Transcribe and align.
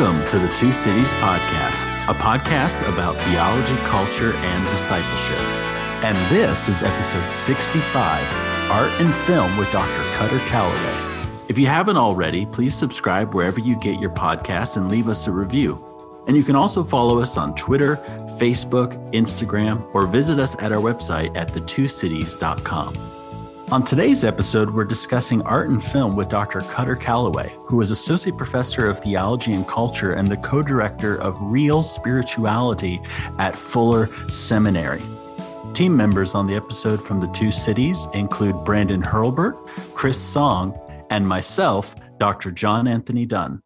Welcome 0.00 0.26
to 0.28 0.38
the 0.38 0.48
Two 0.54 0.72
Cities 0.72 1.12
Podcast, 1.12 1.84
a 2.08 2.14
podcast 2.14 2.80
about 2.90 3.20
theology, 3.20 3.76
culture, 3.84 4.32
and 4.32 4.64
discipleship. 4.70 5.38
And 6.02 6.16
this 6.34 6.70
is 6.70 6.82
episode 6.82 7.30
65 7.30 8.70
Art 8.70 8.90
and 8.98 9.12
Film 9.26 9.54
with 9.58 9.70
Dr. 9.70 10.02
Kutter 10.14 10.38
Callaway. 10.48 11.36
If 11.50 11.58
you 11.58 11.66
haven't 11.66 11.98
already, 11.98 12.46
please 12.46 12.74
subscribe 12.74 13.34
wherever 13.34 13.60
you 13.60 13.78
get 13.78 14.00
your 14.00 14.08
podcast 14.08 14.78
and 14.78 14.88
leave 14.88 15.06
us 15.06 15.26
a 15.26 15.32
review. 15.32 15.84
And 16.26 16.34
you 16.34 16.44
can 16.44 16.56
also 16.56 16.82
follow 16.82 17.20
us 17.20 17.36
on 17.36 17.54
Twitter, 17.54 17.96
Facebook, 18.38 18.94
Instagram, 19.12 19.86
or 19.94 20.06
visit 20.06 20.38
us 20.38 20.56
at 20.60 20.72
our 20.72 20.80
website 20.80 21.36
at 21.36 21.48
thetwocities.com. 21.48 23.19
On 23.72 23.84
today's 23.84 24.24
episode, 24.24 24.68
we're 24.68 24.84
discussing 24.84 25.42
art 25.42 25.68
and 25.68 25.80
film 25.80 26.16
with 26.16 26.28
Dr. 26.28 26.58
Kutter 26.58 27.00
Callaway, 27.00 27.54
who 27.66 27.80
is 27.80 27.92
Associate 27.92 28.36
Professor 28.36 28.90
of 28.90 28.98
Theology 28.98 29.52
and 29.52 29.64
Culture 29.64 30.14
and 30.14 30.26
the 30.26 30.38
co 30.38 30.60
director 30.60 31.20
of 31.20 31.40
Reel 31.40 31.84
Spirituality 31.84 33.00
at 33.38 33.54
Fuller 33.54 34.06
Seminary. 34.28 35.02
Team 35.72 35.96
members 35.96 36.34
on 36.34 36.48
the 36.48 36.56
episode 36.56 37.00
from 37.00 37.20
the 37.20 37.28
two 37.28 37.52
cities 37.52 38.08
include 38.12 38.64
Brandon 38.64 39.02
Hurlbert, 39.02 39.54
Kris 39.94 40.18
Song, 40.20 40.76
and 41.10 41.28
myself, 41.28 41.94
Dr. 42.18 42.50
John 42.50 42.88
Anthony 42.88 43.24
Dunne. 43.24 43.62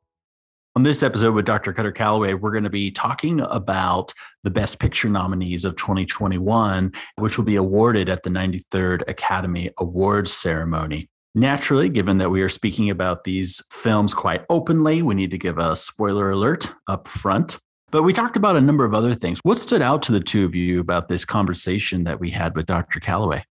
On 0.76 0.82
this 0.82 1.04
episode 1.04 1.36
with 1.36 1.44
Dr. 1.44 1.72
Kutter 1.72 1.94
Callaway, 1.94 2.34
we're 2.34 2.50
going 2.50 2.64
to 2.64 2.70
be 2.70 2.90
talking 2.90 3.40
about 3.42 4.12
the 4.42 4.50
Best 4.50 4.80
Picture 4.80 5.08
nominees 5.08 5.64
of 5.64 5.76
2021, 5.76 6.92
which 7.14 7.38
will 7.38 7.44
be 7.44 7.54
awarded 7.54 8.08
at 8.08 8.24
the 8.24 8.30
93rd 8.30 9.02
Academy 9.06 9.70
Awards 9.78 10.32
ceremony. 10.32 11.08
Naturally, 11.32 11.88
given 11.88 12.18
that 12.18 12.30
we 12.30 12.42
are 12.42 12.48
speaking 12.48 12.90
about 12.90 13.22
these 13.22 13.62
films 13.70 14.12
quite 14.12 14.44
openly, 14.50 15.00
we 15.00 15.14
need 15.14 15.30
to 15.30 15.38
give 15.38 15.58
a 15.58 15.76
spoiler 15.76 16.32
alert 16.32 16.72
up 16.88 17.06
front. 17.06 17.56
But 17.92 18.02
we 18.02 18.12
talked 18.12 18.36
about 18.36 18.56
a 18.56 18.60
number 18.60 18.84
of 18.84 18.94
other 18.94 19.14
things. 19.14 19.38
What 19.44 19.58
stood 19.58 19.80
out 19.80 20.02
to 20.02 20.12
the 20.12 20.18
two 20.18 20.44
of 20.44 20.56
you 20.56 20.80
about 20.80 21.06
this 21.06 21.24
conversation 21.24 22.02
that 22.02 22.18
we 22.18 22.30
had 22.30 22.56
with 22.56 22.66
Dr. 22.66 22.98
Callaway? 22.98 23.44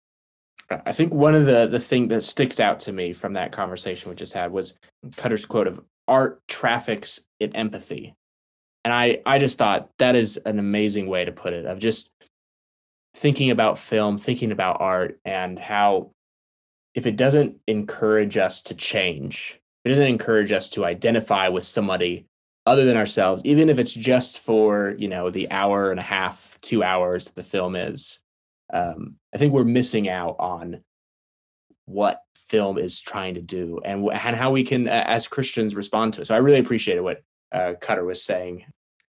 I 0.87 0.93
think 0.93 1.13
one 1.13 1.35
of 1.35 1.45
the 1.47 1.67
the 1.67 1.81
thing 1.81 2.09
that 2.09 2.23
sticks 2.23 2.61
out 2.61 2.81
to 2.81 2.93
me 2.93 3.13
from 3.13 3.33
that 3.35 3.51
conversation 3.53 4.09
we 4.09 4.15
just 4.15 4.33
had 4.33 4.53
was 4.53 4.79
Kutter's 5.17 5.45
quote 5.45 5.67
of 5.67 5.81
art 6.11 6.43
traffics 6.49 7.25
in 7.39 7.57
empathy. 7.57 8.15
And 8.85 8.93
I, 8.93 9.23
I 9.25 9.39
just 9.39 9.57
thought 9.57 9.91
that 9.99 10.17
is 10.17 10.37
an 10.39 10.59
amazing 10.59 11.07
way 11.07 11.25
to 11.25 11.33
put 11.33 11.53
it 11.53 11.65
of 11.65 11.79
just 11.79 12.11
thinking 13.15 13.51
about 13.51 13.79
film, 13.79 14.19
thinking 14.19 14.53
about 14.53 14.81
art, 14.81 15.19
and 15.25 15.59
how 15.59 16.11
if 16.95 17.07
it 17.07 17.17
doesn't 17.17 17.57
encourage 17.67 18.37
us 18.37 18.61
to 18.63 18.75
change, 18.75 19.61
it 19.85 19.91
doesn't 19.91 20.07
encourage 20.07 20.53
us 20.53 20.69
to 20.71 20.85
identify 20.85 21.49
with 21.49 21.65
somebody 21.65 22.27
other 22.67 22.85
than 22.85 22.97
ourselves, 22.97 23.45
even 23.45 23.69
if 23.69 23.79
it's 23.79 23.95
just 23.95 24.39
for, 24.39 24.95
you 24.99 25.09
know, 25.09 25.31
the 25.31 25.51
hour 25.51 25.91
and 25.91 26.01
a 26.01 26.05
half, 26.05 26.59
two 26.61 26.83
hours 26.83 27.27
that 27.27 27.37
the 27.37 27.43
film 27.43 27.77
is. 27.77 28.19
Um, 28.73 29.17
I 29.35 29.39
think 29.39 29.53
we're 29.53 29.65
missing 29.65 30.09
out 30.09 30.37
on 30.39 30.81
what 31.91 32.23
film 32.35 32.79
is 32.79 33.01
trying 33.01 33.35
to 33.35 33.43
do 33.43 33.81
and, 33.85 34.09
and 34.11 34.37
how 34.37 34.51
we 34.51 34.63
can, 34.65 34.89
uh, 34.89 35.05
as 35.07 35.27
Christians, 35.27 35.75
respond 35.75 36.15
to 36.15 36.23
it. 36.23 36.27
So 36.27 36.35
I 36.35 36.39
really 36.39 36.59
appreciated 36.59 37.03
what 37.03 37.23
uh, 37.53 37.75
Kutter 37.81 38.05
was 38.05 38.23
saying. 38.23 38.65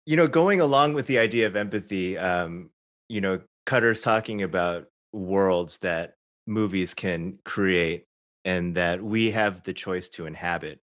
You 0.05 0.17
know, 0.17 0.27
going 0.27 0.61
along 0.61 0.93
with 0.93 1.07
the 1.07 1.19
idea 1.19 1.47
of 1.47 1.55
empathy, 1.55 2.17
um, 2.17 2.69
you 3.07 3.21
know, 3.21 3.41
Kutter's 3.65 4.01
talking 4.01 4.41
about 4.41 4.88
worlds 5.13 5.79
that 5.79 6.15
movies 6.47 6.93
can 6.93 7.39
create 7.45 8.05
and 8.43 8.75
that 8.75 9.03
we 9.03 9.31
have 9.31 9.63
the 9.63 9.73
choice 9.73 10.09
to 10.09 10.25
inhabit. 10.25 10.79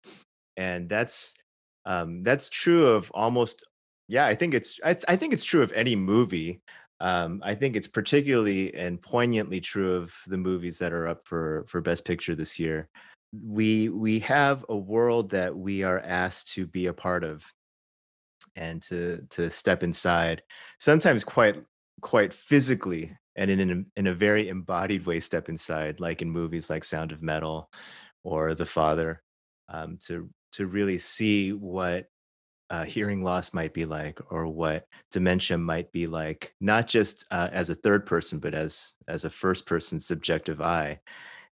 And 0.57 0.89
that's 0.89 1.35
um, 1.85 2.23
that's 2.23 2.49
true 2.49 2.87
of 2.87 3.11
almost 3.11 3.65
yeah 4.07 4.25
i 4.25 4.35
think 4.35 4.53
it's 4.53 4.79
I, 4.83 4.95
I, 5.07 5.15
think 5.15 5.33
it's 5.33 5.43
true 5.43 5.63
of 5.63 5.71
any 5.73 5.95
movie 5.95 6.61
um, 6.99 7.41
I 7.43 7.55
think 7.55 7.75
it's 7.75 7.87
particularly 7.87 8.73
and 8.73 9.01
poignantly 9.01 9.59
true 9.59 9.95
of 9.95 10.15
the 10.27 10.37
movies 10.37 10.79
that 10.79 10.93
are 10.93 11.07
up 11.07 11.25
for 11.25 11.65
for 11.67 11.81
Best 11.81 12.05
Picture 12.05 12.35
this 12.35 12.59
year. 12.59 12.89
We 13.33 13.89
we 13.89 14.19
have 14.19 14.65
a 14.69 14.77
world 14.77 15.31
that 15.31 15.55
we 15.55 15.83
are 15.83 15.99
asked 15.99 16.53
to 16.53 16.67
be 16.67 16.87
a 16.87 16.93
part 16.93 17.23
of 17.23 17.45
and 18.55 18.81
to 18.83 19.25
to 19.31 19.49
step 19.49 19.83
inside. 19.83 20.43
Sometimes 20.79 21.23
quite 21.23 21.63
quite 22.01 22.33
physically 22.33 23.15
and 23.35 23.49
in 23.49 23.59
an, 23.59 23.85
in 23.95 24.07
a 24.07 24.13
very 24.13 24.49
embodied 24.49 25.05
way 25.05 25.19
step 25.19 25.49
inside, 25.49 25.99
like 25.99 26.21
in 26.21 26.29
movies 26.29 26.69
like 26.69 26.83
Sound 26.83 27.11
of 27.11 27.21
Metal 27.21 27.69
or 28.23 28.53
The 28.53 28.65
Father, 28.65 29.21
um, 29.69 29.97
to 30.07 30.29
to 30.53 30.67
really 30.67 30.99
see 30.99 31.51
what 31.51 32.05
uh, 32.69 32.85
hearing 32.85 33.23
loss 33.23 33.53
might 33.53 33.73
be 33.73 33.85
like 33.85 34.19
or 34.31 34.47
what 34.47 34.87
dementia 35.11 35.57
might 35.57 35.91
be 35.91 36.07
like 36.07 36.53
not 36.59 36.87
just 36.87 37.25
uh, 37.31 37.49
as 37.51 37.69
a 37.69 37.75
third 37.75 38.05
person 38.05 38.39
but 38.39 38.53
as 38.53 38.93
as 39.07 39.25
a 39.25 39.29
first 39.29 39.65
person 39.65 39.99
subjective 39.99 40.61
eye. 40.61 40.99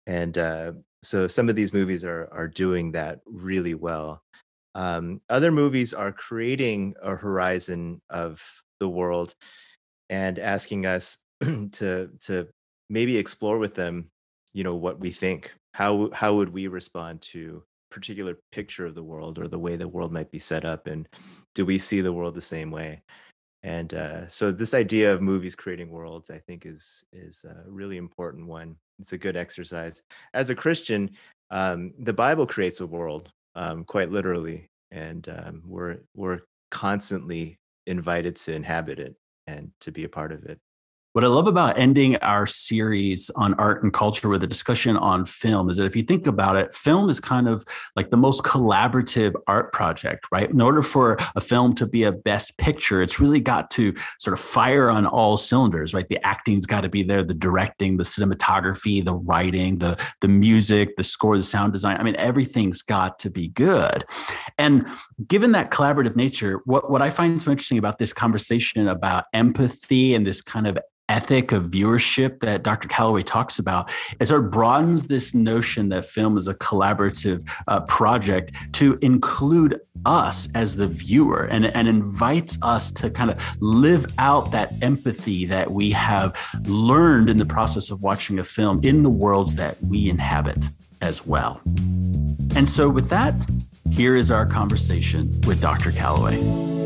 And 0.05 0.37
uh, 0.37 0.73
so 1.03 1.27
some 1.27 1.49
of 1.49 1.55
these 1.55 1.73
movies 1.73 2.03
are 2.03 2.29
are 2.31 2.47
doing 2.47 2.91
that 2.93 3.19
really 3.25 3.73
well. 3.73 4.21
Um, 4.75 5.21
other 5.29 5.51
movies 5.51 5.93
are 5.93 6.11
creating 6.11 6.95
a 7.01 7.15
horizon 7.15 8.01
of 8.09 8.43
the 8.79 8.89
world 8.89 9.33
and 10.09 10.37
asking 10.39 10.85
us 10.85 11.25
to 11.41 12.09
to 12.21 12.47
maybe 12.89 13.17
explore 13.17 13.57
with 13.57 13.75
them 13.75 14.11
you 14.57 14.63
know 14.63 14.75
what 14.75 14.99
we 14.99 15.11
think. 15.11 15.53
How 15.73 16.09
how 16.11 16.35
would 16.35 16.49
we 16.49 16.67
respond 16.67 17.21
to 17.33 17.63
particular 17.97 18.37
picture 18.51 18.85
of 18.85 18.93
the 18.93 19.03
world 19.03 19.39
or 19.39 19.47
the 19.47 19.57
way 19.57 19.75
the 19.75 19.87
world 19.87 20.11
might 20.11 20.29
be 20.29 20.37
set 20.37 20.65
up 20.65 20.85
and 20.85 21.09
do 21.55 21.65
we 21.65 21.79
see 21.79 21.99
the 21.99 22.13
world 22.13 22.35
the 22.35 22.41
same 22.41 22.69
way? 22.69 23.01
And 23.63 23.91
uh, 23.95 24.27
so 24.27 24.51
this 24.51 24.75
idea 24.75 25.11
of 25.11 25.21
movies 25.21 25.55
creating 25.55 25.89
worlds 25.89 26.29
i 26.29 26.37
think 26.37 26.65
is 26.65 27.03
is 27.11 27.43
a 27.43 27.63
really 27.67 27.97
important 27.97 28.45
one. 28.47 28.75
It's 28.99 29.13
a 29.13 29.17
good 29.17 29.35
exercise. 29.35 30.03
As 30.33 30.51
a 30.51 30.55
christian 30.63 31.09
um, 31.49 31.93
the 31.97 32.13
bible 32.13 32.45
creates 32.45 32.81
a 32.81 32.87
world 32.97 33.31
um, 33.55 33.83
quite 33.83 34.11
literally 34.11 34.69
and 34.91 35.27
um, 35.29 35.63
we're 35.65 35.97
we're 36.15 36.41
constantly 36.69 37.57
invited 37.87 38.35
to 38.35 38.53
inhabit 38.53 38.99
it 38.99 39.15
and 39.47 39.71
to 39.81 39.91
be 39.91 40.03
a 40.03 40.09
part 40.09 40.31
of 40.31 40.43
it 40.43 40.59
what 41.17 41.23
I 41.23 41.29
love 41.29 41.47
about 41.47 41.79
ending 41.79 42.15
our 42.17 42.45
series 42.45 43.31
on 43.33 43.55
art 43.55 43.81
and 43.81 43.91
culture 43.91 44.29
with 44.29 44.43
a 44.43 44.47
discussion 44.47 44.95
on 44.95 45.25
film 45.25 45.67
is 45.67 45.77
that 45.77 45.85
if 45.85 45.95
you 45.95 46.03
think 46.03 46.27
about 46.27 46.57
it, 46.57 46.75
film 46.75 47.09
is 47.09 47.19
kind 47.19 47.47
of 47.47 47.65
like 47.95 48.11
the 48.11 48.17
most 48.17 48.43
collaborative 48.43 49.33
art 49.47 49.73
project, 49.73 50.27
right? 50.31 50.47
In 50.47 50.61
order 50.61 50.83
for 50.83 51.17
a 51.35 51.41
film 51.41 51.73
to 51.73 51.87
be 51.87 52.03
a 52.03 52.11
best 52.11 52.55
picture, 52.57 53.01
it's 53.01 53.19
really 53.19 53.39
got 53.39 53.71
to 53.71 53.95
sort 54.19 54.33
of 54.33 54.39
fire 54.39 54.91
on 54.91 55.07
all 55.07 55.37
cylinders, 55.37 55.91
right? 55.91 56.07
The 56.07 56.23
acting's 56.23 56.67
got 56.67 56.81
to 56.81 56.89
be 56.89 57.01
there, 57.01 57.23
the 57.23 57.33
directing, 57.33 57.97
the 57.97 58.03
cinematography, 58.03 59.03
the 59.03 59.15
writing, 59.15 59.79
the, 59.79 59.99
the 60.21 60.27
music, 60.27 60.97
the 60.97 61.03
score, 61.03 61.35
the 61.35 61.41
sound 61.41 61.73
design. 61.73 61.97
I 61.97 62.03
mean, 62.03 62.15
everything's 62.17 62.83
got 62.83 63.17
to 63.17 63.31
be 63.31 63.47
good. 63.47 64.05
And 64.59 64.85
given 65.27 65.53
that 65.53 65.71
collaborative 65.71 66.15
nature, 66.15 66.61
what, 66.65 66.91
what 66.91 67.01
I 67.01 67.09
find 67.09 67.41
so 67.41 67.49
interesting 67.49 67.79
about 67.79 67.97
this 67.97 68.13
conversation 68.13 68.87
about 68.87 69.25
empathy 69.33 70.13
and 70.13 70.23
this 70.23 70.43
kind 70.43 70.67
of 70.67 70.77
ethic 71.09 71.51
of 71.51 71.65
viewership 71.65 72.39
that 72.41 72.63
Dr. 72.63 72.87
Callaway 72.87 73.23
talks 73.23 73.59
about 73.59 73.91
it 74.19 74.27
sort 74.27 74.45
of 74.45 74.51
broadens 74.51 75.03
this 75.03 75.33
notion 75.33 75.89
that 75.89 76.05
film 76.05 76.37
is 76.37 76.47
a 76.47 76.53
collaborative 76.55 77.47
uh, 77.67 77.79
project 77.81 78.53
to 78.73 78.97
include 79.01 79.79
us 80.05 80.49
as 80.53 80.75
the 80.75 80.87
viewer 80.87 81.45
and, 81.45 81.65
and 81.65 81.87
invites 81.87 82.57
us 82.61 82.91
to 82.91 83.09
kind 83.09 83.31
of 83.31 83.61
live 83.61 84.05
out 84.17 84.51
that 84.51 84.73
empathy 84.81 85.45
that 85.45 85.71
we 85.71 85.91
have 85.91 86.37
learned 86.65 87.29
in 87.29 87.37
the 87.37 87.45
process 87.45 87.89
of 87.89 88.01
watching 88.01 88.39
a 88.39 88.43
film 88.43 88.79
in 88.83 89.03
the 89.03 89.09
worlds 89.09 89.55
that 89.55 89.81
we 89.83 90.09
inhabit 90.09 90.57
as 91.01 91.25
well. 91.25 91.61
And 92.55 92.67
so, 92.67 92.89
with 92.89 93.09
that, 93.09 93.33
here 93.91 94.15
is 94.15 94.31
our 94.31 94.45
conversation 94.45 95.39
with 95.41 95.61
Dr. 95.61 95.91
Callaway. 95.91 96.76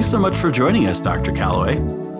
Thanks 0.00 0.10
so 0.10 0.18
much 0.18 0.38
for 0.38 0.50
joining 0.50 0.86
us, 0.86 0.98
Dr. 0.98 1.30
Callaway. 1.30 1.74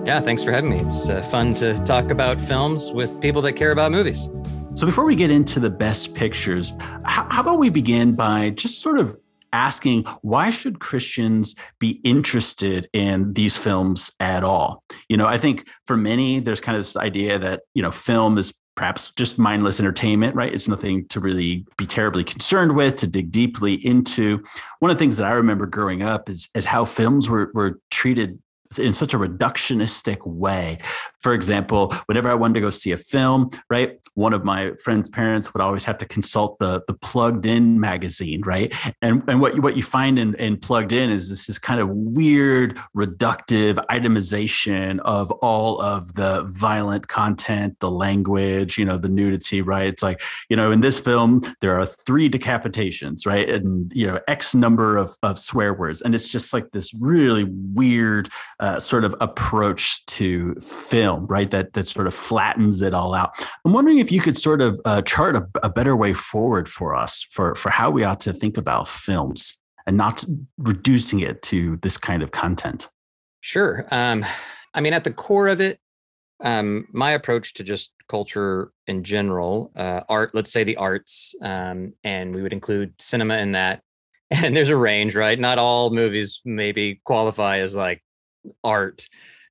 Yeah, 0.05 0.21
thanks 0.21 0.45
for 0.45 0.53
having 0.53 0.69
me. 0.69 0.81
It's 0.81 1.09
uh, 1.09 1.23
fun 1.23 1.55
to 1.55 1.79
talk 1.79 2.11
about 2.11 2.39
films 2.39 2.93
with 2.93 3.19
people 3.23 3.41
that 3.41 3.55
care 3.55 3.73
about 3.73 3.91
movies. 3.91 4.29
So, 4.75 4.85
before 4.85 5.07
we 5.07 5.17
get 5.17 5.31
into 5.31 5.61
the 5.61 5.71
best 5.71 6.13
pictures, 6.13 6.75
how, 7.07 7.27
how 7.31 7.41
about 7.41 7.59
we 7.59 7.71
begin 7.71 8.15
by 8.15 8.51
just 8.51 8.83
sort 8.83 8.99
of 8.99 9.19
asking 9.55 10.05
why 10.21 10.51
should 10.51 10.79
Christians 10.79 11.55
be 11.79 12.03
interested 12.05 12.87
in 12.93 13.33
these 13.33 13.57
films 13.57 14.11
at 14.21 14.45
all? 14.45 14.85
You 15.09 15.17
know, 15.17 15.27
I 15.27 15.39
think 15.39 15.67
for 15.87 15.97
many, 15.97 16.39
there's 16.39 16.61
kind 16.61 16.77
of 16.77 16.81
this 16.81 16.99
idea 16.99 17.39
that, 17.39 17.63
you 17.73 17.81
know, 17.81 17.91
film 17.91 18.37
is 18.37 18.60
perhaps 18.77 19.13
just 19.13 19.39
mindless 19.39 19.81
entertainment, 19.81 20.35
right? 20.35 20.53
It's 20.53 20.69
nothing 20.69 21.07
to 21.09 21.21
really 21.21 21.67
be 21.77 21.87
terribly 21.87 22.25
concerned 22.25 22.75
with, 22.75 22.97
to 22.97 23.07
dig 23.07 23.31
deeply 23.31 23.75
into. 23.75 24.43
One 24.79 24.91
of 24.91 24.97
the 24.97 24.99
things 24.99 25.19
that 25.19 25.27
I 25.27 25.33
remember 25.33 25.67
growing 25.67 26.03
up 26.03 26.29
is, 26.29 26.49
is 26.55 26.65
how 26.65 26.85
films 26.85 27.29
were, 27.29 27.51
were 27.55 27.81
treated 27.91 28.39
in 28.79 28.93
such 28.93 29.15
a 29.15 29.19
reductionistic 29.19 30.25
way. 30.25 30.79
For 31.21 31.35
example, 31.35 31.95
whenever 32.07 32.31
I 32.31 32.35
wanted 32.35 32.55
to 32.55 32.61
go 32.61 32.71
see 32.71 32.93
a 32.93 32.97
film, 32.97 33.51
right, 33.69 33.99
one 34.15 34.33
of 34.33 34.45
my 34.45 34.73
friend's 34.83 35.09
parents 35.09 35.53
would 35.53 35.61
always 35.61 35.85
have 35.85 35.99
to 35.99 36.07
consult 36.07 36.59
the 36.59 36.83
the 36.87 36.95
Plugged 36.95 37.47
In 37.47 37.81
magazine, 37.81 38.43
right, 38.43 38.73
and 39.03 39.23
and 39.29 39.41
what 39.41 39.55
you, 39.55 39.63
what 39.63 39.77
you 39.77 39.83
find 39.83 40.19
in, 40.19 40.35
in 40.35 40.57
Plugged 40.57 40.93
In 40.93 41.11
is 41.11 41.29
this 41.29 41.49
is 41.49 41.59
kind 41.59 41.81
of 41.81 41.91
weird, 41.91 42.77
reductive 42.97 43.75
itemization 43.87 45.01
of 45.01 45.31
all 45.43 45.81
of 45.81 46.15
the 46.15 46.45
violent 46.49 47.09
content, 47.09 47.79
the 47.81 47.91
language, 47.91 48.79
you 48.79 48.85
know, 48.85 48.97
the 48.97 49.09
nudity, 49.09 49.63
right? 49.63 49.87
It's 49.87 50.03
like 50.03 50.21
you 50.49 50.57
know, 50.57 50.71
in 50.73 50.81
this 50.81 50.99
film 51.01 51.41
there 51.61 51.79
are 51.79 51.87
three 51.87 52.29
decapitations, 52.31 53.27
right, 53.27 53.49
and 53.49 53.93
you 53.95 54.07
know, 54.07 54.21
X 54.29 54.55
number 54.55 54.97
of 54.97 55.17
of 55.23 55.39
swear 55.39 55.75
words, 55.75 56.03
and 56.03 56.15
it's 56.15 56.29
just 56.29 56.53
like 56.53 56.71
this 56.73 56.95
really 56.95 57.45
weird 57.45 58.29
uh, 58.61 58.79
sort 58.79 59.05
of 59.05 59.15
approach 59.21 60.05
to 60.07 60.55
film, 60.57 61.10
right? 61.19 61.51
That 61.51 61.73
that 61.75 61.87
sort 61.87 62.07
of 62.07 62.15
flattens 62.15 62.83
it 62.83 62.95
all 62.95 63.15
out. 63.15 63.33
I'm 63.65 63.73
wondering 63.73 63.99
if 63.99 64.11
you 64.11 64.21
could 64.21 64.37
sort 64.37 64.61
of 64.61 64.81
uh, 64.85 65.03
chart 65.03 65.37
a, 65.37 65.47
a 65.63 65.69
better 65.69 65.97
way 65.97 66.15
forward 66.15 66.69
for 66.69 66.95
us 66.95 67.27
for 67.31 67.55
for 67.55 67.71
how 67.71 67.91
we 67.91 68.05
ought 68.05 68.21
to 68.21 68.33
think 68.33 68.57
about 68.57 68.89
films 68.89 69.61
and 69.87 69.97
not 69.97 70.25
reducing 70.59 71.21
it 71.21 71.43
to 71.43 71.77
this 71.79 71.97
kind 71.97 72.23
of 72.23 72.31
content. 72.31 72.89
Sure. 73.41 73.87
Um, 73.91 74.25
I 74.75 74.81
mean, 74.81 74.93
at 74.93 75.05
the 75.05 75.13
core 75.13 75.49
of 75.49 75.61
it, 75.61 75.81
um, 76.43 76.87
my 76.93 77.11
approach 77.13 77.55
to 77.55 77.65
just 77.65 77.93
culture 78.09 78.73
in 78.87 79.05
general, 79.05 79.73
uh, 79.77 80.03
art, 80.09 80.35
let's 80.35 80.53
say 80.53 80.65
the 80.65 80.77
arts, 80.77 81.35
um, 81.43 81.93
and 82.05 82.35
we 82.35 82.43
would 82.43 82.53
include 82.53 82.95
cinema 83.01 83.39
in 83.39 83.53
that. 83.53 83.83
And 84.33 84.55
there's 84.55 84.69
a 84.69 84.77
range, 84.77 85.17
right? 85.17 85.37
Not 85.37 85.59
all 85.59 85.91
movies 85.91 86.41
maybe 86.45 87.01
qualify 87.05 87.59
as 87.59 87.75
like 87.75 88.01
art. 88.63 89.09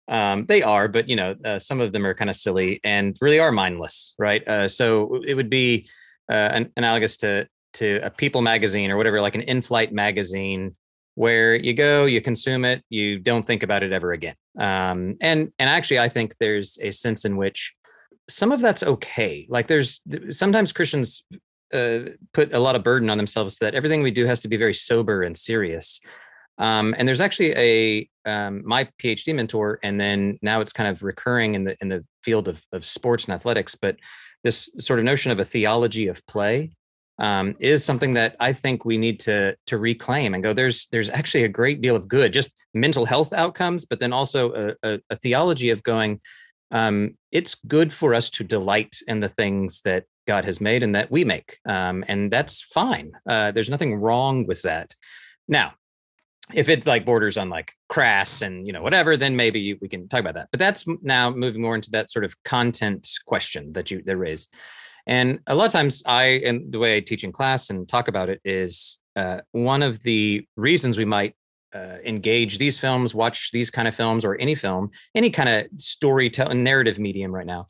Um, 0.09 0.45
they 0.47 0.63
are, 0.63 0.87
but 0.87 1.07
you 1.07 1.15
know, 1.15 1.35
uh, 1.45 1.59
some 1.59 1.79
of 1.79 1.91
them 1.93 2.05
are 2.05 2.15
kind 2.15 2.29
of 2.29 2.35
silly 2.35 2.81
and 2.83 3.15
really 3.21 3.39
are 3.39 3.51
mindless, 3.51 4.15
right? 4.17 4.45
Uh, 4.47 4.67
so 4.67 5.21
it 5.25 5.35
would 5.35 5.49
be 5.49 5.87
uh, 6.29 6.49
an, 6.51 6.71
analogous 6.75 7.15
to 7.17 7.47
to 7.75 7.99
a 8.03 8.09
People 8.09 8.41
magazine 8.41 8.89
or 8.89 8.97
whatever, 8.97 9.21
like 9.21 9.35
an 9.35 9.41
in-flight 9.41 9.93
magazine, 9.93 10.73
where 11.15 11.53
you 11.53 11.73
go, 11.73 12.05
you 12.05 12.21
consume 12.21 12.65
it, 12.65 12.81
you 12.89 13.19
don't 13.19 13.45
think 13.45 13.61
about 13.61 13.83
it 13.83 13.91
ever 13.91 14.13
again. 14.13 14.35
Um, 14.57 15.15
and 15.21 15.51
and 15.59 15.69
actually, 15.69 15.99
I 15.99 16.09
think 16.09 16.37
there's 16.39 16.79
a 16.81 16.91
sense 16.91 17.25
in 17.25 17.37
which 17.37 17.73
some 18.29 18.51
of 18.51 18.61
that's 18.61 18.83
okay. 18.83 19.45
Like 19.49 19.67
there's 19.67 20.01
sometimes 20.31 20.71
Christians 20.71 21.21
uh, 21.73 21.99
put 22.33 22.53
a 22.53 22.59
lot 22.59 22.75
of 22.75 22.83
burden 22.83 23.09
on 23.09 23.17
themselves 23.17 23.57
that 23.59 23.75
everything 23.75 24.01
we 24.01 24.11
do 24.11 24.25
has 24.25 24.39
to 24.39 24.47
be 24.47 24.57
very 24.57 24.73
sober 24.73 25.21
and 25.21 25.37
serious. 25.37 25.99
Um, 26.57 26.95
and 26.97 27.07
there's 27.07 27.21
actually 27.21 27.53
a 27.55 28.09
um, 28.29 28.61
my 28.65 28.87
PhD 29.01 29.33
mentor, 29.35 29.79
and 29.83 29.99
then 29.99 30.37
now 30.41 30.61
it's 30.61 30.73
kind 30.73 30.89
of 30.89 31.03
recurring 31.03 31.55
in 31.55 31.63
the 31.63 31.75
in 31.81 31.89
the 31.89 32.05
field 32.23 32.47
of 32.47 32.63
of 32.71 32.85
sports 32.85 33.25
and 33.25 33.33
athletics. 33.33 33.75
But 33.75 33.97
this 34.43 34.69
sort 34.79 34.99
of 34.99 35.05
notion 35.05 35.31
of 35.31 35.39
a 35.39 35.45
theology 35.45 36.07
of 36.07 36.25
play 36.27 36.71
um, 37.19 37.55
is 37.59 37.83
something 37.83 38.13
that 38.13 38.35
I 38.39 38.53
think 38.53 38.85
we 38.85 38.97
need 38.97 39.19
to 39.21 39.55
to 39.67 39.77
reclaim 39.77 40.33
and 40.33 40.43
go. 40.43 40.53
There's 40.53 40.87
there's 40.87 41.09
actually 41.09 41.43
a 41.43 41.49
great 41.49 41.81
deal 41.81 41.95
of 41.95 42.07
good, 42.07 42.33
just 42.33 42.51
mental 42.73 43.05
health 43.05 43.33
outcomes, 43.33 43.85
but 43.85 43.99
then 43.99 44.13
also 44.13 44.53
a, 44.53 44.75
a, 44.83 44.99
a 45.09 45.15
theology 45.17 45.69
of 45.69 45.83
going. 45.83 46.21
Um, 46.71 47.17
it's 47.31 47.55
good 47.55 47.91
for 47.91 48.13
us 48.13 48.29
to 48.31 48.43
delight 48.43 48.95
in 49.07 49.21
the 49.21 49.29
things 49.29 49.81
that 49.81 50.05
God 50.27 50.45
has 50.45 50.61
made 50.61 50.83
and 50.83 50.93
that 50.95 51.09
we 51.09 51.25
make, 51.25 51.57
um, 51.65 52.05
and 52.07 52.29
that's 52.29 52.61
fine. 52.61 53.11
Uh, 53.27 53.51
there's 53.51 53.71
nothing 53.71 53.95
wrong 53.95 54.45
with 54.45 54.61
that. 54.61 54.93
Now, 55.47 55.73
if 56.53 56.69
it 56.69 56.85
like 56.85 57.05
borders 57.05 57.37
on 57.37 57.49
like 57.49 57.73
crass 57.87 58.41
and 58.41 58.65
you 58.65 58.73
know 58.73 58.81
whatever 58.81 59.15
then 59.15 59.35
maybe 59.35 59.77
we 59.81 59.87
can 59.87 60.07
talk 60.07 60.19
about 60.19 60.33
that. 60.33 60.49
But 60.51 60.59
that's 60.59 60.85
now 61.01 61.29
moving 61.29 61.61
more 61.61 61.75
into 61.75 61.91
that 61.91 62.09
sort 62.09 62.25
of 62.25 62.35
content 62.43 63.07
question 63.25 63.73
that 63.73 63.91
you 63.91 64.01
that 64.03 64.17
raised. 64.17 64.55
And 65.07 65.39
a 65.47 65.55
lot 65.55 65.65
of 65.65 65.71
times 65.71 66.03
i 66.05 66.23
and 66.23 66.71
the 66.71 66.79
way 66.79 66.97
i 66.97 66.99
teach 66.99 67.23
in 67.23 67.31
class 67.31 67.69
and 67.69 67.87
talk 67.87 68.07
about 68.07 68.29
it 68.29 68.41
is 68.43 68.99
uh, 69.15 69.41
one 69.51 69.83
of 69.83 70.01
the 70.03 70.45
reasons 70.55 70.97
we 70.97 71.05
might 71.05 71.33
uh, 71.73 71.97
engage 72.05 72.57
these 72.57 72.79
films 72.79 73.13
watch 73.13 73.51
these 73.51 73.69
kind 73.69 73.87
of 73.87 73.93
films 73.93 74.25
or 74.25 74.35
any 74.35 74.55
film 74.55 74.89
any 75.13 75.29
kind 75.29 75.49
of 75.49 75.67
storytelling 75.77 76.63
narrative 76.63 76.99
medium 76.99 77.31
right 77.31 77.45
now 77.45 77.67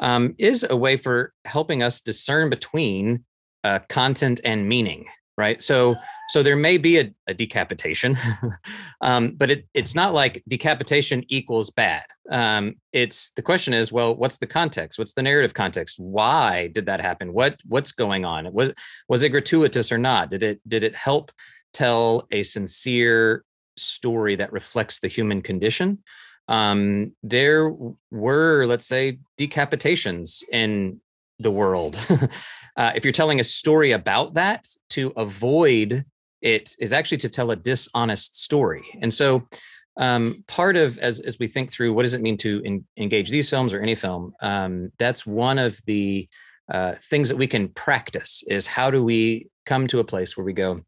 um, 0.00 0.34
is 0.38 0.66
a 0.68 0.76
way 0.76 0.96
for 0.96 1.32
helping 1.44 1.82
us 1.82 2.00
discern 2.00 2.50
between 2.50 3.24
uh, 3.64 3.80
content 3.88 4.40
and 4.44 4.68
meaning 4.68 5.06
right? 5.38 5.62
So 5.62 5.96
so 6.30 6.42
there 6.42 6.56
may 6.56 6.76
be 6.76 6.98
a, 6.98 7.14
a 7.26 7.32
decapitation 7.32 8.18
um, 9.00 9.34
but 9.36 9.50
it, 9.50 9.68
it's 9.72 9.94
not 9.94 10.12
like 10.12 10.42
decapitation 10.46 11.24
equals 11.28 11.70
bad. 11.70 12.04
Um, 12.30 12.74
it's 12.92 13.30
the 13.30 13.42
question 13.42 13.72
is 13.72 13.92
well 13.92 14.14
what's 14.14 14.38
the 14.38 14.46
context? 14.46 14.98
What's 14.98 15.14
the 15.14 15.22
narrative 15.22 15.54
context? 15.54 15.98
Why 15.98 16.66
did 16.66 16.86
that 16.86 17.00
happen? 17.00 17.32
What 17.32 17.56
what's 17.64 17.92
going 17.92 18.24
on? 18.26 18.52
Was 18.52 18.74
was 19.08 19.22
it 19.22 19.30
gratuitous 19.30 19.90
or 19.90 19.98
not? 19.98 20.28
Did 20.28 20.42
it 20.42 20.60
did 20.68 20.84
it 20.84 20.96
help 20.96 21.30
tell 21.72 22.26
a 22.32 22.42
sincere 22.42 23.44
story 23.76 24.34
that 24.36 24.52
reflects 24.52 24.98
the 24.98 25.08
human 25.08 25.40
condition? 25.40 26.02
Um, 26.48 27.12
there 27.22 27.70
were 28.10 28.66
let's 28.66 28.88
say 28.88 29.20
decapitations 29.38 30.42
in 30.50 31.00
the 31.38 31.50
world 31.52 31.96
Uh, 32.78 32.92
if 32.94 33.04
you're 33.04 33.12
telling 33.12 33.40
a 33.40 33.44
story 33.44 33.90
about 33.90 34.34
that, 34.34 34.66
to 34.88 35.12
avoid 35.16 36.04
it 36.40 36.76
is 36.78 36.92
actually 36.92 37.18
to 37.18 37.28
tell 37.28 37.50
a 37.50 37.56
dishonest 37.56 38.40
story. 38.40 38.84
And 39.02 39.12
so, 39.12 39.48
um, 39.96 40.44
part 40.46 40.76
of 40.76 40.96
as 40.98 41.18
as 41.18 41.38
we 41.40 41.48
think 41.48 41.72
through 41.72 41.92
what 41.92 42.04
does 42.04 42.14
it 42.14 42.22
mean 42.22 42.36
to 42.38 42.62
in, 42.64 42.84
engage 42.96 43.30
these 43.30 43.50
films 43.50 43.74
or 43.74 43.80
any 43.80 43.96
film, 43.96 44.32
um, 44.40 44.92
that's 44.98 45.26
one 45.26 45.58
of 45.58 45.80
the 45.86 46.28
uh, 46.72 46.94
things 47.10 47.28
that 47.28 47.36
we 47.36 47.48
can 47.48 47.68
practice. 47.68 48.44
Is 48.46 48.68
how 48.68 48.92
do 48.92 49.02
we 49.02 49.48
come 49.66 49.88
to 49.88 49.98
a 49.98 50.04
place 50.04 50.36
where 50.36 50.46
we 50.46 50.52
go? 50.52 50.82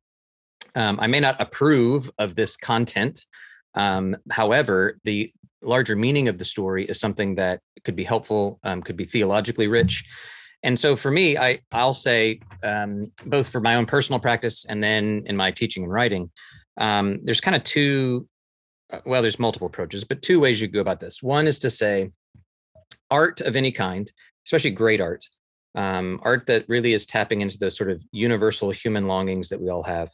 Um, 0.76 1.00
I 1.00 1.08
may 1.08 1.19
not 1.19 1.40
approve 1.40 2.08
of 2.19 2.37
this 2.37 2.56
content. 2.56 3.26
Um, 3.75 4.16
however, 4.31 4.98
the 5.02 5.32
larger 5.60 5.96
meaning 5.96 6.28
of 6.28 6.38
the 6.38 6.44
story 6.44 6.84
is 6.84 7.00
something 7.00 7.34
that 7.34 7.60
could 7.84 7.96
be 7.96 8.04
helpful, 8.04 8.60
um, 8.62 8.81
could 8.81 8.96
be 8.96 9.04
theologically 9.04 9.66
rich, 9.66 10.04
and 10.62 10.79
so 10.79 10.97
for 10.97 11.11
me, 11.11 11.38
I 11.38 11.61
I'll 11.73 11.95
say 11.95 12.40
um, 12.62 13.12
both 13.25 13.49
for 13.49 13.61
my 13.61 13.76
own 13.76 13.87
personal 13.87 14.19
practice 14.19 14.67
and 14.69 14.83
then 14.83 15.23
in 15.26 15.37
my 15.37 15.50
teaching 15.50 15.85
and 15.85 15.93
writing, 15.93 16.31
um, 16.76 17.21
there's 17.25 17.40
kind 17.40 17.57
of 17.57 17.62
two. 17.64 18.29
Uh, 18.93 18.99
well, 19.07 19.23
there's 19.23 19.38
multiple 19.38 19.69
approaches, 19.69 20.05
but 20.05 20.21
two 20.21 20.40
ways 20.40 20.61
you 20.61 20.69
go 20.69 20.81
about 20.81 21.00
this. 21.00 21.23
One 21.23 21.47
is 21.47 21.61
to 21.61 21.71
say, 21.71 22.11
art 23.11 23.40
of 23.40 23.55
any 23.55 23.71
kind, 23.71 24.11
especially 24.45 24.73
great 24.73 25.00
art, 25.00 25.29
um, 25.76 26.21
art 26.23 26.47
that 26.47 26.69
really 26.69 26.93
is 26.93 27.07
tapping 27.07 27.40
into 27.40 27.57
the 27.57 27.71
sort 27.71 27.90
of 27.90 28.02
universal 28.11 28.71
human 28.71 29.07
longings 29.07 29.49
that 29.49 29.61
we 29.61 29.71
all 29.71 29.85
have, 29.85 30.11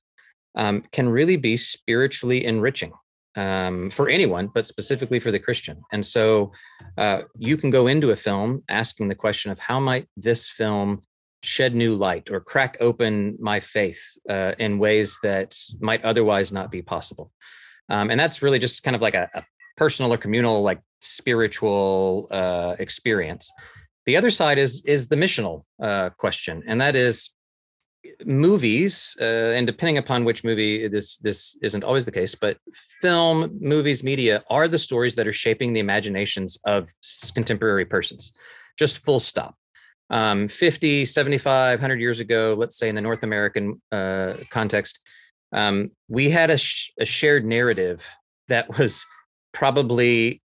um, 0.56 0.82
can 0.92 1.08
really 1.08 1.36
be 1.36 1.56
spiritually 1.56 2.44
enriching 2.44 2.92
um, 3.36 3.90
for 3.90 4.08
anyone, 4.08 4.50
but 4.54 4.66
specifically 4.66 5.18
for 5.18 5.30
the 5.30 5.38
Christian. 5.38 5.82
And 5.92 6.04
so 6.04 6.52
uh, 6.98 7.22
you 7.36 7.56
can 7.56 7.70
go 7.70 7.86
into 7.86 8.10
a 8.10 8.16
film 8.16 8.62
asking 8.68 9.08
the 9.08 9.14
question 9.14 9.50
of 9.52 9.58
how 9.58 9.78
might 9.78 10.08
this 10.16 10.48
film 10.48 11.02
shed 11.42 11.74
new 11.74 11.94
light 11.94 12.30
or 12.30 12.40
crack 12.40 12.76
open 12.80 13.36
my 13.38 13.60
faith 13.60 14.02
uh, 14.28 14.52
in 14.58 14.78
ways 14.78 15.18
that 15.22 15.56
might 15.80 16.04
otherwise 16.04 16.50
not 16.50 16.70
be 16.70 16.82
possible. 16.82 17.30
Um, 17.88 18.10
and 18.10 18.18
that's 18.18 18.42
really 18.42 18.58
just 18.58 18.82
kind 18.82 18.96
of 18.96 19.02
like 19.02 19.14
a, 19.14 19.28
a 19.34 19.44
personal 19.76 20.12
or 20.12 20.16
communal, 20.16 20.62
like 20.62 20.80
spiritual 21.00 22.26
uh, 22.30 22.74
experience. 22.78 23.52
The 24.06 24.16
other 24.16 24.30
side 24.30 24.58
is 24.58 24.84
is 24.84 25.08
the 25.08 25.16
missional 25.16 25.64
uh, 25.82 26.10
question, 26.10 26.62
and 26.66 26.80
that 26.80 26.96
is 26.96 27.30
movies, 28.24 29.16
uh, 29.20 29.52
and 29.56 29.66
depending 29.66 29.98
upon 29.98 30.24
which 30.24 30.44
movie, 30.44 30.88
this 30.88 31.16
this 31.18 31.56
isn't 31.62 31.84
always 31.84 32.04
the 32.04 32.12
case, 32.12 32.34
but 32.34 32.58
film, 33.00 33.58
movies, 33.60 34.02
media 34.02 34.42
are 34.50 34.68
the 34.68 34.78
stories 34.78 35.14
that 35.16 35.26
are 35.26 35.32
shaping 35.32 35.72
the 35.72 35.80
imaginations 35.80 36.58
of 36.64 36.88
contemporary 37.34 37.84
persons. 37.84 38.32
Just 38.78 39.04
full 39.04 39.20
stop. 39.20 39.54
Um, 40.10 40.46
50, 40.46 41.04
75, 41.04 41.80
100 41.80 42.00
years 42.00 42.20
ago, 42.20 42.54
let's 42.56 42.76
say 42.76 42.88
in 42.88 42.94
the 42.94 43.00
North 43.00 43.22
American 43.22 43.80
uh, 43.90 44.34
context, 44.50 45.00
um, 45.52 45.90
we 46.08 46.30
had 46.30 46.50
a, 46.50 46.58
sh- 46.58 46.92
a 47.00 47.04
shared 47.04 47.44
narrative 47.44 48.08
that 48.48 48.78
was 48.78 49.04
probably 49.52 50.42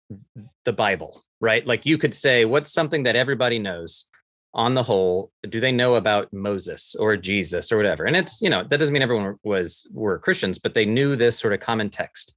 the 0.65 0.73
Bible, 0.73 1.23
right? 1.41 1.67
Like 1.67 1.87
you 1.87 1.99
could 1.99 2.15
say, 2.15 2.45
what's 2.45 2.73
something 2.73 3.03
that 3.03 3.17
everybody 3.17 3.59
knows? 3.59 4.07
On 4.55 4.75
the 4.75 4.83
whole, 4.83 5.31
do 5.49 5.61
they 5.61 5.73
know 5.73 5.97
about 5.97 6.33
Moses 6.33 6.95
or 6.99 7.17
Jesus 7.17 7.71
or 7.71 7.77
whatever? 7.77 8.05
And 8.05 8.17
it's, 8.17 8.41
you 8.41 8.51
know, 8.51 8.65
that 8.65 8.79
doesn't 8.79 8.93
mean 8.93 9.03
everyone 9.03 9.37
was 9.43 9.87
were 9.93 10.19
Christians, 10.19 10.59
but 10.59 10.75
they 10.75 10.87
knew 10.87 11.17
this 11.17 11.39
sort 11.39 11.53
of 11.53 11.61
common 11.61 11.91
text. 11.91 12.35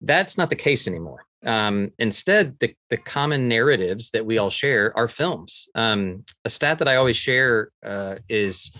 That's 0.00 0.36
not 0.36 0.50
the 0.50 0.56
case 0.56 0.86
anymore. 0.86 1.24
Um, 1.44 1.90
instead, 1.98 2.58
the, 2.60 2.74
the 2.90 2.96
common 2.96 3.48
narratives 3.48 4.10
that 4.10 4.26
we 4.26 4.38
all 4.38 4.50
share 4.50 4.96
are 4.96 5.08
films. 5.08 5.68
Um, 5.74 6.24
a 6.44 6.50
stat 6.50 6.78
that 6.78 6.88
I 6.88 6.96
always 6.96 7.16
share 7.16 7.70
uh, 7.84 8.16
is, 8.28 8.72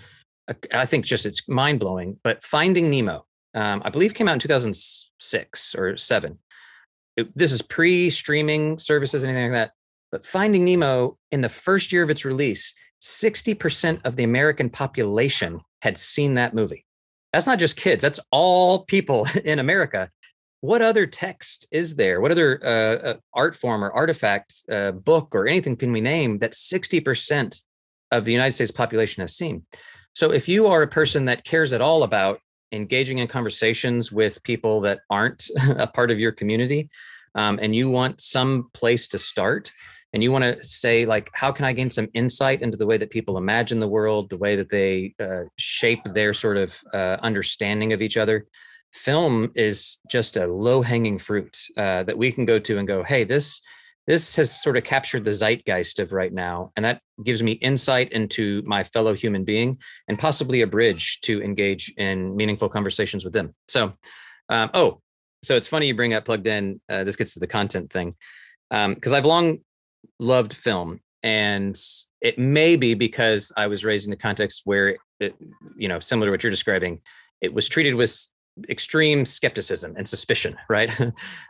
uh, 0.47 0.53
I 0.73 0.85
think 0.85 1.05
just 1.05 1.25
it's 1.25 1.47
mind 1.49 1.79
blowing, 1.79 2.19
but 2.23 2.43
Finding 2.43 2.89
Nemo, 2.89 3.25
um, 3.53 3.81
I 3.83 3.89
believe 3.89 4.13
came 4.13 4.27
out 4.27 4.33
in 4.33 4.39
2006 4.39 5.75
or 5.75 5.97
seven. 5.97 6.39
it, 7.17 7.35
this 7.37 7.51
is 7.51 7.61
pre-streaming 7.61 8.77
services, 8.79 9.23
anything 9.23 9.51
like 9.51 9.51
that. 9.51 9.71
But 10.13 10.23
Finding 10.23 10.63
Nemo, 10.63 11.17
in 11.31 11.41
the 11.41 11.49
first 11.49 11.91
year 11.91 12.03
of 12.03 12.11
its 12.11 12.23
release, 12.23 12.75
60% 13.01 14.01
of 14.05 14.15
the 14.15 14.23
American 14.23 14.69
population 14.69 15.59
had 15.81 15.97
seen 15.97 16.35
that 16.35 16.53
movie. 16.53 16.85
That's 17.31 17.47
not 17.47 17.57
just 17.57 17.77
kids, 17.77 18.03
that's 18.03 18.19
all 18.31 18.85
people 18.85 19.25
in 19.43 19.57
America. 19.57 20.11
What 20.61 20.83
other 20.83 21.07
text 21.07 21.67
is 21.71 21.95
there? 21.95 22.21
What 22.21 22.29
other 22.29 22.59
uh, 22.63 23.07
uh, 23.07 23.13
art 23.33 23.55
form 23.55 23.83
or 23.83 23.91
artifact, 23.91 24.61
uh, 24.71 24.91
book, 24.91 25.33
or 25.33 25.47
anything 25.47 25.75
can 25.75 25.91
we 25.91 25.99
name 25.99 26.37
that 26.37 26.51
60% 26.51 27.59
of 28.11 28.23
the 28.23 28.31
United 28.31 28.53
States 28.53 28.69
population 28.69 29.21
has 29.21 29.35
seen? 29.35 29.65
So 30.13 30.31
if 30.31 30.47
you 30.47 30.67
are 30.67 30.83
a 30.83 30.87
person 30.87 31.25
that 31.25 31.43
cares 31.43 31.73
at 31.73 31.81
all 31.81 32.03
about 32.03 32.39
engaging 32.71 33.17
in 33.17 33.27
conversations 33.27 34.11
with 34.11 34.43
people 34.43 34.81
that 34.81 34.99
aren't 35.09 35.49
a 35.69 35.87
part 35.87 36.11
of 36.11 36.19
your 36.19 36.33
community, 36.33 36.87
um, 37.35 37.57
and 37.59 37.75
you 37.75 37.89
want 37.89 38.21
some 38.21 38.69
place 38.73 39.07
to 39.07 39.17
start, 39.17 39.73
and 40.13 40.23
you 40.23 40.31
want 40.31 40.43
to 40.43 40.63
say 40.63 41.05
like 41.05 41.29
how 41.33 41.51
can 41.51 41.65
i 41.65 41.73
gain 41.73 41.89
some 41.89 42.07
insight 42.13 42.61
into 42.61 42.77
the 42.77 42.85
way 42.85 42.97
that 42.97 43.09
people 43.09 43.37
imagine 43.37 43.79
the 43.79 43.87
world 43.87 44.29
the 44.29 44.37
way 44.37 44.55
that 44.55 44.69
they 44.69 45.13
uh, 45.19 45.43
shape 45.57 46.03
their 46.13 46.33
sort 46.33 46.57
of 46.57 46.79
uh, 46.93 47.17
understanding 47.21 47.93
of 47.93 48.01
each 48.01 48.17
other? 48.17 48.45
Film 48.93 49.51
is 49.55 49.97
just 50.07 50.37
a 50.37 50.45
low 50.45 50.83
hanging 50.83 51.17
fruit 51.17 51.57
uh, 51.77 52.03
that 52.03 52.17
we 52.17 52.31
can 52.31 52.45
go 52.45 52.59
to 52.59 52.77
and 52.77 52.87
go 52.87 53.03
hey 53.03 53.23
this 53.23 53.61
this 54.05 54.35
has 54.35 54.61
sort 54.61 54.77
of 54.77 54.83
captured 54.83 55.23
the 55.23 55.31
zeitgeist 55.31 55.99
of 55.99 56.11
right 56.11 56.33
now. 56.33 56.71
And 56.75 56.83
that 56.83 57.01
gives 57.23 57.41
me 57.41 57.53
insight 57.53 58.11
into 58.11 58.61
my 58.65 58.83
fellow 58.83 59.13
human 59.13 59.45
being 59.45 59.77
and 60.09 60.19
possibly 60.19 60.61
a 60.61 60.67
bridge 60.67 61.21
to 61.21 61.41
engage 61.41 61.93
in 61.95 62.35
meaningful 62.35 62.67
conversations 62.67 63.23
with 63.23 63.33
them. 63.33 63.55
So 63.67 63.93
um, 64.49 64.69
oh 64.73 64.99
so 65.41 65.55
it's 65.55 65.67
funny 65.67 65.87
you 65.87 65.95
bring 65.95 66.13
up 66.13 66.25
plugged 66.25 66.47
in 66.47 66.79
uh, 66.89 67.03
this 67.03 67.15
gets 67.15 67.33
to 67.33 67.39
the 67.39 67.47
content 67.47 67.91
thing. 67.91 68.15
Because 68.69 69.13
um, 69.13 69.15
i've 69.15 69.25
long 69.25 69.59
loved 70.19 70.53
film 70.53 70.99
and 71.21 71.79
it 72.21 72.37
may 72.37 72.75
be 72.75 72.93
because 72.93 73.51
i 73.57 73.67
was 73.67 73.85
raised 73.85 74.07
in 74.07 74.13
a 74.13 74.17
context 74.17 74.61
where 74.65 74.97
it, 75.19 75.35
you 75.77 75.87
know 75.87 75.99
similar 75.99 76.27
to 76.27 76.31
what 76.31 76.43
you're 76.43 76.51
describing 76.51 76.99
it 77.41 77.53
was 77.53 77.67
treated 77.67 77.95
with 77.95 78.27
extreme 78.69 79.25
skepticism 79.25 79.95
and 79.97 80.07
suspicion 80.07 80.55
right? 80.69 80.95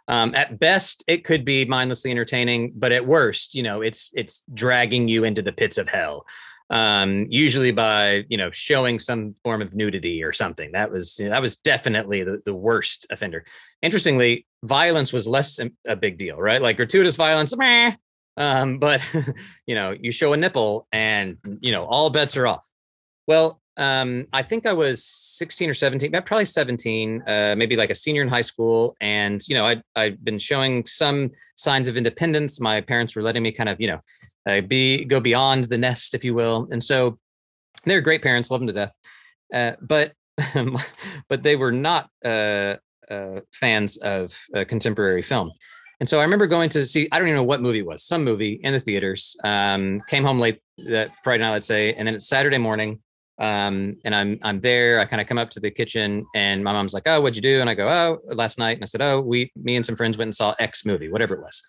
Um, 0.08 0.34
at 0.36 0.58
best 0.58 1.04
it 1.08 1.26
could 1.26 1.44
be 1.44 1.66
mindlessly 1.66 2.12
entertaining 2.12 2.74
but 2.76 2.92
at 2.92 3.06
worst 3.06 3.54
you 3.54 3.64
know 3.64 3.82
it's 3.82 4.10
it's 4.14 4.44
dragging 4.54 5.08
you 5.08 5.24
into 5.24 5.42
the 5.42 5.52
pits 5.52 5.78
of 5.78 5.90
hell 5.90 6.26
um, 6.70 7.28
usually 7.30 7.72
by 7.72 8.26
you 8.30 8.38
know 8.38 8.50
showing 8.52 9.00
some 9.00 9.36
form 9.44 9.62
of 9.62 9.76
nudity 9.76 10.24
or 10.24 10.32
something. 10.32 10.72
That 10.72 10.92
was 10.92 11.16
that 11.18 11.42
was 11.42 11.56
definitely 11.56 12.24
the, 12.24 12.42
the 12.46 12.54
worst 12.54 13.06
offender. 13.12 13.46
Interestingly 13.82 14.48
violence 14.64 15.14
was 15.14 15.28
less 15.28 15.60
a 15.86 15.96
big 15.96 16.18
deal 16.18 16.38
right? 16.38 16.62
Like 16.62 16.78
gratuitous 16.78 17.16
violence 17.16 17.56
meh, 17.56 17.96
um, 18.38 18.80
but 18.80 19.02
you 19.68 19.76
know, 19.76 19.96
you 20.00 20.12
show 20.12 20.34
a 20.34 20.38
nipple 20.38 20.88
and 20.92 21.38
you 21.62 21.72
know, 21.72 21.86
all 21.86 22.10
bets 22.10 22.38
are 22.38 22.48
off. 22.48 22.68
Well, 23.28 23.62
um, 23.78 24.28
I 24.34 24.42
think 24.42 24.66
I 24.66 24.74
was 24.74 25.06
16 25.06 25.70
or 25.70 25.74
17, 25.74 26.12
probably 26.26 26.46
17, 26.46 27.24
uh, 27.28 27.56
maybe 27.58 27.76
like 27.76 27.90
a 27.90 27.96
senior 27.96 28.22
in 28.22 28.28
high 28.28 28.42
school. 28.42 28.96
And, 29.02 29.42
you 29.48 29.56
know, 29.56 29.66
I, 29.66 29.82
I'd 29.96 30.24
been 30.24 30.38
showing 30.38 30.86
some 30.86 31.32
signs 31.56 31.88
of 31.88 31.98
independence. 31.98 32.60
My 32.60 32.82
parents 32.82 33.16
were 33.16 33.24
letting 33.24 33.44
me 33.44 33.52
kind 33.52 33.70
of, 33.70 33.82
you 33.82 33.88
know, 33.88 34.00
uh, 34.48 34.62
be, 34.62 35.06
go 35.06 35.20
beyond 35.20 35.66
the 35.66 35.78
nest, 35.78 36.14
if 36.14 36.24
you 36.24 36.34
will. 36.34 36.68
And 36.72 36.84
so 36.84 37.18
they're 37.86 38.02
great 38.02 38.22
parents, 38.22 38.52
love 38.52 38.60
them 38.60 38.68
to 38.68 38.74
death. 38.74 38.98
Uh, 39.54 39.72
but, 39.82 40.14
but 41.30 41.44
they 41.44 41.56
were 41.56 41.72
not, 41.72 42.10
uh, 42.24 42.76
uh, 43.10 43.42
fans 43.52 43.98
of 43.98 44.38
uh, 44.56 44.64
contemporary 44.66 45.22
film. 45.22 45.52
And 46.04 46.10
so 46.10 46.20
I 46.20 46.24
remember 46.24 46.48
going 46.48 46.68
to 46.72 46.86
see, 46.86 47.08
I 47.14 47.18
don't 47.18 47.30
even 47.30 47.38
know 47.38 47.46
what 47.46 47.62
movie 47.62 47.80
it 47.80 47.86
was, 47.86 48.04
some 48.04 48.26
movie 48.26 48.60
in 48.62 48.74
the 48.74 48.80
theaters. 48.82 49.38
Um, 49.42 50.02
came 50.10 50.26
home 50.26 50.38
late 50.38 50.60
that 50.80 51.12
Friday 51.24 51.42
night, 51.44 51.54
let's 51.54 51.66
say, 51.66 51.94
and 51.94 52.06
then 52.06 52.14
it's 52.14 52.28
Saturday 52.28 52.58
morning. 52.58 53.00
Um, 53.40 53.96
and 54.04 54.14
I'm 54.14 54.38
I'm 54.44 54.60
there. 54.60 55.00
I 55.00 55.06
kind 55.06 55.22
of 55.22 55.28
come 55.28 55.38
up 55.38 55.50
to 55.52 55.62
the 55.62 55.72
kitchen, 55.72 56.26
and 56.36 56.62
my 56.62 56.74
mom's 56.74 56.94
like, 56.94 57.04
"Oh, 57.06 57.22
what'd 57.22 57.38
you 57.38 57.42
do?" 57.42 57.62
And 57.62 57.70
I 57.70 57.74
go, 57.74 57.88
"Oh, 57.88 58.20
last 58.36 58.60
night." 58.60 58.76
And 58.76 58.84
I 58.84 58.86
said, 58.86 59.02
"Oh, 59.02 59.22
we, 59.22 59.50
me 59.56 59.78
and 59.78 59.86
some 59.86 59.96
friends 59.96 60.18
went 60.18 60.28
and 60.28 60.36
saw 60.36 60.54
X 60.60 60.86
movie, 60.86 61.08
whatever 61.08 61.36
it 61.36 61.42
was." 61.42 61.64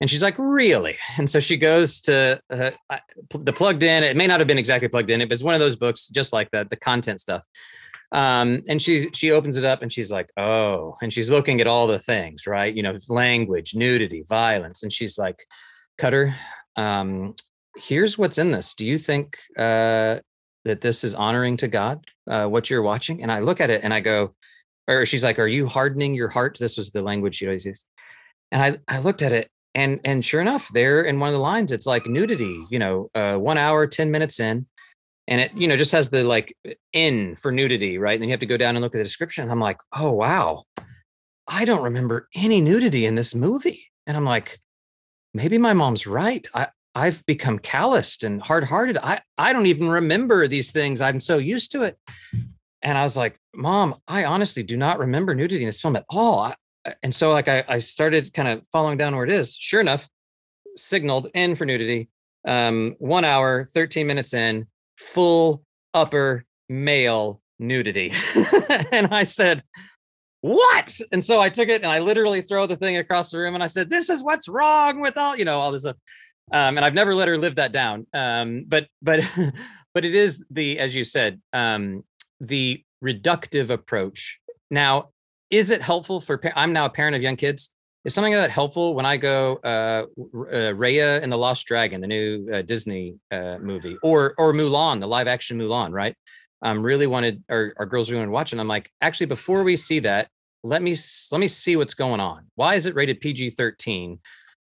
And 0.00 0.08
she's 0.08 0.22
like, 0.22 0.36
"Really?" 0.38 0.96
And 1.18 1.28
so 1.28 1.40
she 1.40 1.56
goes 1.56 2.00
to 2.02 2.40
uh, 2.50 2.70
the 3.30 3.52
plugged 3.52 3.82
in. 3.82 4.04
It 4.04 4.16
may 4.16 4.28
not 4.28 4.38
have 4.38 4.46
been 4.46 4.58
exactly 4.58 4.88
plugged 4.90 5.10
in, 5.10 5.20
it 5.20 5.28
was 5.28 5.42
one 5.42 5.54
of 5.54 5.60
those 5.60 5.74
books, 5.74 6.06
just 6.06 6.32
like 6.32 6.52
that, 6.52 6.70
the 6.70 6.76
content 6.76 7.20
stuff. 7.20 7.44
Um, 8.12 8.62
and 8.68 8.80
she 8.80 9.08
she 9.12 9.30
opens 9.30 9.56
it 9.56 9.64
up 9.64 9.82
and 9.82 9.90
she's 9.90 10.12
like, 10.12 10.30
oh, 10.36 10.96
and 11.00 11.12
she's 11.12 11.30
looking 11.30 11.60
at 11.60 11.66
all 11.66 11.86
the 11.86 11.98
things, 11.98 12.46
right? 12.46 12.74
You 12.74 12.82
know, 12.82 12.96
language, 13.08 13.74
nudity, 13.74 14.22
violence, 14.28 14.82
and 14.82 14.92
she's 14.92 15.16
like, 15.18 15.44
Kutter, 15.98 16.34
um, 16.76 17.34
here's 17.76 18.18
what's 18.18 18.38
in 18.38 18.50
this. 18.52 18.74
Do 18.74 18.84
you 18.84 18.98
think 18.98 19.38
uh, 19.56 20.18
that 20.64 20.82
this 20.82 21.04
is 21.04 21.14
honoring 21.14 21.56
to 21.58 21.68
God? 21.68 22.04
Uh, 22.28 22.46
what 22.46 22.68
you're 22.68 22.82
watching? 22.82 23.22
And 23.22 23.32
I 23.32 23.40
look 23.40 23.60
at 23.60 23.70
it 23.70 23.82
and 23.82 23.94
I 23.94 24.00
go, 24.00 24.34
or 24.86 25.06
she's 25.06 25.24
like, 25.24 25.38
are 25.38 25.48
you 25.48 25.66
hardening 25.66 26.14
your 26.14 26.28
heart? 26.28 26.58
This 26.60 26.76
was 26.76 26.90
the 26.90 27.02
language 27.02 27.36
she 27.36 27.46
always 27.46 27.64
used. 27.64 27.86
And 28.50 28.62
I 28.62 28.94
I 28.94 28.98
looked 28.98 29.22
at 29.22 29.32
it 29.32 29.48
and 29.74 30.00
and 30.04 30.24
sure 30.24 30.40
enough, 30.40 30.68
there 30.74 31.02
in 31.02 31.18
one 31.18 31.28
of 31.28 31.32
the 31.32 31.40
lines, 31.40 31.72
it's 31.72 31.86
like 31.86 32.06
nudity. 32.06 32.66
You 32.70 32.78
know, 32.78 33.10
uh, 33.14 33.36
one 33.36 33.58
hour, 33.58 33.86
ten 33.86 34.10
minutes 34.10 34.38
in 34.38 34.66
and 35.32 35.40
it 35.40 35.52
you 35.56 35.66
know 35.66 35.78
just 35.78 35.92
has 35.92 36.10
the 36.10 36.22
like 36.24 36.54
in 36.92 37.34
for 37.36 37.50
nudity 37.50 37.96
right? 37.96 38.12
And 38.12 38.22
then 38.22 38.28
you 38.28 38.34
have 38.34 38.40
to 38.40 38.46
go 38.46 38.58
down 38.58 38.76
and 38.76 38.82
look 38.82 38.94
at 38.94 38.98
the 38.98 39.04
description 39.04 39.50
i'm 39.50 39.60
like 39.60 39.80
oh 39.92 40.12
wow. 40.12 40.64
I 41.48 41.64
don't 41.64 41.82
remember 41.82 42.28
any 42.34 42.60
nudity 42.60 43.04
in 43.06 43.14
this 43.14 43.34
movie. 43.34 43.86
And 44.06 44.16
i'm 44.16 44.26
like 44.26 44.58
maybe 45.32 45.56
my 45.56 45.72
mom's 45.72 46.06
right. 46.06 46.46
I 46.54 46.68
i've 46.94 47.24
become 47.24 47.58
calloused 47.58 48.24
and 48.24 48.42
hard-hearted. 48.42 48.98
I 49.02 49.22
i 49.38 49.54
don't 49.54 49.66
even 49.66 49.88
remember 49.88 50.46
these 50.46 50.70
things. 50.70 51.00
I'm 51.00 51.18
so 51.18 51.38
used 51.38 51.72
to 51.72 51.82
it. 51.82 51.96
And 52.82 52.98
i 52.98 53.02
was 53.02 53.16
like 53.16 53.38
mom 53.54 53.94
i 54.06 54.24
honestly 54.26 54.62
do 54.62 54.76
not 54.76 54.98
remember 54.98 55.34
nudity 55.34 55.62
in 55.62 55.68
this 55.68 55.80
film 55.80 55.96
at 55.96 56.04
all. 56.10 56.40
I, 56.40 56.54
and 57.02 57.14
so 57.14 57.32
like 57.32 57.48
I, 57.48 57.64
I 57.68 57.78
started 57.78 58.34
kind 58.34 58.48
of 58.48 58.66
following 58.70 58.98
down 58.98 59.16
where 59.16 59.24
it 59.24 59.32
is. 59.32 59.56
Sure 59.56 59.80
enough 59.80 60.10
signaled 60.76 61.28
in 61.34 61.54
for 61.54 61.64
nudity 61.64 62.10
um 62.46 62.96
one 62.98 63.24
hour 63.24 63.64
13 63.64 64.06
minutes 64.06 64.34
in 64.34 64.66
full 64.96 65.64
upper 65.94 66.44
male 66.68 67.40
nudity. 67.58 68.12
and 68.92 69.08
I 69.12 69.24
said, 69.24 69.62
what? 70.40 70.98
And 71.12 71.22
so 71.24 71.40
I 71.40 71.48
took 71.48 71.68
it 71.68 71.82
and 71.82 71.92
I 71.92 72.00
literally 72.00 72.42
throw 72.42 72.66
the 72.66 72.76
thing 72.76 72.96
across 72.96 73.30
the 73.30 73.38
room 73.38 73.54
and 73.54 73.62
I 73.62 73.68
said, 73.68 73.90
this 73.90 74.10
is 74.10 74.22
what's 74.22 74.48
wrong 74.48 75.00
with 75.00 75.16
all, 75.16 75.36
you 75.36 75.44
know, 75.44 75.60
all 75.60 75.72
this 75.72 75.82
stuff. 75.82 75.96
Um, 76.50 76.76
and 76.76 76.84
I've 76.84 76.94
never 76.94 77.14
let 77.14 77.28
her 77.28 77.38
live 77.38 77.54
that 77.54 77.72
down. 77.72 78.06
Um, 78.12 78.64
but, 78.66 78.88
but, 79.00 79.20
but 79.94 80.04
it 80.04 80.14
is 80.14 80.44
the, 80.50 80.78
as 80.78 80.94
you 80.94 81.04
said, 81.04 81.40
um, 81.52 82.04
the 82.40 82.82
reductive 83.02 83.70
approach. 83.70 84.40
Now, 84.70 85.10
is 85.50 85.70
it 85.70 85.82
helpful 85.82 86.20
for, 86.20 86.40
I'm 86.56 86.72
now 86.72 86.86
a 86.86 86.90
parent 86.90 87.14
of 87.14 87.22
young 87.22 87.36
kids 87.36 87.70
is 88.04 88.14
something 88.14 88.32
that 88.32 88.50
helpful 88.50 88.94
when 88.94 89.06
I 89.06 89.16
go 89.16 89.56
uh, 89.64 90.04
uh 90.06 90.72
Raya 90.74 91.22
and 91.22 91.30
the 91.30 91.36
Lost 91.36 91.66
Dragon, 91.66 92.00
the 92.00 92.06
new 92.06 92.48
uh, 92.52 92.62
Disney 92.62 93.16
uh, 93.30 93.58
movie, 93.58 93.96
or 94.02 94.34
or 94.38 94.52
Mulan, 94.52 95.00
the 95.00 95.08
live 95.08 95.28
action 95.28 95.58
Mulan, 95.58 95.92
right? 95.92 96.14
Um, 96.62 96.82
really 96.82 97.08
wanted 97.08 97.42
our, 97.50 97.74
our 97.78 97.86
girls 97.86 98.10
really 98.10 98.20
wanted 98.20 98.30
to 98.30 98.34
watch, 98.34 98.52
and 98.52 98.60
I'm 98.60 98.68
like, 98.68 98.90
actually, 99.00 99.26
before 99.26 99.64
we 99.64 99.76
see 99.76 99.98
that, 100.00 100.28
let 100.62 100.82
me 100.82 100.96
let 101.30 101.40
me 101.40 101.48
see 101.48 101.76
what's 101.76 101.94
going 101.94 102.20
on. 102.20 102.46
Why 102.54 102.74
is 102.74 102.86
it 102.86 102.94
rated 102.94 103.20
PG-13? 103.20 104.18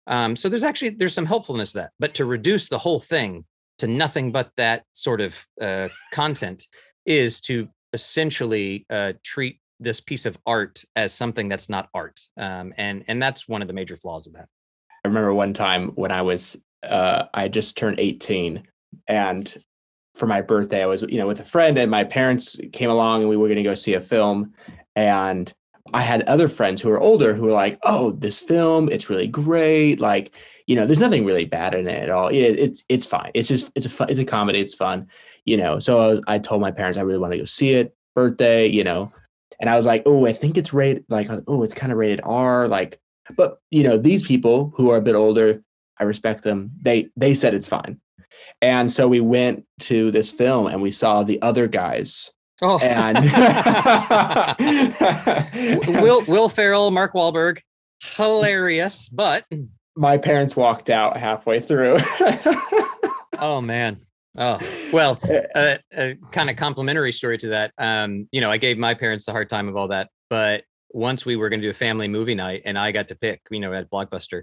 Um, 0.07 0.37
so 0.37 0.49
there's 0.49 0.65
actually 0.65 0.91
there's 0.91 1.15
some 1.15 1.27
helpfulness 1.27 1.73
to 1.73 1.79
that, 1.79 1.91
but 1.99 2.15
to 2.15 2.25
reduce 2.25 2.69
the 2.69 2.79
whole 2.79 3.01
thing 3.01 3.45
to 3.79 3.87
nothing 3.87 4.33
but 4.33 4.51
that 4.57 4.85
sort 4.93 5.21
of 5.21 5.47
uh, 5.61 5.89
content 6.13 6.67
is 7.07 7.41
to 7.43 7.69
essentially 7.93 8.85
uh, 8.91 9.13
treat 9.25 9.61
this 9.81 10.01
piece 10.01 10.27
of 10.27 10.37
art 10.47 10.85
as 10.97 11.13
something 11.13 11.49
that's 11.49 11.69
not 11.69 11.89
art 11.95 12.21
um, 12.37 12.73
and 12.77 13.05
and 13.09 13.23
that's 13.23 13.49
one 13.49 13.63
of 13.63 13.69
the 13.69 13.75
major 13.75 13.97
flaws 13.97 14.27
of 14.27 14.35
that. 14.35 14.49
I 15.05 15.09
remember 15.09 15.33
one 15.33 15.55
time 15.55 15.89
when 15.91 16.13
i 16.13 16.23
was 16.23 16.61
uh, 16.83 17.25
i 17.35 17.49
just 17.49 17.77
turned 17.77 17.99
18 17.99 18.63
and 19.07 19.55
for 20.15 20.27
my 20.27 20.41
birthday 20.41 20.83
i 20.83 20.87
was 20.87 21.03
you 21.03 21.19
know 21.19 21.27
with 21.27 21.41
a 21.41 21.45
friend 21.45 21.79
and 21.79 21.91
my 21.91 22.05
parents 22.05 22.57
came 22.73 22.91
along 22.91 23.21
and 23.21 23.31
we 23.31 23.37
were 23.37 23.49
going 23.49 23.57
to 23.57 23.63
go 23.63 23.75
see 23.75 23.95
a 23.95 24.01
film 24.01 24.53
and 24.97 25.53
i 25.93 26.03
had 26.03 26.23
other 26.23 26.49
friends 26.49 26.83
who 26.83 26.89
were 26.89 27.01
older 27.01 27.35
who 27.35 27.45
were 27.45 27.53
like 27.53 27.79
oh 27.85 28.13
this 28.13 28.39
film 28.39 28.89
it's 28.89 29.09
really 29.09 29.29
great 29.29 30.01
like 30.01 30.35
you 30.67 30.77
know 30.77 30.85
there's 30.85 30.99
nothing 30.99 31.25
really 31.25 31.47
bad 31.47 31.75
in 31.75 31.89
it 31.89 32.03
at 32.03 32.11
all. 32.11 32.29
It, 32.29 32.37
it's 32.37 32.85
it's 32.91 33.07
fine. 33.07 33.31
It's 33.33 33.49
just 33.49 33.73
it's 33.75 33.87
a 33.87 33.89
fun, 33.89 34.11
it's 34.11 34.21
a 34.21 34.25
comedy 34.25 34.61
it's 34.61 34.75
fun 34.75 35.09
you 35.49 35.57
know 35.57 35.79
so 35.79 35.99
I, 35.99 36.07
was, 36.09 36.23
I 36.27 36.39
told 36.39 36.61
my 36.61 36.71
parents 36.71 36.99
i 36.99 37.01
really 37.01 37.19
want 37.19 37.33
to 37.33 37.39
go 37.39 37.45
see 37.45 37.73
it 37.73 37.97
birthday 38.15 38.67
you 38.67 38.85
know 38.85 39.11
and 39.61 39.69
I 39.69 39.77
was 39.77 39.87
like, 39.87 40.03
oh, 40.07 40.27
I 40.27 40.33
think 40.33 40.57
it's 40.57 40.73
rated 40.73 41.05
like, 41.09 41.29
oh, 41.47 41.63
it's 41.63 41.75
kind 41.75 41.93
of 41.93 41.99
rated 41.99 42.21
R. 42.25 42.69
Like, 42.69 43.01
but 43.37 43.59
you 43.71 43.83
know, 43.83 43.99
these 43.99 44.27
people 44.27 44.73
who 44.77 44.91
are 44.91 44.97
a 44.97 45.03
bit 45.03 45.15
older, 45.15 45.63
I 45.99 46.05
respect 46.05 46.45
them. 46.45 46.71
They 46.81 47.09
they 47.17 47.35
said 47.35 47.55
it's 47.55 47.69
fine, 47.69 48.01
and 48.63 48.91
so 48.91 49.09
we 49.09 49.21
went 49.21 49.65
to 49.81 50.11
this 50.11 50.31
film 50.31 50.67
and 50.67 50.83
we 50.83 50.91
saw 50.91 51.23
the 51.23 51.41
other 51.43 51.67
guys. 51.67 52.33
Oh, 52.61 52.79
and 52.81 53.19
Will 56.03 56.23
Will 56.27 56.49
Ferrell, 56.49 56.91
Mark 56.91 57.15
Wahlberg. 57.15 57.61
hilarious, 58.17 59.09
but 59.09 59.45
My 59.97 60.19
parents 60.19 60.57
walked 60.57 60.91
out 60.91 61.17
halfway 61.17 61.61
through. 61.61 61.99
oh 63.39 63.61
man. 63.63 63.99
Oh 64.37 64.59
well, 64.93 65.19
uh, 65.55 65.77
a 65.97 66.17
kind 66.31 66.51
of 66.51 66.57
complimentary 66.57 67.13
story 67.13 67.39
to 67.39 67.49
that. 67.49 67.73
Um, 67.79 68.29
you 68.31 68.41
know, 68.41 68.51
I 68.51 68.57
gave 68.57 68.79
my 68.79 68.95
parents 68.95 69.27
a 69.29 69.33
hard 69.33 69.49
time 69.49 69.69
of 69.69 69.77
all 69.77 69.89
that, 69.89 70.11
but 70.31 70.65
once 70.91 71.27
we 71.27 71.37
were 71.37 71.49
going 71.49 71.61
to 71.61 71.67
do 71.67 71.71
a 71.71 71.75
family 71.75 72.09
movie 72.09 72.35
night, 72.35 72.63
and 72.65 72.79
I 72.79 72.93
got 72.93 73.09
to 73.09 73.15
pick, 73.15 73.43
you 73.51 73.61
know, 73.61 73.73
at 73.73 73.91
Blockbuster, 73.91 74.43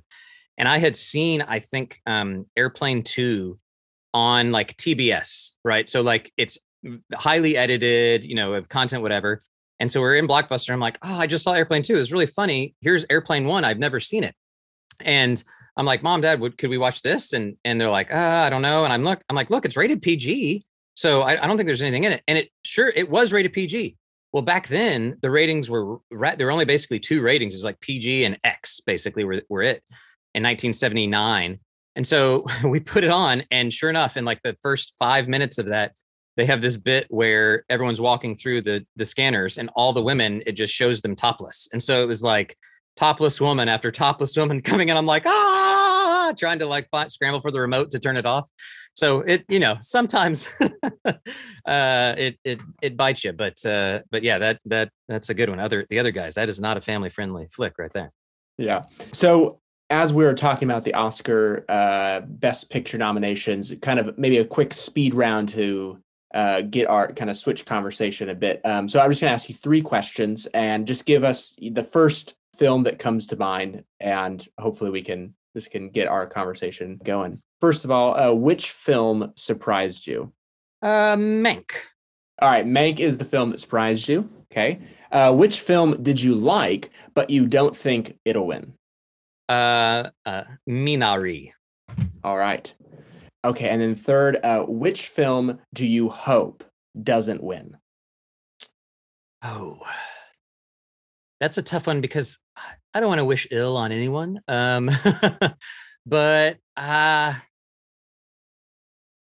and 0.58 0.68
I 0.68 0.78
had 0.78 0.98
seen, 0.98 1.42
I 1.42 1.60
think, 1.60 2.02
um, 2.06 2.46
Airplane 2.58 3.04
Two 3.04 3.60
on 4.14 4.52
like 4.52 4.76
TBS, 4.78 5.52
right? 5.64 5.88
So 5.88 6.02
like 6.02 6.32
it's 6.38 6.58
highly 7.14 7.58
edited, 7.58 8.26
you 8.26 8.36
know, 8.36 8.54
of 8.54 8.70
content, 8.70 9.02
whatever. 9.02 9.40
And 9.80 9.92
so 9.92 10.00
we're 10.00 10.16
in 10.16 10.28
Blockbuster. 10.28 10.72
I'm 10.72 10.80
like, 10.80 10.98
oh, 11.04 11.20
I 11.20 11.28
just 11.28 11.44
saw 11.44 11.54
Airplane 11.54 11.84
Two. 11.84 11.98
It's 11.98 12.12
really 12.12 12.26
funny. 12.26 12.76
Here's 12.82 13.06
Airplane 13.10 13.46
One. 13.46 13.66
I've 13.66 13.80
never 13.80 14.00
seen 14.00 14.24
it, 14.24 14.34
and 15.02 15.44
I'm 15.78 15.86
like, 15.86 16.04
Mom, 16.04 16.22
Dad, 16.22 16.40
would, 16.40 16.58
could 16.58 16.70
we 16.70 16.78
watch 16.78 17.02
this? 17.02 17.34
And 17.34 17.58
and 17.66 17.80
they're 17.80 17.90
like, 17.90 18.14
uh, 18.14 18.44
I 18.46 18.50
don't 18.50 18.62
know. 18.62 18.84
And 18.84 18.94
I'm 18.94 19.04
look, 19.04 19.22
I'm 19.30 19.36
like, 19.36 19.50
look, 19.50 19.66
it's 19.66 19.78
rated 19.78 20.02
PG. 20.02 20.62
So 20.96 21.24
I, 21.24 21.44
I 21.44 21.48
don't 21.48 21.58
think 21.58 21.68
there's 21.68 21.82
anything 21.82 22.06
in 22.06 22.14
it. 22.14 22.24
And 22.28 22.38
it 22.38 22.50
sure 22.64 22.92
it 22.96 23.10
was 23.10 23.34
rated 23.34 23.54
PG. 23.54 23.98
Well, 24.32 24.42
back 24.42 24.68
then 24.68 25.18
the 25.22 25.30
ratings 25.30 25.70
were 25.70 25.98
there 26.12 26.48
were 26.48 26.52
only 26.52 26.66
basically 26.66 27.00
two 27.00 27.22
ratings. 27.22 27.54
It 27.54 27.58
was 27.58 27.64
like 27.64 27.80
PG 27.82 28.26
and 28.26 28.38
X 28.44 28.82
basically 28.82 29.24
were, 29.24 29.42
were 29.50 29.62
it 29.62 29.84
in 30.34 30.44
1979. 30.44 31.60
And 31.96 32.06
so 32.08 32.46
we 32.64 32.80
put 32.80 33.04
it 33.04 33.10
on, 33.10 33.44
and 33.52 33.74
sure 33.74 33.90
enough, 33.90 34.18
in 34.18 34.26
like 34.26 34.42
the 34.44 34.58
first 34.62 34.96
five 35.00 35.28
minutes 35.28 35.58
of 35.58 35.68
that, 35.68 35.96
they 36.38 36.46
have 36.46 36.62
this 36.62 36.76
bit 36.76 37.08
where 37.10 37.64
everyone's 37.70 38.02
walking 38.02 38.36
through 38.36 38.62
the 38.62 38.86
the 38.96 39.06
scanners, 39.06 39.58
and 39.58 39.70
all 39.76 39.94
the 39.94 40.04
women 40.04 40.44
it 40.46 40.54
just 40.54 40.74
shows 40.74 41.02
them 41.02 41.16
topless. 41.16 41.70
And 41.72 41.82
so 41.82 42.04
it 42.04 42.08
was 42.08 42.22
like 42.22 42.58
topless 42.96 43.40
woman 43.40 43.70
after 43.70 43.92
topless 43.92 44.36
woman 44.38 44.62
coming 44.64 44.90
in. 44.90 44.98
I'm 44.98 45.06
like, 45.06 45.24
ah, 45.26 46.34
trying 46.38 46.60
to 46.60 46.66
like 46.66 46.90
find, 46.90 47.12
scramble 47.12 47.42
for 47.42 47.52
the 47.52 47.60
remote 47.60 47.92
to 47.92 48.00
turn 48.00 48.18
it 48.18 48.26
off. 48.26 48.50
So 48.94 49.22
it, 49.22 49.44
you 49.50 49.60
know, 49.60 49.78
sometimes 49.82 50.48
uh, 51.06 52.16
it 52.18 52.40
it 52.44 52.62
it 52.82 52.96
bites 52.96 53.24
you, 53.24 53.34
but 53.34 53.64
uh, 53.66 54.02
but 54.10 54.24
yeah, 54.24 54.38
that 54.38 54.60
that 54.66 54.90
that's 55.08 55.30
a 55.30 55.34
good 55.34 55.50
one. 55.50 55.60
Other 55.60 55.86
the 55.90 56.00
other 56.00 56.12
guys, 56.12 56.36
that 56.36 56.48
is 56.48 56.60
not 56.60 56.78
a 56.78 56.82
family 56.82 57.10
friendly 57.10 57.48
flick 57.54 57.74
right 57.78 57.92
there. 57.92 58.12
Yeah. 58.58 58.86
So 59.12 59.60
as 59.90 60.14
we 60.14 60.24
were 60.24 60.34
talking 60.34 60.70
about 60.70 60.84
the 60.84 60.94
Oscar 60.94 61.66
uh, 61.70 62.22
Best 62.22 62.70
Picture 62.70 62.98
nominations, 62.98 63.74
kind 63.82 64.00
of 64.00 64.18
maybe 64.18 64.38
a 64.38 64.46
quick 64.46 64.74
speed 64.74 65.14
round 65.14 65.50
to 65.50 66.00
uh, 66.34 66.62
get 66.62 66.88
our 66.88 67.12
kind 67.14 67.30
of 67.30 67.38
switch 67.38 67.66
conversation 67.66 68.30
a 68.30 68.36
bit. 68.36 68.62
Um, 68.66 68.90
so 68.90 69.00
I'm 69.00 69.12
just 69.12 69.22
going 69.22 69.30
to 69.30 69.34
ask 69.34 69.48
you 69.48 69.56
three 69.56 69.82
questions 69.82 70.48
and 70.48 70.88
just 70.88 71.06
give 71.06 71.24
us 71.24 71.56
the 71.62 71.84
first 71.84 72.36
film 72.58 72.84
that 72.84 73.00
comes 73.00 73.28
to 73.28 73.36
mind, 73.36 73.84
and 74.00 74.46
hopefully 74.60 74.92
we 74.92 75.02
can 75.02 75.36
this 75.54 75.68
can 75.68 75.90
get 75.90 76.08
our 76.08 76.28
conversation 76.28 77.00
going. 77.04 77.42
First 77.62 77.86
of 77.86 77.92
all, 77.92 78.18
uh, 78.18 78.34
which 78.34 78.72
film 78.72 79.32
surprised 79.36 80.06
you? 80.06 80.34
Uh, 80.82 81.16
Mank. 81.16 81.72
All 82.42 82.50
right, 82.50 82.66
Mank 82.66 83.00
is 83.00 83.18
the 83.18 83.26
film 83.26 83.50
that 83.50 83.60
surprised 83.60 84.10
you. 84.10 84.30
Okay. 84.52 84.80
Uh, 85.12 85.34
which 85.34 85.62
film 85.62 86.04
did 86.04 86.22
you 86.22 86.36
like, 86.36 86.90
but 87.14 87.30
you 87.30 87.48
don't 87.48 87.76
think 87.76 88.18
it'll 88.26 88.48
win? 88.48 88.74
Uh, 89.48 90.10
uh, 90.26 90.44
Minari. 90.70 91.52
All 92.24 92.38
right. 92.38 92.74
Okay, 93.46 93.70
and 93.70 93.82
then 93.82 93.96
third, 93.96 94.38
uh, 94.44 94.64
which 94.64 95.08
film 95.08 95.60
do 95.74 95.86
you 95.86 96.10
hope 96.10 96.64
doesn't 97.02 97.44
win? 97.44 97.78
Oh, 99.44 99.80
that's 101.40 101.58
a 101.58 101.62
tough 101.62 101.88
one 101.88 102.02
because 102.02 102.38
I 102.94 103.00
don't 103.00 103.10
want 103.10 103.20
to 103.20 103.26
wish 103.26 103.48
ill 103.52 103.78
on 103.78 103.92
anyone. 103.92 104.42
Um, 104.48 104.90
but 106.06 106.58
uh 106.78 107.34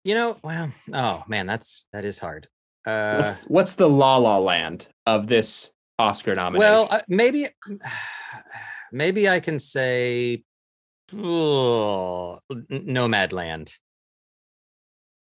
you 0.04 0.16
know, 0.16 0.38
well, 0.44 0.70
oh 0.94 1.24
man, 1.28 1.48
that's 1.48 1.86
that 1.94 2.04
is 2.04 2.20
hard. 2.20 2.48
Uh, 2.86 3.16
what's, 3.16 3.44
what's 3.46 3.76
the 3.76 3.90
La 3.90 4.18
La 4.18 4.38
Land 4.38 4.88
of 5.06 5.28
this 5.28 5.72
Oscar 5.98 6.36
nomination? 6.36 6.60
Well, 6.60 6.88
uh, 6.92 7.02
maybe 7.08 7.48
maybe 8.92 9.30
I 9.30 9.40
can 9.40 9.60
say 9.60 10.44
oh, 11.16 12.40
Nomadland. 12.52 13.74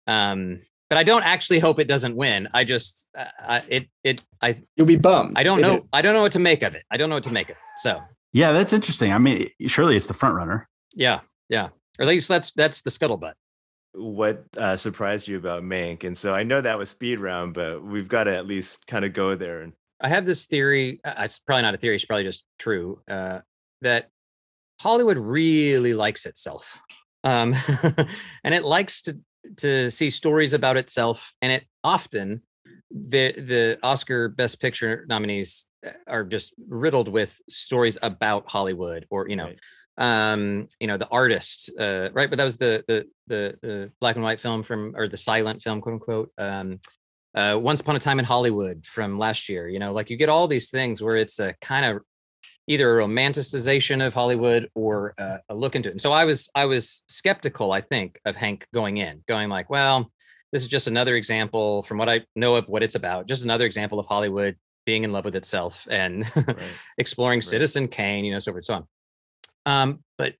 Um, 0.05 0.59
but 0.89 0.97
I 0.97 1.03
don't 1.03 1.23
actually 1.23 1.59
hope 1.59 1.79
it 1.79 1.87
doesn't 1.87 2.15
win. 2.15 2.47
I 2.53 2.63
just 2.63 3.07
uh, 3.15 3.61
it 3.67 3.87
it 4.03 4.23
I 4.41 4.55
you'll 4.75 4.87
be 4.87 4.95
bummed. 4.95 5.33
I 5.37 5.43
don't 5.43 5.61
know. 5.61 5.87
I 5.91 6.01
don't 6.01 6.13
know 6.13 6.21
what 6.21 6.31
to 6.33 6.39
make 6.39 6.63
of 6.63 6.75
it. 6.75 6.83
I 6.89 6.97
don't 6.97 7.09
know 7.09 7.15
what 7.15 7.23
to 7.25 7.31
make 7.31 7.49
of 7.49 7.55
it. 7.55 7.61
So 7.79 7.99
yeah, 8.33 8.51
that's 8.51 8.73
interesting. 8.73 9.11
I 9.11 9.17
mean, 9.17 9.49
surely 9.67 9.95
it's 9.95 10.07
the 10.07 10.13
front 10.13 10.35
runner. 10.35 10.67
Yeah, 10.95 11.21
yeah, 11.49 11.69
or 11.99 12.03
at 12.03 12.07
least 12.07 12.27
that's 12.27 12.51
that's 12.53 12.81
the 12.81 12.89
scuttlebutt. 12.89 13.33
What 13.93 14.43
uh, 14.57 14.75
surprised 14.75 15.27
you 15.27 15.37
about 15.37 15.63
Mank? 15.63 16.03
And 16.03 16.17
so 16.17 16.33
I 16.33 16.43
know 16.43 16.61
that 16.61 16.77
was 16.77 16.89
speed 16.89 17.19
round, 17.19 17.53
but 17.53 17.83
we've 17.83 18.07
got 18.07 18.25
to 18.25 18.35
at 18.35 18.45
least 18.45 18.85
kind 18.85 19.03
of 19.05 19.13
go 19.13 19.35
there. 19.35 19.61
And 19.61 19.73
I 19.99 20.09
have 20.09 20.25
this 20.25 20.45
theory. 20.45 20.99
Uh, 21.03 21.13
it's 21.19 21.39
probably 21.39 21.63
not 21.63 21.73
a 21.73 21.77
theory. 21.77 21.95
It's 21.95 22.05
probably 22.05 22.23
just 22.23 22.45
true. 22.59 23.01
Uh, 23.09 23.39
that 23.81 24.09
Hollywood 24.79 25.17
really 25.17 25.93
likes 25.93 26.25
itself, 26.25 26.79
um, 27.23 27.55
and 28.43 28.53
it 28.53 28.63
likes 28.63 29.01
to 29.03 29.17
to 29.57 29.89
see 29.89 30.09
stories 30.09 30.53
about 30.53 30.77
itself, 30.77 31.33
and 31.41 31.51
it 31.51 31.65
often 31.83 32.41
the 32.91 33.33
the 33.33 33.79
Oscar 33.83 34.29
Best 34.29 34.61
Picture 34.61 35.05
nominees 35.09 35.67
uh, 35.85 35.91
are 36.07 36.23
just 36.23 36.53
riddled 36.67 37.07
with 37.07 37.39
stories 37.49 37.97
about 38.01 38.49
Hollywood 38.49 39.05
or 39.09 39.27
you 39.27 39.35
know 39.35 39.51
right. 39.97 40.31
um 40.31 40.67
you 40.79 40.87
know 40.87 40.97
the 40.97 41.07
artist 41.09 41.69
uh 41.79 42.09
right 42.13 42.29
but 42.29 42.37
that 42.37 42.45
was 42.45 42.57
the 42.57 42.83
the 42.87 43.05
the 43.27 43.57
the 43.61 43.91
black 43.99 44.15
and 44.15 44.23
white 44.23 44.39
film 44.39 44.63
from 44.63 44.93
or 44.95 45.07
the 45.07 45.17
silent 45.17 45.61
film 45.61 45.81
quote 45.81 45.93
unquote 45.93 46.29
um 46.37 46.79
uh 47.35 47.57
once 47.59 47.81
upon 47.81 47.95
a 47.95 47.99
time 47.99 48.19
in 48.19 48.25
Hollywood 48.25 48.85
from 48.85 49.19
last 49.19 49.49
year 49.49 49.67
you 49.67 49.79
know 49.79 49.91
like 49.91 50.09
you 50.09 50.17
get 50.17 50.29
all 50.29 50.47
these 50.47 50.69
things 50.69 51.01
where 51.01 51.17
it's 51.17 51.39
a 51.39 51.53
kind 51.61 51.85
of 51.85 52.01
either 52.67 52.99
a 52.99 53.03
romanticization 53.03 54.05
of 54.05 54.13
Hollywood 54.13 54.69
or 54.75 55.13
uh, 55.17 55.37
a 55.49 55.55
look 55.55 55.75
into 55.75 55.89
it 55.89 55.93
and 55.93 56.01
so 56.01 56.11
I 56.11 56.25
was 56.25 56.49
I 56.53 56.65
was 56.65 57.03
skeptical 57.07 57.71
I 57.71 57.81
think 57.81 58.19
of 58.25 58.35
Mank 58.37 58.63
going 58.73 58.97
in 58.97 59.23
going 59.27 59.49
like 59.49 59.69
well 59.69 60.11
this 60.51 60.61
is 60.61 60.67
just 60.67 60.87
another 60.87 61.15
example 61.15 61.81
from 61.83 61.97
what 61.97 62.09
I 62.09 62.21
know 62.35 62.55
of 62.55 62.69
what 62.69 62.83
it's 62.83 62.95
about, 62.95 63.27
just 63.27 63.43
another 63.43 63.65
example 63.65 63.99
of 63.99 64.05
Hollywood 64.05 64.55
being 64.85 65.03
in 65.03 65.11
love 65.11 65.25
with 65.25 65.35
itself 65.35 65.87
and 65.91 66.25
right. 66.35 66.57
exploring 66.97 67.39
right. 67.39 67.43
Citizen 67.43 67.87
Kane, 67.87 68.23
you 68.23 68.31
know, 68.31 68.39
so 68.39 68.51
forth 68.51 68.57
and 68.57 68.65
so 68.65 68.73
on. 68.75 69.81
Um, 69.81 69.99
but 70.17 70.35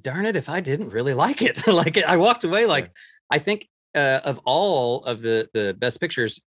darn 0.00 0.26
it, 0.26 0.34
if 0.34 0.48
I 0.48 0.60
didn't 0.60 0.90
really 0.90 1.14
like 1.14 1.42
it, 1.42 1.66
like 1.66 1.96
I 2.02 2.16
walked 2.16 2.44
away 2.44 2.66
like 2.66 2.86
yeah. 2.86 2.90
I 3.30 3.38
think 3.38 3.68
uh, 3.94 4.20
of 4.24 4.40
all 4.44 5.04
of 5.04 5.22
the 5.22 5.48
the 5.54 5.74
best 5.78 6.00
pictures, 6.00 6.40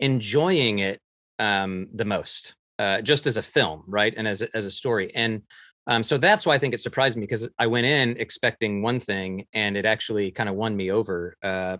enjoying 0.00 0.78
it 0.78 1.00
um, 1.38 1.88
the 1.92 2.06
most, 2.06 2.54
uh, 2.78 3.00
just 3.00 3.26
as 3.26 3.36
a 3.36 3.42
film, 3.42 3.82
right, 3.86 4.14
and 4.16 4.28
as 4.28 4.42
as 4.42 4.64
a 4.64 4.70
story, 4.70 5.14
and 5.14 5.42
um, 5.88 6.02
so 6.02 6.18
that's 6.18 6.44
why 6.44 6.54
I 6.54 6.58
think 6.58 6.74
it 6.74 6.82
surprised 6.82 7.16
me 7.16 7.22
because 7.22 7.48
I 7.58 7.66
went 7.66 7.86
in 7.86 8.16
expecting 8.18 8.82
one 8.82 9.00
thing, 9.00 9.46
and 9.54 9.76
it 9.76 9.86
actually 9.86 10.30
kind 10.30 10.48
of 10.48 10.54
won 10.54 10.76
me 10.76 10.90
over. 10.90 11.34
Uh, 11.42 11.78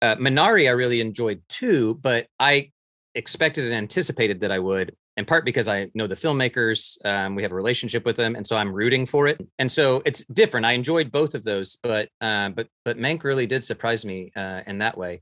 uh, 0.00 0.16
Minari, 0.16 0.66
I 0.66 0.72
really 0.72 1.00
enjoyed 1.00 1.42
too, 1.48 1.94
but 1.96 2.26
I 2.40 2.70
expected 3.14 3.66
and 3.66 3.74
anticipated 3.74 4.40
that 4.40 4.50
I 4.50 4.58
would, 4.58 4.96
in 5.18 5.26
part 5.26 5.44
because 5.44 5.68
I 5.68 5.90
know 5.94 6.06
the 6.06 6.14
filmmakers, 6.14 6.96
um, 7.04 7.34
we 7.34 7.42
have 7.42 7.52
a 7.52 7.54
relationship 7.54 8.06
with 8.06 8.16
them, 8.16 8.36
and 8.36 8.46
so 8.46 8.56
I'm 8.56 8.72
rooting 8.72 9.04
for 9.04 9.26
it. 9.26 9.38
And 9.58 9.70
so 9.70 10.02
it's 10.06 10.24
different. 10.32 10.64
I 10.64 10.72
enjoyed 10.72 11.12
both 11.12 11.34
of 11.34 11.44
those, 11.44 11.76
but 11.82 12.08
uh, 12.22 12.48
but 12.48 12.68
but 12.86 12.96
Mank 12.96 13.22
really 13.22 13.46
did 13.46 13.62
surprise 13.62 14.06
me 14.06 14.32
uh, 14.34 14.62
in 14.66 14.78
that 14.78 14.96
way, 14.96 15.20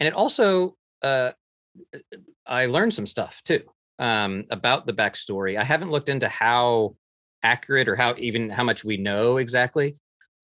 and 0.00 0.06
it 0.06 0.14
also 0.14 0.76
uh, 1.02 1.32
I 2.46 2.66
learned 2.66 2.94
some 2.94 3.06
stuff 3.06 3.42
too 3.44 3.60
um, 3.98 4.44
about 4.50 4.86
the 4.86 4.92
backstory. 4.92 5.58
I 5.58 5.64
haven't 5.64 5.90
looked 5.90 6.08
into 6.08 6.28
how 6.28 6.96
accurate 7.42 7.88
or 7.88 7.96
how 7.96 8.14
even 8.18 8.50
how 8.50 8.64
much 8.64 8.84
we 8.84 8.96
know 8.96 9.36
exactly 9.36 9.96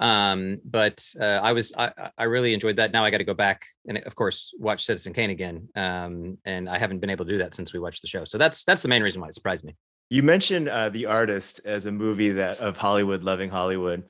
um, 0.02 0.58
but 0.64 1.06
uh, 1.20 1.24
I 1.24 1.52
was 1.52 1.72
I, 1.78 1.92
I 2.18 2.24
really 2.24 2.54
enjoyed 2.54 2.76
that. 2.76 2.90
Now 2.92 3.04
I 3.04 3.10
got 3.10 3.18
to 3.18 3.24
go 3.24 3.34
back 3.34 3.64
and 3.86 3.98
of 3.98 4.16
course 4.16 4.52
watch 4.58 4.84
Citizen 4.84 5.12
Kane 5.12 5.30
again. 5.30 5.68
Um, 5.76 6.38
and 6.44 6.68
I 6.68 6.76
haven't 6.78 6.98
been 6.98 7.08
able 7.08 7.24
to 7.24 7.30
do 7.30 7.38
that 7.38 7.54
since 7.54 7.72
we 7.72 7.78
watched 7.78 8.02
the 8.02 8.08
show. 8.08 8.24
So 8.24 8.36
that's 8.36 8.64
that's 8.64 8.82
the 8.82 8.88
main 8.88 9.04
reason 9.04 9.20
why 9.20 9.28
it 9.28 9.34
surprised 9.34 9.64
me. 9.64 9.76
You 10.10 10.24
mentioned 10.24 10.68
uh, 10.68 10.88
the 10.88 11.06
artist 11.06 11.60
as 11.64 11.86
a 11.86 11.92
movie 11.92 12.30
that 12.30 12.58
of 12.58 12.76
Hollywood 12.76 13.22
loving 13.22 13.48
Hollywood, 13.48 14.02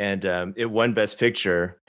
and 0.00 0.26
um, 0.26 0.54
it 0.56 0.66
won 0.66 0.94
Best 0.94 1.16
Picture, 1.16 1.80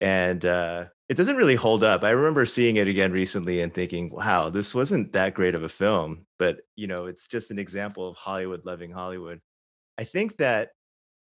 and 0.00 0.44
uh, 0.44 0.86
it 1.08 1.16
doesn't 1.16 1.36
really 1.36 1.54
hold 1.54 1.84
up. 1.84 2.04
I 2.04 2.10
remember 2.10 2.46
seeing 2.46 2.76
it 2.76 2.88
again 2.88 3.12
recently 3.12 3.60
and 3.60 3.72
thinking, 3.72 4.10
"Wow, 4.10 4.50
this 4.50 4.74
wasn't 4.74 5.12
that 5.12 5.34
great 5.34 5.54
of 5.54 5.62
a 5.62 5.68
film." 5.68 6.26
But 6.38 6.58
you 6.76 6.86
know, 6.86 7.06
it's 7.06 7.28
just 7.28 7.50
an 7.50 7.58
example 7.58 8.08
of 8.08 8.16
Hollywood 8.16 8.64
loving 8.64 8.90
Hollywood. 8.90 9.40
I 9.98 10.04
think 10.04 10.36
that 10.38 10.70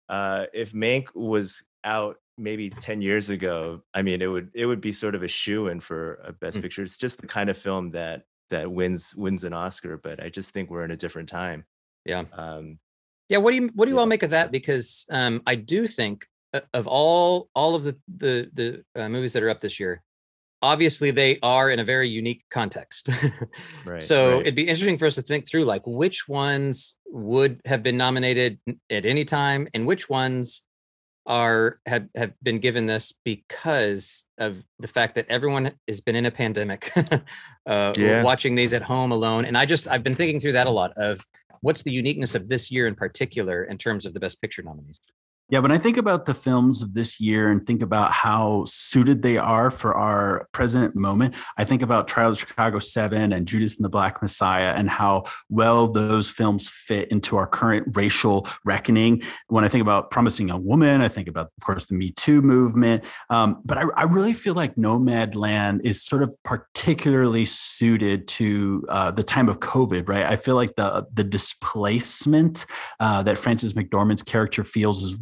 uh, 0.08 0.46
if 0.52 0.72
Mank 0.72 1.14
was 1.14 1.62
out 1.84 2.16
maybe 2.36 2.68
10 2.68 3.00
years 3.00 3.30
ago 3.30 3.80
i 3.94 4.02
mean 4.02 4.20
it 4.20 4.26
would 4.26 4.50
it 4.54 4.66
would 4.66 4.80
be 4.80 4.92
sort 4.92 5.14
of 5.14 5.22
a 5.22 5.28
shoe 5.28 5.68
in 5.68 5.78
for 5.78 6.16
a 6.24 6.32
best 6.32 6.58
mm. 6.58 6.62
picture 6.62 6.82
it's 6.82 6.96
just 6.96 7.20
the 7.20 7.28
kind 7.28 7.48
of 7.48 7.56
film 7.56 7.92
that 7.92 8.24
that 8.50 8.72
wins 8.72 9.14
wins 9.14 9.44
an 9.44 9.52
oscar 9.52 9.96
but 9.98 10.20
i 10.20 10.28
just 10.28 10.50
think 10.50 10.68
we're 10.68 10.84
in 10.84 10.90
a 10.90 10.96
different 10.96 11.28
time 11.28 11.64
yeah 12.04 12.24
um 12.32 12.80
Yeah, 13.28 13.38
what 13.38 13.52
do 13.52 13.56
you 13.56 13.70
what 13.74 13.86
do 13.86 13.90
you 13.90 13.96
Yeah. 13.96 14.00
all 14.00 14.06
make 14.06 14.22
of 14.22 14.30
that? 14.30 14.50
Because 14.52 15.06
um, 15.10 15.42
I 15.46 15.54
do 15.54 15.86
think 15.86 16.26
uh, 16.26 16.33
of 16.72 16.86
all 16.86 17.48
all 17.54 17.74
of 17.74 17.84
the 17.84 17.96
the 18.16 18.50
the 18.52 18.84
uh, 19.02 19.08
movies 19.08 19.32
that 19.32 19.42
are 19.42 19.50
up 19.50 19.60
this 19.60 19.78
year, 19.80 20.02
obviously 20.62 21.10
they 21.10 21.38
are 21.42 21.70
in 21.70 21.78
a 21.78 21.84
very 21.84 22.08
unique 22.08 22.44
context. 22.50 23.08
Right, 23.84 24.02
so 24.02 24.32
right. 24.32 24.40
it'd 24.40 24.54
be 24.54 24.62
interesting 24.62 24.96
for 24.98 25.06
us 25.06 25.16
to 25.16 25.22
think 25.22 25.46
through 25.46 25.64
like 25.64 25.82
which 25.86 26.26
ones 26.28 26.94
would 27.06 27.60
have 27.66 27.82
been 27.82 27.96
nominated 27.96 28.58
at 28.90 29.04
any 29.04 29.24
time, 29.24 29.68
and 29.74 29.86
which 29.86 30.08
ones 30.08 30.62
are 31.26 31.78
have 31.86 32.08
have 32.14 32.32
been 32.42 32.58
given 32.58 32.86
this 32.86 33.12
because 33.24 34.24
of 34.38 34.64
the 34.78 34.88
fact 34.88 35.14
that 35.14 35.26
everyone 35.28 35.72
has 35.88 36.00
been 36.00 36.16
in 36.16 36.26
a 36.26 36.30
pandemic, 36.30 36.90
uh, 37.66 37.92
Yeah. 37.96 38.22
watching 38.22 38.54
these 38.54 38.72
at 38.72 38.82
home 38.82 39.12
alone. 39.12 39.44
And 39.44 39.56
I 39.56 39.66
just 39.66 39.86
I've 39.88 40.02
been 40.02 40.14
thinking 40.14 40.40
through 40.40 40.52
that 40.52 40.66
a 40.66 40.70
lot 40.70 40.92
of 40.96 41.20
what's 41.60 41.82
the 41.82 41.92
uniqueness 41.92 42.34
of 42.34 42.48
this 42.48 42.70
year 42.70 42.86
in 42.86 42.94
particular 42.94 43.64
in 43.64 43.78
terms 43.78 44.04
of 44.06 44.12
the 44.12 44.20
best 44.20 44.40
picture 44.40 44.62
nominees. 44.62 45.00
Yeah, 45.50 45.58
when 45.58 45.72
I 45.72 45.78
think 45.78 45.98
about 45.98 46.24
the 46.24 46.32
films 46.32 46.82
of 46.82 46.94
this 46.94 47.20
year 47.20 47.50
and 47.50 47.66
think 47.66 47.82
about 47.82 48.12
how 48.12 48.64
suited 48.66 49.20
they 49.20 49.36
are 49.36 49.70
for 49.70 49.94
our 49.94 50.48
present 50.52 50.96
moment, 50.96 51.34
I 51.58 51.64
think 51.64 51.82
about 51.82 52.08
Trial 52.08 52.30
of 52.30 52.38
Chicago 52.38 52.78
7 52.78 53.30
and 53.30 53.46
Judas 53.46 53.76
and 53.76 53.84
the 53.84 53.90
Black 53.90 54.22
Messiah 54.22 54.72
and 54.74 54.88
how 54.88 55.24
well 55.50 55.86
those 55.86 56.30
films 56.30 56.66
fit 56.66 57.12
into 57.12 57.36
our 57.36 57.46
current 57.46 57.86
racial 57.94 58.48
reckoning. 58.64 59.22
When 59.48 59.64
I 59.64 59.68
think 59.68 59.82
about 59.82 60.10
Promising 60.10 60.48
Young 60.48 60.64
Woman, 60.64 61.02
I 61.02 61.08
think 61.08 61.28
about, 61.28 61.50
of 61.58 61.64
course, 61.64 61.84
the 61.84 61.94
Me 61.94 62.12
Too 62.12 62.40
movement. 62.40 63.04
Um, 63.28 63.60
but 63.66 63.76
I, 63.76 63.82
I 63.96 64.04
really 64.04 64.32
feel 64.32 64.54
like 64.54 64.78
Nomad 64.78 65.36
Land 65.36 65.82
is 65.84 66.02
sort 66.02 66.22
of 66.22 66.34
particularly 66.42 67.44
suited 67.44 68.26
to 68.28 68.86
uh, 68.88 69.10
the 69.10 69.22
time 69.22 69.50
of 69.50 69.60
COVID, 69.60 70.08
right? 70.08 70.24
I 70.24 70.36
feel 70.36 70.54
like 70.54 70.74
the, 70.76 71.06
the 71.12 71.24
displacement 71.24 72.64
uh, 72.98 73.22
that 73.24 73.36
Frances 73.36 73.74
McDormand's 73.74 74.22
character 74.22 74.64
feels 74.64 75.02
is 75.02 75.18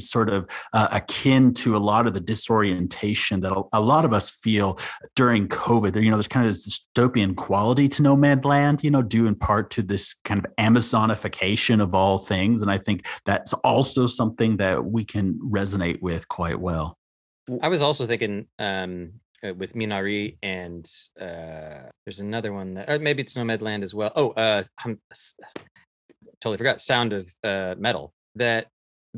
sort 0.00 0.28
of 0.28 0.48
uh, 0.72 0.88
akin 0.92 1.54
to 1.54 1.76
a 1.76 1.78
lot 1.78 2.06
of 2.06 2.14
the 2.14 2.20
disorientation 2.20 3.40
that 3.40 3.52
a, 3.52 3.62
a 3.72 3.80
lot 3.80 4.04
of 4.04 4.12
us 4.12 4.30
feel 4.30 4.78
during 5.14 5.48
COVID. 5.48 5.92
There, 5.92 6.02
you 6.02 6.10
know, 6.10 6.16
there's 6.16 6.28
kind 6.28 6.46
of 6.46 6.52
this 6.52 6.66
dystopian 6.96 7.36
quality 7.36 7.88
to 7.88 8.02
Nomad 8.02 8.44
Land, 8.44 8.82
you 8.82 8.90
know, 8.90 9.02
due 9.02 9.26
in 9.26 9.34
part 9.34 9.70
to 9.72 9.82
this 9.82 10.14
kind 10.24 10.44
of 10.44 10.46
Amazonification 10.58 11.80
of 11.80 11.94
all 11.94 12.18
things. 12.18 12.62
And 12.62 12.70
I 12.70 12.78
think 12.78 13.06
that's 13.24 13.52
also 13.54 14.06
something 14.06 14.56
that 14.58 14.84
we 14.84 15.04
can 15.04 15.38
resonate 15.40 16.00
with 16.00 16.28
quite 16.28 16.60
well. 16.60 16.96
I 17.62 17.68
was 17.68 17.82
also 17.82 18.06
thinking 18.06 18.46
um, 18.58 19.12
uh, 19.44 19.54
with 19.54 19.74
Minari 19.74 20.36
and 20.42 20.88
uh, 21.20 21.88
there's 22.04 22.20
another 22.20 22.52
one 22.52 22.74
that 22.74 22.88
or 22.90 22.98
maybe 22.98 23.22
it's 23.22 23.34
Nomadland 23.34 23.82
as 23.82 23.94
well. 23.94 24.12
Oh, 24.16 24.30
uh, 24.30 24.62
I'm 24.84 25.00
totally 26.40 26.58
forgot. 26.58 26.80
Sound 26.80 27.12
of 27.12 27.30
uh, 27.44 27.74
Metal. 27.78 28.12
That 28.34 28.68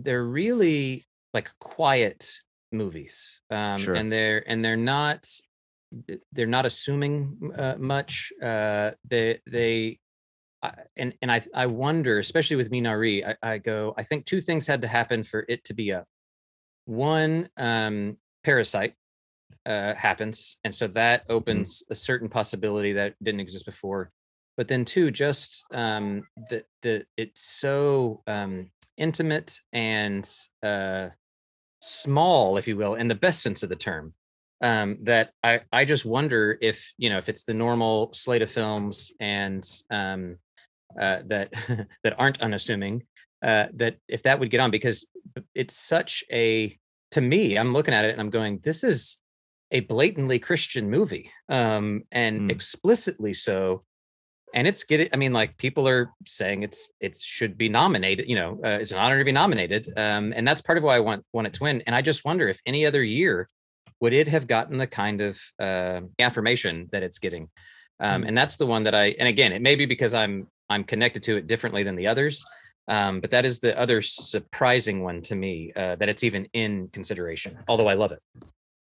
they're 0.05 0.25
really 0.27 1.07
like 1.35 1.51
quiet 1.61 2.31
movies, 2.73 3.41
um, 3.51 3.79
Sure. 3.79 3.95
and 3.95 4.11
they're 4.13 4.43
and 4.51 4.65
they're 4.65 4.77
not 4.77 5.27
they're 6.33 6.47
not 6.47 6.67
assuming 6.67 7.53
uh, 7.57 7.77
much. 7.79 8.33
Uh, 8.43 8.93
they 9.09 9.41
they. 9.47 9.99
I- 10.63 10.85
And 10.97 11.15
and 11.23 11.31
I 11.33 11.41
I 11.55 11.67
wonder, 11.67 12.19
especially 12.19 12.57
with 12.57 12.71
Minari, 12.71 13.25
I, 13.27 13.37
I 13.55 13.59
go. 13.59 13.95
I 13.97 14.03
think 14.05 14.25
two 14.27 14.41
things 14.41 14.67
had 14.67 14.83
to 14.83 14.89
happen 14.89 15.25
for 15.25 15.45
it 15.49 15.65
to 15.65 15.75
be 15.75 15.93
up. 15.93 16.07
One, 16.87 17.49
um, 17.57 18.19
Parasite 18.45 18.95
uh, 19.67 19.95
happens, 19.95 20.59
and 20.65 20.75
so 20.75 20.89
that 20.89 21.25
opens 21.29 21.83
a 21.91 21.95
certain 21.95 22.29
possibility 22.29 22.93
that 22.95 23.15
didn't 23.23 23.41
exist 23.41 23.67
before. 23.67 24.11
But 24.57 24.69
then, 24.69 24.85
two, 24.85 25.11
just 25.11 25.65
um, 25.73 26.27
the 26.51 26.65
the 26.83 27.07
it's 27.17 27.43
so 27.43 28.23
um, 28.27 28.71
intimate 28.99 29.61
and 29.73 30.29
uh, 30.63 31.09
small, 31.81 32.57
if 32.57 32.69
you 32.69 32.77
will, 32.77 32.95
in 32.95 33.09
the 33.09 33.15
best 33.15 33.43
sense 33.43 33.63
of 33.63 33.69
the 33.69 33.77
term. 33.77 34.15
Um, 34.61 34.99
that 35.03 35.31
I 35.45 35.61
I 35.73 35.85
just 35.85 36.05
wonder 36.05 36.59
if 36.61 36.93
you 36.99 37.11
know 37.11 37.19
if 37.19 37.29
it's 37.29 37.45
the 37.45 37.55
normal 37.55 38.13
slate 38.13 38.43
of 38.43 38.51
films 38.51 39.13
and 39.21 39.65
um, 39.89 40.39
uh, 40.99 41.21
that 41.27 41.53
that 42.03 42.19
aren't 42.19 42.43
unassuming 42.43 43.05
uh, 43.43 43.67
that 43.75 43.99
if 44.09 44.23
that 44.25 44.41
would 44.41 44.51
get 44.51 44.61
on 44.61 44.71
because 44.71 45.07
it's 45.55 45.77
such 45.77 46.25
a 46.33 46.77
to 47.11 47.21
me 47.21 47.57
i'm 47.57 47.73
looking 47.73 47.95
at 47.95 48.05
it 48.05 48.13
and 48.13 48.21
i'm 48.21 48.31
going 48.31 48.59
this 48.65 48.83
is 48.83 49.19
a 49.71 49.81
blatantly 49.81 50.39
christian 50.39 50.91
movie 50.91 51.31
um 51.49 52.03
and 52.11 52.49
Mm. 52.49 52.51
explicitly 52.51 53.35
so 53.35 53.85
and 54.55 54.67
it's 54.67 54.85
getting 54.85 55.09
i 55.13 55.17
mean 55.17 55.33
like 55.33 55.57
people 55.59 55.87
are 55.87 56.11
saying 56.27 56.63
it's 56.63 56.89
it 57.01 57.17
should 57.17 57.59
be 57.59 57.69
nominated 57.69 58.29
you 58.29 58.35
know 58.35 58.59
uh, 58.65 58.79
it's 58.81 58.93
an 58.93 58.99
honor 58.99 59.19
to 59.19 59.25
be 59.25 59.33
nominated 59.33 59.89
um 59.97 60.33
and 60.35 60.47
that's 60.47 60.61
part 60.61 60.79
of 60.79 60.85
why 60.85 60.97
i 60.97 61.01
want 61.01 61.25
want 61.33 61.47
it 61.47 61.53
to 61.53 61.63
win 61.63 61.83
and 61.87 61.95
i 61.95 62.03
just 62.03 62.25
wonder 62.25 62.49
if 62.49 62.61
any 62.67 62.87
other 62.87 63.03
year 63.03 63.49
would 64.01 64.13
it 64.13 64.29
have 64.29 64.47
gotten 64.47 64.79
the 64.79 64.87
kind 64.87 65.21
of 65.21 65.41
uh, 65.59 66.01
affirmation 66.19 66.89
that 66.93 67.03
it's 67.03 67.19
getting? 67.19 67.49
Um, 68.01 68.23
and 68.23 68.39
that's 68.39 68.55
the 68.57 68.67
one 68.67 68.85
that 68.85 68.95
i 68.95 69.07
and 69.19 69.27
again 69.27 69.53
it 69.53 69.61
may 69.61 69.75
be 69.75 69.85
because 69.85 70.15
i'm 70.15 70.47
i'm 70.71 70.85
connected 70.85 71.21
to 71.25 71.37
it 71.37 71.49
differently 71.49 71.83
than 71.83 71.97
the 71.97 72.07
others 72.07 72.45
um, 72.87 73.21
but 73.21 73.31
that 73.31 73.45
is 73.45 73.59
the 73.59 73.77
other 73.77 74.03
surprising 74.03 75.03
one 75.03 75.21
to 75.23 75.35
me 75.35 75.73
uh, 75.75 75.97
that 75.97 76.09
it's 76.09 76.23
even 76.23 76.47
in 76.53 76.91
consideration 76.93 77.59
although 77.67 77.89
i 77.89 77.95
love 77.95 78.13
it 78.13 78.21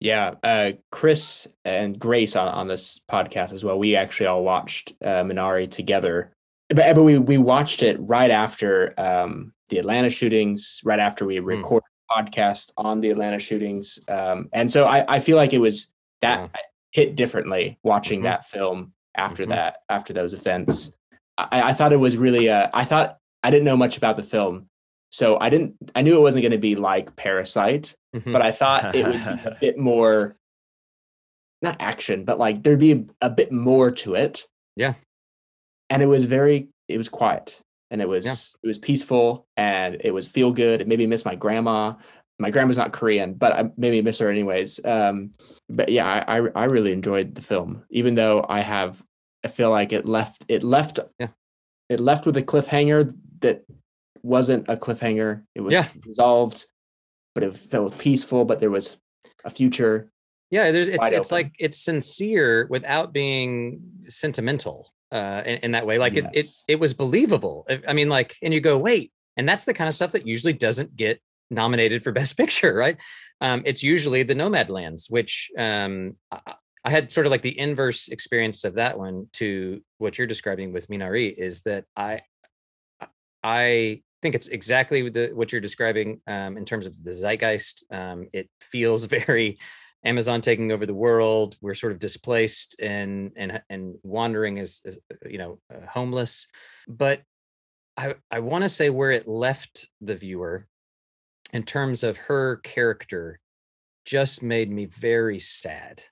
Yeah, 0.07 0.35
uh, 0.45 0.73
Kris 0.92 1.49
and 1.64 1.99
Grace 1.99 2.37
on, 2.37 2.47
on 2.47 2.69
this 2.69 3.01
podcast 3.11 3.51
as 3.53 3.64
well. 3.64 3.77
We 3.77 3.97
actually 3.97 4.27
all 4.29 4.45
watched 4.45 4.92
uh, 5.03 5.25
Minari 5.25 5.69
together, 5.69 6.31
but, 6.69 6.95
but 6.95 7.03
we 7.03 7.19
we 7.19 7.38
watched 7.38 7.83
it 7.83 7.97
right 7.99 8.31
after 8.31 8.95
um, 8.99 9.53
the 9.69 9.79
Atlanta 9.79 10.11
shootings, 10.11 10.81
right 10.85 11.01
after 11.01 11.25
we 11.27 11.38
Hmm. 11.38 11.47
recorded 11.47 11.87
a 12.09 12.23
podcast 12.23 12.71
on 12.77 13.01
the 13.01 13.11
Atlanta 13.11 13.40
shootings, 13.40 13.99
um, 14.07 14.49
and 14.53 14.71
so 14.71 14.85
I, 14.87 15.16
I 15.16 15.19
feel 15.19 15.37
like 15.37 15.53
it 15.53 15.59
was 15.59 15.90
that 16.21 16.38
Yeah. 16.55 16.61
hit 16.92 17.16
differently 17.16 17.77
watching 17.83 18.21
Mhm. 18.21 18.25
that 18.31 18.45
film 18.45 18.92
after 19.16 19.45
Mhm. 19.45 19.49
that 19.49 19.79
after 19.88 20.12
those 20.12 20.35
events. 20.35 20.92
I, 21.37 21.71
I 21.71 21.73
thought 21.73 21.92
it 21.92 21.97
was 21.97 22.16
really. 22.16 22.49
Uh, 22.49 22.69
I 22.73 22.85
thought 22.85 23.19
I 23.42 23.51
didn't 23.51 23.64
know 23.64 23.77
much 23.77 23.97
about 23.97 24.16
the 24.16 24.23
film, 24.23 24.69
so 25.16 25.38
I 25.40 25.48
didn't. 25.50 25.74
I 25.94 26.02
knew 26.02 26.16
it 26.16 26.20
wasn't 26.20 26.42
going 26.42 26.52
to 26.52 26.59
be 26.70 26.76
like 26.76 27.16
Parasite 27.16 27.94
Mhm. 28.14 28.33
but 28.33 28.42
I 28.42 28.50
thought 28.52 28.94
it 28.94 29.05
would 29.07 29.12
be 29.12 29.48
a 29.50 29.57
bit 29.61 29.76
more 29.79 30.37
not 31.62 31.76
action, 31.81 32.24
but 32.24 32.38
like 32.38 32.62
there'd 32.62 32.79
be 32.79 32.92
a, 32.92 33.05
a 33.22 33.31
bit 33.31 33.50
more 33.52 33.90
to 33.90 34.14
it. 34.14 34.46
Yeah. 34.76 34.94
And 35.90 36.02
it 36.02 36.07
was 36.07 36.24
very 36.26 36.68
it 36.88 36.98
was 36.98 37.09
quiet 37.09 37.61
and 37.90 38.00
it 38.02 38.09
was 38.09 38.24
Yeah. 38.26 38.35
it 38.62 38.66
was 38.66 38.79
peaceful 38.79 39.46
and 39.57 39.96
it 40.00 40.12
was 40.12 40.26
feel 40.29 40.52
good. 40.52 40.81
It 40.81 40.88
made 40.88 40.98
me 40.98 41.07
miss 41.07 41.24
my 41.24 41.35
grandma. 41.35 41.94
My 42.38 42.50
grandma's 42.50 42.76
not 42.76 42.92
Korean, 42.92 43.33
but 43.35 43.52
I 43.52 43.70
maybe 43.79 44.02
miss 44.02 44.18
her 44.18 44.31
anyways. 44.31 44.85
Um 44.85 45.33
but 45.68 45.88
yeah, 45.88 46.07
I, 46.07 46.38
I 46.38 46.48
I 46.55 46.64
really 46.64 46.92
enjoyed 46.92 47.35
the 47.35 47.42
film, 47.42 47.85
even 47.90 48.14
though 48.14 48.44
I 48.48 48.61
have 48.61 49.02
I 49.44 49.48
feel 49.48 49.70
like 49.70 49.92
it 49.92 50.05
left 50.07 50.44
it 50.48 50.62
left 50.62 50.98
Yeah. 51.18 51.29
it 51.88 52.00
left 52.00 52.26
with 52.26 52.37
a 52.37 52.42
cliffhanger 52.42 53.14
that 53.40 53.64
wasn't 54.27 54.69
a 54.69 54.77
cliffhanger. 54.77 55.45
It 55.55 55.61
was 55.62 55.73
Yeah. 55.73 55.89
resolved, 56.07 56.67
but 57.35 57.43
it 57.45 57.57
felt 57.57 57.97
peaceful, 57.99 58.45
but 58.45 58.61
there 58.61 58.71
was 58.71 58.97
a 59.45 59.51
future. 59.51 60.11
yeah 60.51 60.71
there's 60.73 60.87
it's 60.89 61.07
it's 61.11 61.33
open. 61.33 61.37
like 61.39 61.51
it's 61.59 61.79
sincere 61.91 62.67
without 62.71 63.12
being 63.12 63.81
sentimental 64.09 64.79
uh 65.12 65.43
in, 65.51 65.57
in 65.65 65.71
that 65.73 65.85
way 65.89 65.99
like 65.99 66.17
it, 66.17 66.25
it 66.41 66.47
it 66.69 66.79
was 66.85 66.95
believable 66.95 67.57
I- 67.69 67.83
i 67.91 67.93
mean 67.99 68.09
like 68.09 68.31
and 68.45 68.55
you 68.55 68.61
go 68.61 68.77
wait 68.79 69.09
and 69.37 69.49
that's 69.49 69.65
the 69.65 69.75
kind 69.75 69.89
of 69.89 69.95
stuff 69.95 70.12
that 70.12 70.25
usually 70.27 70.53
doesn't 70.53 70.95
get 70.95 71.21
nominated 71.51 72.03
for 72.05 72.12
best 72.21 72.37
picture 72.37 72.73
right 72.75 72.97
um 73.41 73.62
it's 73.71 73.83
usually 73.83 74.23
the 74.23 74.37
nomad 74.37 74.69
lands 74.71 75.07
which 75.11 75.51
um 75.59 76.17
I, 76.31 76.55
I 76.85 76.91
had 76.91 77.11
sort 77.11 77.27
of 77.27 77.33
like 77.33 77.43
the 77.43 77.59
inverse 77.67 78.07
experience 78.09 78.62
of 78.65 78.75
that 78.75 78.97
one 78.99 79.27
to 79.41 79.81
what 79.99 80.17
you're 80.19 80.29
describing 80.35 80.73
with 80.73 80.87
minari 80.89 81.33
is 81.37 81.62
that 81.62 81.85
i 81.97 82.21
i 83.43 84.03
think 84.22 84.35
it's 84.35 84.48
exactly 84.48 85.09
the, 85.09 85.31
what 85.35 85.52
you're 85.52 85.61
describing 85.61 86.20
um, 86.26 86.57
in 86.57 86.64
terms 86.64 86.87
of 86.87 87.02
the 87.02 87.12
zeitgeist 87.12 87.85
um, 87.90 88.29
it 88.33 88.48
feels 88.61 89.05
very 89.26 89.59
Amazon 90.05 90.40
taking 90.40 90.70
over 90.72 90.87
the 90.87 90.94
world. 90.94 91.57
We're 91.61 91.74
sort 91.74 91.92
of 91.92 91.98
displaced 91.98 92.76
and 92.81 93.33
and 93.37 93.61
and 93.68 93.96
wandering 94.02 94.59
as, 94.59 94.81
as 94.87 94.98
you 95.29 95.38
know 95.38 95.59
uh, 95.72 95.85
homeless. 95.87 96.46
But 96.88 97.22
I 97.96 98.14
I 98.31 98.40
want 98.40 98.62
to 98.62 98.68
say 98.68 98.88
where 98.88 99.11
it 99.11 99.26
left 99.26 99.88
the 100.00 100.14
viewer 100.14 100.66
in 101.52 101.64
terms 101.64 102.02
of 102.05 102.16
her 102.18 102.57
character 102.59 103.40
just 104.05 104.42
made 104.42 104.70
me 104.70 104.85
very 104.87 105.38
sad. 105.40 106.02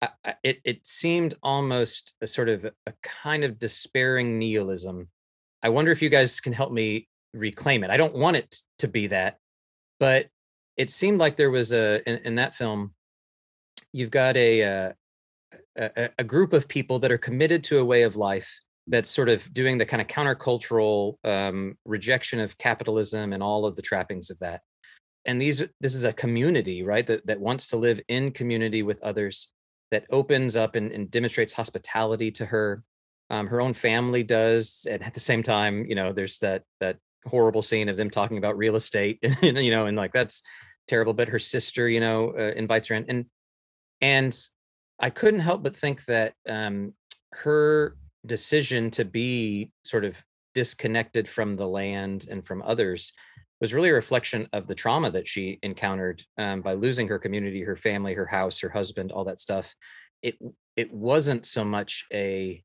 I, 0.00 0.08
I- 0.24 0.34
it 0.42 0.60
it 0.64 0.86
seemed 0.86 1.34
almost 1.42 2.14
a 2.20 2.26
sort 2.26 2.48
of 2.48 2.64
a 2.64 2.92
kind 3.02 3.44
of 3.44 3.58
despairing 3.58 4.38
nihilism. 4.38 5.08
I 5.62 5.68
wonder 5.68 5.92
if 5.92 6.02
you 6.02 6.08
guys 6.08 6.40
can 6.40 6.52
help 6.52 6.72
me 6.72 7.08
reclaim 7.32 7.84
it. 7.84 7.90
I 7.90 7.96
don't 7.96 8.14
want 8.14 8.36
it 8.36 8.56
to 8.78 8.88
be 8.88 9.08
that, 9.08 9.38
but 10.00 10.28
it 10.76 10.90
seemed 10.90 11.18
like 11.18 11.36
there 11.36 11.50
was 11.50 11.72
a 11.72 12.02
in, 12.08 12.18
in 12.24 12.34
that 12.36 12.54
film 12.54 12.94
you've 13.92 14.10
got 14.10 14.36
a, 14.36 14.62
uh, 14.62 14.92
a 15.76 16.10
a- 16.18 16.24
group 16.24 16.52
of 16.52 16.68
people 16.68 16.98
that 16.98 17.12
are 17.12 17.18
committed 17.18 17.62
to 17.64 17.78
a 17.78 17.84
way 17.84 18.02
of 18.02 18.16
life 18.16 18.60
that's 18.86 19.10
sort 19.10 19.28
of 19.28 19.52
doing 19.54 19.78
the 19.78 19.86
kind 19.86 20.00
of 20.00 20.08
countercultural 20.08 21.16
um, 21.24 21.76
rejection 21.84 22.40
of 22.40 22.58
capitalism 22.58 23.32
and 23.32 23.42
all 23.42 23.64
of 23.64 23.76
the 23.76 23.82
trappings 23.82 24.30
of 24.30 24.38
that. 24.40 24.62
And 25.24 25.40
these 25.40 25.62
this 25.80 25.94
is 25.94 26.04
a 26.04 26.12
community, 26.12 26.82
right? 26.82 27.06
That 27.06 27.26
that 27.26 27.40
wants 27.40 27.68
to 27.68 27.76
live 27.76 28.00
in 28.08 28.32
community 28.32 28.82
with 28.82 29.02
others, 29.02 29.52
that 29.90 30.06
opens 30.10 30.56
up 30.56 30.74
and, 30.74 30.90
and 30.90 31.10
demonstrates 31.10 31.52
hospitality 31.52 32.30
to 32.32 32.46
her. 32.46 32.82
Um, 33.30 33.46
her 33.46 33.62
own 33.62 33.72
family 33.72 34.24
does, 34.24 34.86
and 34.90 35.02
at 35.02 35.14
the 35.14 35.20
same 35.20 35.42
time, 35.42 35.86
you 35.86 35.94
know, 35.94 36.12
there's 36.12 36.38
that 36.38 36.64
that 36.80 36.98
horrible 37.26 37.62
scene 37.62 37.88
of 37.88 37.96
them 37.96 38.10
talking 38.10 38.38
about 38.38 38.56
real 38.56 38.76
estate, 38.76 39.18
and 39.42 39.58
you 39.58 39.70
know, 39.70 39.86
and 39.86 39.96
like 39.96 40.12
that's 40.12 40.42
terrible. 40.88 41.14
But 41.14 41.28
her 41.28 41.38
sister, 41.38 41.88
you 41.88 42.00
know, 42.00 42.34
uh, 42.36 42.52
invites 42.56 42.88
her 42.88 42.94
in, 42.94 43.04
and 43.08 43.26
and 44.00 44.38
I 45.00 45.10
couldn't 45.10 45.40
help 45.40 45.62
but 45.62 45.76
think 45.76 46.04
that 46.06 46.34
um, 46.48 46.94
her 47.32 47.96
decision 48.24 48.90
to 48.92 49.04
be 49.04 49.72
sort 49.84 50.04
of 50.04 50.22
disconnected 50.54 51.28
from 51.28 51.56
the 51.56 51.66
land 51.66 52.26
and 52.30 52.44
from 52.44 52.62
others 52.62 53.12
was 53.60 53.72
really 53.72 53.90
a 53.90 53.94
reflection 53.94 54.48
of 54.52 54.66
the 54.66 54.74
trauma 54.74 55.10
that 55.10 55.28
she 55.28 55.58
encountered 55.62 56.22
um, 56.36 56.62
by 56.62 56.72
losing 56.72 57.08
her 57.08 57.18
community, 57.18 57.62
her 57.62 57.76
family, 57.76 58.12
her 58.12 58.26
house, 58.26 58.60
her 58.60 58.68
husband, 58.68 59.12
all 59.12 59.24
that 59.24 59.40
stuff. 59.40 59.74
It 60.20 60.36
it 60.76 60.92
wasn't 60.92 61.46
so 61.46 61.64
much 61.64 62.06
a, 62.12 62.62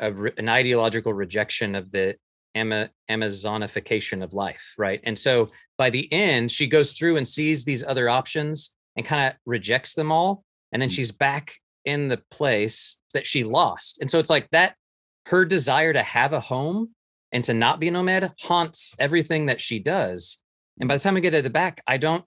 a 0.00 0.12
an 0.38 0.48
ideological 0.48 1.12
rejection 1.12 1.74
of 1.74 1.90
the 1.90 2.16
Ama- 2.54 2.90
Amazonification 3.10 4.22
of 4.22 4.34
life, 4.34 4.74
right? 4.78 5.00
And 5.04 5.18
so 5.18 5.48
by 5.78 5.90
the 5.90 6.12
end, 6.12 6.50
she 6.50 6.66
goes 6.66 6.92
through 6.92 7.16
and 7.16 7.26
sees 7.26 7.64
these 7.64 7.84
other 7.84 8.08
options 8.08 8.74
and 8.96 9.06
kind 9.06 9.28
of 9.28 9.38
rejects 9.46 9.94
them 9.94 10.10
all, 10.10 10.44
and 10.72 10.80
then 10.82 10.88
mm. 10.88 10.92
she's 10.92 11.12
back 11.12 11.54
in 11.84 12.08
the 12.08 12.22
place 12.30 12.98
that 13.14 13.26
she 13.26 13.44
lost. 13.44 14.00
And 14.00 14.10
so 14.10 14.18
it's 14.18 14.30
like 14.30 14.48
that 14.50 14.74
her 15.26 15.44
desire 15.44 15.92
to 15.92 16.02
have 16.02 16.32
a 16.32 16.40
home 16.40 16.90
and 17.32 17.44
to 17.44 17.54
not 17.54 17.80
be 17.80 17.88
a 17.88 17.90
nomad 17.90 18.32
haunts 18.40 18.94
everything 18.98 19.46
that 19.46 19.60
she 19.60 19.78
does. 19.78 20.38
And 20.78 20.88
by 20.88 20.96
the 20.96 21.02
time 21.02 21.16
I 21.16 21.20
get 21.20 21.30
to 21.30 21.42
the 21.42 21.50
back, 21.50 21.82
I 21.86 21.96
don't 21.96 22.24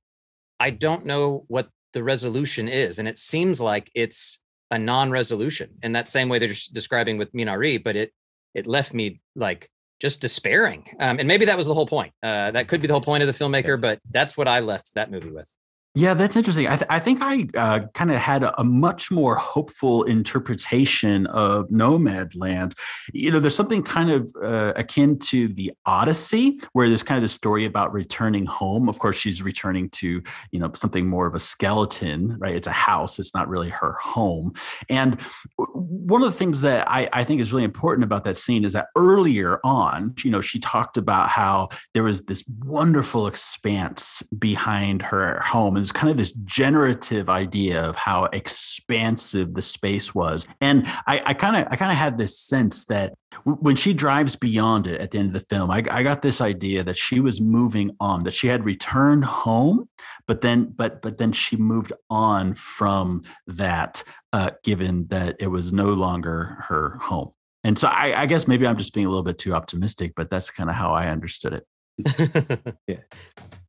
I 0.59 0.69
don't 0.69 1.05
know 1.05 1.45
what 1.47 1.69
the 1.93 2.03
resolution 2.03 2.67
is. 2.67 2.99
And 2.99 3.07
it 3.07 3.19
seems 3.19 3.59
like 3.59 3.91
it's 3.93 4.39
a 4.71 4.79
non-resolution 4.79 5.71
in 5.83 5.91
that 5.93 6.07
same 6.07 6.29
way 6.29 6.39
they're 6.39 6.47
just 6.47 6.73
describing 6.73 7.17
with 7.17 7.33
Minari, 7.33 7.83
but 7.83 7.95
it 7.95 8.11
it 8.53 8.67
left 8.67 8.93
me 8.93 9.21
like 9.35 9.69
just 10.03 10.19
despairing. 10.19 10.83
Um, 10.99 11.17
and 11.17 11.29
maybe 11.29 11.45
that 11.45 11.55
was 11.55 11.65
the 11.65 11.73
whole 11.73 11.85
point. 11.85 12.13
Uh, 12.21 12.51
that 12.51 12.67
could 12.67 12.81
be 12.81 12.87
the 12.87 12.93
whole 12.93 12.99
point 12.99 13.23
of 13.23 13.27
the 13.27 13.33
filmmaker, 13.33 13.79
but 13.79 14.01
that's 14.11 14.35
what 14.35 14.49
I 14.49 14.59
left 14.59 14.91
that 14.95 15.09
movie 15.09 15.31
with. 15.31 15.49
Yeah, 15.95 16.15
that's 16.15 16.35
interesting. 16.35 16.65
I, 16.67 16.75
th- 16.75 16.87
I 16.89 16.99
think 16.99 17.19
I 17.21 17.45
uh, 17.55 17.81
kind 17.93 18.09
of 18.09 18.17
had 18.17 18.41
a, 18.41 18.59
a, 18.59 18.63
much 18.63 19.11
more 19.11 19.35
hopeful 19.35 20.01
interpretation 20.03 21.27
of 21.27 21.69
Nomadland. 21.69 22.73
You 23.13 23.29
know, 23.29 23.39
there's 23.39 23.55
something 23.55 23.83
kind 23.83 24.09
of 24.09 24.35
uh, 24.43 24.73
akin 24.75 25.19
to 25.19 25.49
the 25.49 25.71
Odyssey, 25.85 26.59
where 26.71 26.87
there's 26.87 27.03
kind 27.03 27.17
of 27.17 27.21
the 27.21 27.27
story 27.27 27.65
about 27.65 27.93
returning 27.93 28.47
home. 28.47 28.89
Of 28.89 28.97
course, 28.97 29.17
she's 29.17 29.43
returning 29.43 29.87
to, 29.91 30.23
you 30.49 30.59
know, 30.59 30.71
something 30.73 31.07
more 31.07 31.27
of 31.27 31.35
a 31.35 31.39
skeleton, 31.39 32.39
right? 32.39 32.55
It's 32.55 32.67
a 32.67 32.71
house, 32.71 33.19
it's 33.19 33.35
not 33.35 33.47
really 33.47 33.69
her 33.69 33.93
home. 33.93 34.53
And 34.89 35.21
one 35.57 36.23
of 36.23 36.31
the 36.31 36.37
things 36.37 36.61
that 36.61 36.89
I, 36.89 37.07
I 37.13 37.23
think 37.23 37.39
is 37.39 37.53
really 37.53 37.65
important 37.65 38.03
about 38.03 38.23
that 38.23 38.37
scene 38.37 38.65
is 38.65 38.73
that 38.73 38.87
earlier 38.95 39.59
on, 39.63 40.15
you 40.23 40.31
know, 40.31 40.41
she 40.41 40.57
talked 40.57 40.97
about 40.97 41.29
how 41.29 41.69
there 41.93 42.01
was 42.01 42.23
this 42.23 42.43
wonderful 42.63 43.27
expanse 43.27 44.23
behind 44.39 45.03
her 45.03 45.39
home 45.41 45.77
was 45.83 45.91
kind 45.91 46.09
of 46.09 46.15
this 46.15 46.31
generative 46.45 47.29
idea 47.29 47.83
of 47.83 47.97
how 47.97 48.23
expansive 48.31 49.53
the 49.53 49.61
space 49.61 50.15
was. 50.15 50.47
And 50.61 50.87
I 51.05 51.33
kind 51.33 51.57
of 51.57 51.67
I 51.69 51.75
kind 51.75 51.91
of 51.91 51.97
had 51.97 52.17
this 52.17 52.39
sense 52.39 52.85
that 52.85 53.13
when 53.43 53.75
she 53.75 53.93
drives 53.93 54.37
beyond 54.37 54.87
it 54.87 55.01
at 55.01 55.11
the 55.11 55.19
end 55.19 55.27
of 55.27 55.33
the 55.33 55.53
film, 55.53 55.69
I, 55.69 55.83
I 55.91 56.01
got 56.03 56.21
this 56.21 56.39
idea 56.39 56.85
that 56.85 56.95
she 56.95 57.19
was 57.19 57.41
moving 57.41 57.97
on, 57.99 58.23
that 58.23 58.33
she 58.33 58.47
had 58.47 58.63
returned 58.63 59.25
home, 59.25 59.89
but 60.25 60.39
then 60.39 60.73
but 60.73 61.01
but 61.01 61.17
then 61.17 61.33
she 61.33 61.57
moved 61.57 61.91
on 62.09 62.53
from 62.53 63.23
that, 63.45 64.05
uh, 64.31 64.51
given 64.63 65.07
that 65.07 65.35
it 65.39 65.47
was 65.47 65.73
no 65.73 65.89
longer 65.89 66.63
her 66.69 66.97
home. 67.01 67.31
And 67.65 67.77
so 67.77 67.89
I, 67.89 68.21
I 68.21 68.25
guess 68.25 68.47
maybe 68.47 68.65
I'm 68.65 68.77
just 68.77 68.93
being 68.93 69.05
a 69.05 69.09
little 69.09 69.23
bit 69.23 69.37
too 69.37 69.53
optimistic, 69.53 70.13
but 70.15 70.29
that's 70.29 70.49
kind 70.49 70.69
of 70.69 70.77
how 70.77 70.93
I 70.93 71.07
understood 71.07 71.53
it. 71.53 72.75
yeah. 72.87 72.97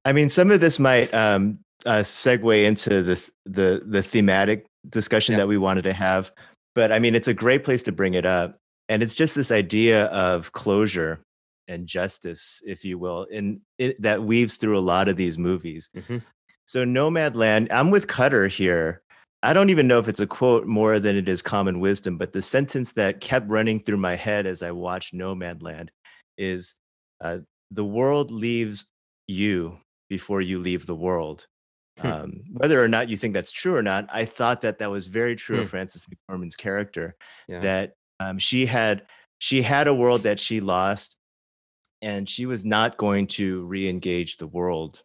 I 0.04 0.12
mean, 0.12 0.28
some 0.28 0.50
of 0.50 0.60
this 0.60 0.78
might 0.78 1.12
um, 1.14 1.63
uh, 1.84 1.98
segue 1.98 2.64
into 2.64 3.02
the 3.02 3.30
the 3.44 3.82
the 3.86 4.02
thematic 4.02 4.66
discussion 4.88 5.32
yeah. 5.32 5.38
that 5.38 5.48
we 5.48 5.58
wanted 5.58 5.82
to 5.82 5.92
have. 5.92 6.32
But 6.74 6.92
I 6.92 6.98
mean, 6.98 7.14
it's 7.14 7.28
a 7.28 7.34
great 7.34 7.64
place 7.64 7.82
to 7.84 7.92
bring 7.92 8.14
it 8.14 8.26
up, 8.26 8.58
and 8.88 9.02
it's 9.02 9.14
just 9.14 9.34
this 9.34 9.52
idea 9.52 10.06
of 10.06 10.52
closure 10.52 11.20
and 11.68 11.86
justice, 11.86 12.60
if 12.66 12.84
you 12.84 12.98
will, 12.98 13.24
in 13.24 13.60
it, 13.78 14.00
that 14.02 14.22
weaves 14.22 14.56
through 14.56 14.78
a 14.78 14.80
lot 14.80 15.08
of 15.08 15.16
these 15.16 15.38
movies. 15.38 15.90
Mm-hmm. 15.96 16.18
So, 16.66 16.84
Nomadland, 16.84 17.68
I'm 17.70 17.90
with 17.90 18.06
Kutter 18.06 18.48
here. 18.48 19.02
I 19.42 19.52
don't 19.52 19.70
even 19.70 19.86
know 19.86 19.98
if 19.98 20.08
it's 20.08 20.20
a 20.20 20.26
quote 20.26 20.66
more 20.66 20.98
than 20.98 21.16
it 21.16 21.28
is 21.28 21.42
common 21.42 21.78
wisdom, 21.80 22.16
but 22.16 22.32
the 22.32 22.40
sentence 22.40 22.92
that 22.92 23.20
kept 23.20 23.48
running 23.48 23.80
through 23.80 23.98
my 23.98 24.16
head 24.16 24.46
as 24.46 24.62
I 24.62 24.70
watched 24.70 25.12
Nomadland 25.12 25.88
is 26.38 26.76
uh, 27.20 27.38
the 27.70 27.84
world 27.84 28.30
leaves 28.30 28.86
you 29.26 29.78
before 30.08 30.40
you 30.40 30.58
leave 30.58 30.86
the 30.86 30.94
world. 30.94 31.46
Hmm. 32.00 32.06
Um, 32.06 32.42
whether 32.52 32.82
or 32.82 32.88
not 32.88 33.08
you 33.08 33.16
think 33.16 33.34
that's 33.34 33.52
true 33.52 33.76
or 33.76 33.82
not, 33.82 34.06
I 34.12 34.24
thought 34.24 34.62
that 34.62 34.78
that 34.78 34.90
was 34.90 35.06
very 35.06 35.36
true 35.36 35.58
of 35.58 35.64
hmm. 35.64 35.70
Frances 35.70 36.04
McDormand's 36.06 36.56
character. 36.56 37.16
Yeah. 37.48 37.60
That 37.60 37.92
um, 38.20 38.38
she 38.38 38.66
had 38.66 39.02
she 39.38 39.62
had 39.62 39.88
a 39.88 39.94
world 39.94 40.22
that 40.22 40.40
she 40.40 40.60
lost, 40.60 41.16
and 42.02 42.28
she 42.28 42.46
was 42.46 42.64
not 42.64 42.96
going 42.96 43.26
to 43.28 43.64
re-engage 43.64 44.36
the 44.36 44.46
world. 44.46 45.02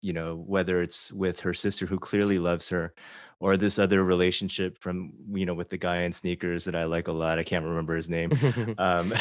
You 0.00 0.12
know, 0.12 0.36
whether 0.36 0.82
it's 0.82 1.10
with 1.12 1.40
her 1.40 1.54
sister 1.54 1.86
who 1.86 1.98
clearly 1.98 2.38
loves 2.38 2.68
her, 2.68 2.94
or 3.40 3.56
this 3.56 3.78
other 3.78 4.04
relationship 4.04 4.78
from 4.78 5.12
you 5.32 5.46
know 5.46 5.54
with 5.54 5.70
the 5.70 5.78
guy 5.78 6.02
in 6.02 6.12
sneakers 6.12 6.64
that 6.64 6.76
I 6.76 6.84
like 6.84 7.08
a 7.08 7.12
lot. 7.12 7.38
I 7.38 7.44
can't 7.44 7.64
remember 7.64 7.96
his 7.96 8.10
name, 8.10 8.32
um, 8.78 9.12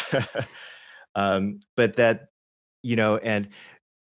um, 1.16 1.60
but 1.76 1.96
that 1.96 2.28
you 2.84 2.96
know, 2.96 3.18
and 3.18 3.50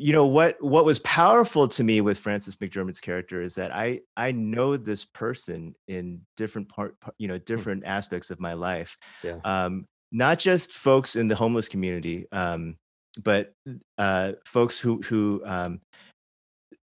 you 0.02 0.12
know 0.12 0.26
what 0.26 0.60
what 0.60 0.84
was 0.84 0.98
powerful 0.98 1.68
to 1.68 1.84
me 1.84 2.00
with 2.00 2.18
Frances 2.18 2.56
McDormand's 2.56 3.00
character 3.00 3.40
is 3.40 3.54
that 3.54 3.72
I 3.72 4.00
I 4.16 4.32
know 4.32 4.76
this 4.76 5.04
person 5.04 5.76
in 5.86 6.22
different 6.36 6.68
part 6.68 6.96
you 7.18 7.28
know 7.28 7.36
hmm. 7.36 7.44
different 7.44 7.84
aspects 7.84 8.30
of 8.30 8.40
my 8.40 8.54
life. 8.54 8.96
Yeah. 9.22 9.38
Um, 9.44 9.86
not 10.10 10.38
just 10.38 10.72
folks 10.72 11.16
in 11.16 11.28
the 11.28 11.36
homeless 11.36 11.68
community, 11.68 12.26
um, 12.32 12.76
but 13.22 13.52
uh, 13.96 14.32
folks 14.44 14.78
who 14.78 15.00
who 15.02 15.40
um, 15.46 15.80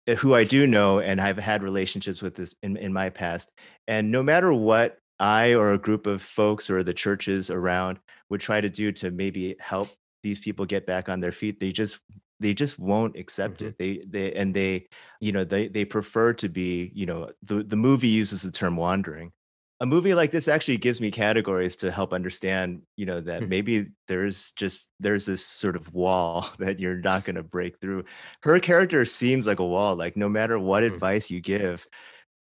eh, 0.06 0.14
who 0.14 0.34
I 0.34 0.44
do 0.44 0.66
know 0.66 1.00
and 1.00 1.20
I've 1.20 1.38
had 1.38 1.62
relationships 1.62 2.22
with 2.22 2.36
this 2.36 2.54
in, 2.62 2.76
in 2.76 2.92
my 2.92 3.10
past. 3.10 3.52
And 3.88 4.12
no 4.12 4.22
matter 4.22 4.52
what 4.52 4.96
I 5.18 5.54
or 5.54 5.72
a 5.72 5.78
group 5.78 6.06
of 6.06 6.22
folks 6.22 6.70
or 6.70 6.84
the 6.84 6.94
churches 6.94 7.50
around 7.50 7.98
would 8.30 8.40
try 8.40 8.60
to 8.60 8.70
do 8.70 8.92
to 8.92 9.10
maybe 9.10 9.56
help 9.58 9.88
these 10.22 10.38
people 10.38 10.66
get 10.66 10.86
back 10.86 11.08
on 11.08 11.20
their 11.20 11.32
feet, 11.32 11.58
they 11.58 11.72
just 11.72 11.98
they 12.40 12.54
just 12.54 12.78
won't 12.78 13.16
accept 13.16 13.58
mm-hmm. 13.58 13.68
it 13.68 13.78
they 13.78 14.04
they 14.08 14.32
and 14.32 14.54
they 14.54 14.86
you 15.20 15.32
know 15.32 15.44
they 15.44 15.68
they 15.68 15.84
prefer 15.84 16.32
to 16.32 16.48
be 16.48 16.90
you 16.94 17.06
know 17.06 17.30
the 17.42 17.62
the 17.62 17.76
movie 17.76 18.08
uses 18.08 18.42
the 18.42 18.50
term 18.50 18.76
wandering 18.76 19.32
a 19.80 19.86
movie 19.86 20.14
like 20.14 20.32
this 20.32 20.48
actually 20.48 20.76
gives 20.76 21.00
me 21.00 21.10
categories 21.10 21.76
to 21.76 21.90
help 21.90 22.12
understand 22.12 22.82
you 22.96 23.06
know 23.06 23.20
that 23.20 23.40
mm-hmm. 23.40 23.50
maybe 23.50 23.86
there's 24.08 24.52
just 24.52 24.90
there's 24.98 25.26
this 25.26 25.44
sort 25.44 25.76
of 25.76 25.92
wall 25.92 26.48
that 26.58 26.80
you're 26.80 27.00
not 27.00 27.24
going 27.24 27.36
to 27.36 27.42
break 27.42 27.78
through 27.80 28.04
her 28.42 28.58
character 28.58 29.04
seems 29.04 29.46
like 29.46 29.60
a 29.60 29.66
wall 29.66 29.94
like 29.94 30.16
no 30.16 30.28
matter 30.28 30.58
what 30.58 30.82
mm-hmm. 30.82 30.94
advice 30.94 31.30
you 31.30 31.40
give 31.40 31.86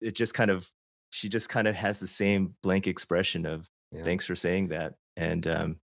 it 0.01 0.15
just 0.15 0.34
kind 0.34 0.51
of 0.51 0.69
she 1.10 1.30
just 1.30 1.49
kind 1.49 1.67
of 1.67 1.75
has 1.75 1.99
the 1.99 2.08
same 2.08 2.56
blank 2.63 2.88
expression 2.88 3.45
of 3.45 3.67
yeah. 3.91 4.04
thanks 4.04 4.25
for 4.25 4.36
saying 4.36 4.69
that 4.69 4.93
and 5.17 5.47
um 5.47 5.77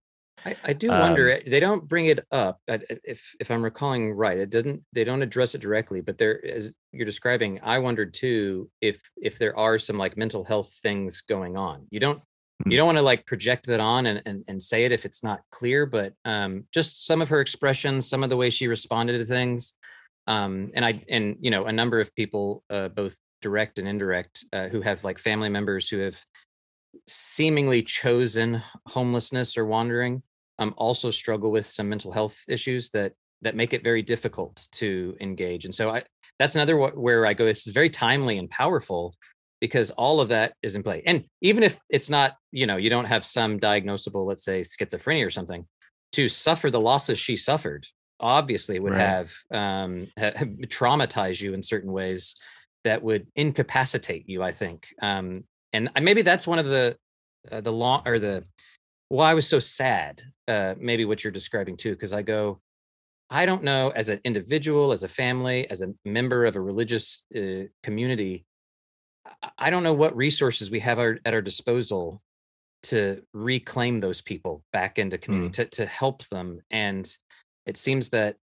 I, 0.45 0.55
I 0.63 0.73
do 0.73 0.89
wonder. 0.89 1.31
Um, 1.31 1.37
eh, 1.37 1.49
they 1.49 1.59
don't 1.59 1.87
bring 1.87 2.07
it 2.07 2.25
up, 2.31 2.59
if 2.67 3.35
if 3.39 3.51
I'm 3.51 3.63
recalling 3.63 4.13
right. 4.13 4.37
It 4.37 4.49
doesn't. 4.49 4.83
They 4.93 5.03
don't 5.03 5.21
address 5.21 5.55
it 5.55 5.61
directly, 5.61 6.01
but 6.01 6.17
there, 6.17 6.43
as 6.45 6.73
you're 6.91 7.05
describing, 7.05 7.59
I 7.63 7.79
wondered 7.79 8.13
too 8.13 8.69
if 8.81 9.01
if 9.17 9.37
there 9.37 9.57
are 9.57 9.79
some 9.79 9.97
like 9.97 10.17
mental 10.17 10.43
health 10.43 10.73
things 10.81 11.21
going 11.21 11.57
on. 11.57 11.87
You 11.91 11.99
don't 11.99 12.21
you 12.65 12.71
hmm. 12.71 12.77
don't 12.77 12.85
want 12.87 12.97
to 12.97 13.03
like 13.03 13.25
project 13.25 13.67
that 13.67 13.79
on 13.79 14.05
and, 14.05 14.21
and 14.25 14.43
and 14.47 14.63
say 14.63 14.85
it 14.85 14.91
if 14.91 15.05
it's 15.05 15.23
not 15.23 15.41
clear, 15.51 15.85
but 15.85 16.13
um, 16.25 16.65
just 16.73 17.05
some 17.05 17.21
of 17.21 17.29
her 17.29 17.41
expressions, 17.41 18.07
some 18.07 18.23
of 18.23 18.29
the 18.29 18.37
way 18.37 18.49
she 18.49 18.67
responded 18.67 19.17
to 19.17 19.25
things, 19.25 19.73
um, 20.27 20.71
and 20.73 20.85
I 20.85 21.01
and 21.09 21.37
you 21.41 21.51
know 21.51 21.65
a 21.65 21.71
number 21.71 21.99
of 21.99 22.15
people, 22.15 22.63
uh, 22.69 22.87
both 22.89 23.15
direct 23.41 23.79
and 23.79 23.87
indirect, 23.87 24.45
uh, 24.53 24.67
who 24.67 24.81
have 24.81 25.03
like 25.03 25.19
family 25.19 25.49
members 25.49 25.89
who 25.89 25.99
have 25.99 26.21
seemingly 27.07 27.83
chosen 27.83 28.61
homelessness 28.87 29.57
or 29.57 29.65
wandering 29.65 30.23
um, 30.59 30.73
also 30.77 31.09
struggle 31.09 31.51
with 31.51 31.65
some 31.65 31.89
mental 31.89 32.11
health 32.11 32.37
issues 32.47 32.89
that 32.91 33.13
that 33.41 33.55
make 33.55 33.73
it 33.73 33.83
very 33.83 34.01
difficult 34.01 34.67
to 34.73 35.15
engage. 35.21 35.65
And 35.65 35.73
so 35.73 35.89
I 35.89 36.03
that's 36.37 36.55
another 36.55 36.77
where 36.77 37.25
I 37.25 37.33
go. 37.33 37.45
This 37.45 37.67
is 37.67 37.73
very 37.73 37.89
timely 37.89 38.37
and 38.37 38.49
powerful 38.49 39.15
because 39.59 39.91
all 39.91 40.21
of 40.21 40.29
that 40.29 40.53
is 40.61 40.75
in 40.75 40.83
play. 40.83 41.03
And 41.05 41.25
even 41.41 41.63
if 41.63 41.79
it's 41.89 42.09
not, 42.09 42.35
you 42.51 42.65
know, 42.65 42.77
you 42.77 42.89
don't 42.89 43.05
have 43.05 43.25
some 43.25 43.59
diagnosable, 43.59 44.25
let's 44.25 44.43
say 44.45 44.61
schizophrenia 44.61 45.25
or 45.25 45.29
something, 45.29 45.65
to 46.13 46.29
suffer 46.29 46.71
the 46.71 46.79
losses 46.79 47.19
she 47.19 47.35
suffered, 47.35 47.85
obviously 48.21 48.79
would 48.79 48.93
Right. 48.93 49.01
have 49.01 49.33
um, 49.51 50.07
ha- 50.17 50.31
traumatize 50.67 51.41
you 51.41 51.53
in 51.53 51.61
certain 51.61 51.91
ways 51.91 52.35
that 52.85 53.03
would 53.03 53.27
incapacitate 53.35 54.29
you. 54.29 54.41
I 54.41 54.53
think, 54.53 54.87
um, 55.01 55.43
and 55.73 55.89
maybe 56.01 56.21
that's 56.21 56.47
one 56.47 56.59
of 56.59 56.65
the 56.65 56.97
uh, 57.51 57.61
the 57.61 57.73
long 57.73 58.01
or 58.05 58.19
the 58.19 58.43
why 59.09 59.31
I 59.31 59.33
was 59.33 59.47
so 59.47 59.59
sad. 59.59 60.21
Uh, 60.47 60.73
maybe 60.79 61.05
what 61.05 61.23
you're 61.23 61.31
describing 61.31 61.77
too, 61.77 61.91
because 61.91 62.13
I 62.13 62.21
go, 62.23 62.59
I 63.29 63.45
don't 63.45 63.63
know, 63.63 63.89
as 63.89 64.09
an 64.09 64.19
individual, 64.23 64.91
as 64.91 65.03
a 65.03 65.07
family, 65.07 65.69
as 65.69 65.81
a 65.81 65.93
member 66.05 66.45
of 66.45 66.55
a 66.55 66.61
religious 66.61 67.23
uh, 67.35 67.65
community, 67.83 68.45
I- 69.57 69.69
don't 69.69 69.83
know 69.83 69.93
what 69.93 70.15
resources 70.15 70.71
we 70.71 70.79
have 70.79 70.97
our, 70.97 71.19
at 71.23 71.35
our 71.35 71.41
disposal 71.41 72.19
to 72.83 73.21
reclaim 73.33 73.99
those 73.99 74.21
people 74.21 74.63
back 74.73 74.97
into 74.97 75.17
community, 75.17 75.51
to, 75.51 75.65
to 75.65 75.85
help 75.85 76.27
them. 76.29 76.61
And 76.71 77.07
it 77.65 77.77
seems 77.77 78.09
that 78.09 78.37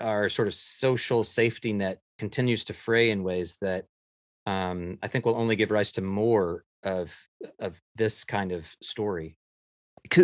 our 0.00 0.28
sort 0.28 0.48
of 0.48 0.54
social 0.54 1.22
safety 1.22 1.72
net 1.72 2.00
continues 2.18 2.64
to 2.64 2.72
fray 2.72 3.10
in 3.10 3.22
ways 3.22 3.56
that 3.60 3.84
um, 4.46 4.98
I 5.02 5.08
think 5.08 5.24
will 5.24 5.36
only 5.36 5.56
give 5.56 5.70
rise 5.70 5.92
to 5.92 6.02
more 6.02 6.64
of 6.82 7.16
of 7.58 7.80
this 7.96 8.24
kind 8.24 8.52
of 8.52 8.74
story. 8.82 9.36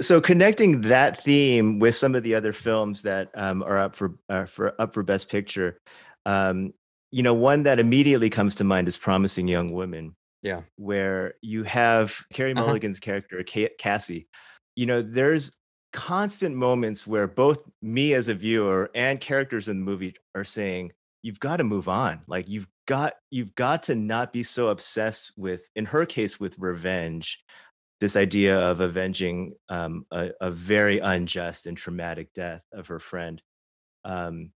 So 0.01 0.21
connecting 0.21 0.83
that 0.83 1.23
theme 1.23 1.79
with 1.79 1.95
some 1.95 2.15
of 2.15 2.23
the 2.23 2.35
other 2.35 2.53
films 2.53 3.03
that 3.03 3.31
um, 3.35 3.63
are 3.63 3.79
up 3.79 3.97
for 3.97 4.15
uh, 4.29 4.47
for 4.47 4.81
up 4.81 4.95
for 4.95 5.03
best 5.03 5.29
picture 5.29 5.79
um, 6.27 6.73
you 7.11 7.23
know 7.23 7.35
one 7.35 7.63
that 7.65 7.79
immediately 7.79 8.31
comes 8.31 8.55
to 8.57 8.65
mind 8.65 8.89
is 8.89 8.97
promising 8.97 9.49
young 9.49 9.73
women 9.73 10.17
Yeah. 10.43 10.63
where 10.77 11.35
you 11.43 11.63
have 11.65 12.17
Carey 12.33 12.53
Uh-huh. 12.53 12.65
mulligan's 12.65 13.01
character 13.01 13.43
cassie 13.79 14.29
you 14.77 14.87
know 14.87 15.03
there's 15.03 15.59
constant 15.93 16.57
moments 16.57 17.07
where 17.07 17.27
both 17.29 17.63
me 17.83 18.15
as 18.15 18.29
a 18.29 18.35
viewer 18.35 18.91
and 18.95 19.21
characters 19.21 19.69
in 19.69 19.79
the 19.79 19.85
movie 19.85 20.15
are 20.35 20.45
saying 20.45 20.93
you've 21.23 21.41
got 21.41 21.59
to 21.59 21.65
move 21.65 21.89
on 21.89 22.23
like 22.27 22.49
you've 22.49 22.69
got 22.87 23.15
you've 23.31 23.55
got 23.55 23.83
to 23.85 23.95
not 23.95 24.33
be 24.33 24.43
so 24.43 24.69
obsessed 24.69 25.33
with 25.37 25.69
in 25.77 25.85
her 25.85 26.07
case 26.07 26.41
with 26.41 26.59
revenge 26.59 27.43
this 28.03 28.17
idea 28.17 28.59
of 28.61 28.81
avenging 28.83 29.55
um, 29.71 30.07
a, 30.13 30.33
a 30.43 30.53
very 30.53 31.01
unjust 31.01 31.69
and 31.69 31.79
traumatic 31.79 32.35
death 32.35 32.65
of 32.75 32.89
her 32.89 33.01
friend. 33.01 33.43
Um, 34.05 34.53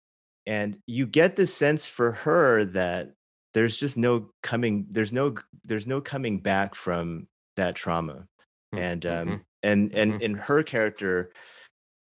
and 0.45 0.79
you 0.87 1.07
get 1.07 1.35
the 1.37 1.47
sense 1.47 1.85
for 1.85 2.11
her 2.11 2.65
that 2.65 3.13
there's 3.53 3.77
just 3.77 3.97
no 3.97 4.31
coming, 4.43 4.87
there's 4.89 5.13
no, 5.13 5.35
there's 5.63 5.87
no 5.87 6.01
coming 6.01 6.39
back 6.41 6.75
from 6.75 7.27
that 7.57 7.75
trauma. 7.75 8.27
Mm, 8.73 8.77
And 8.77 9.05
um, 9.05 9.27
mhm. 9.29 9.45
and 9.63 9.93
and 9.95 10.15
Mhm. 10.15 10.21
in 10.21 10.35
her 10.35 10.63
character, 10.63 11.31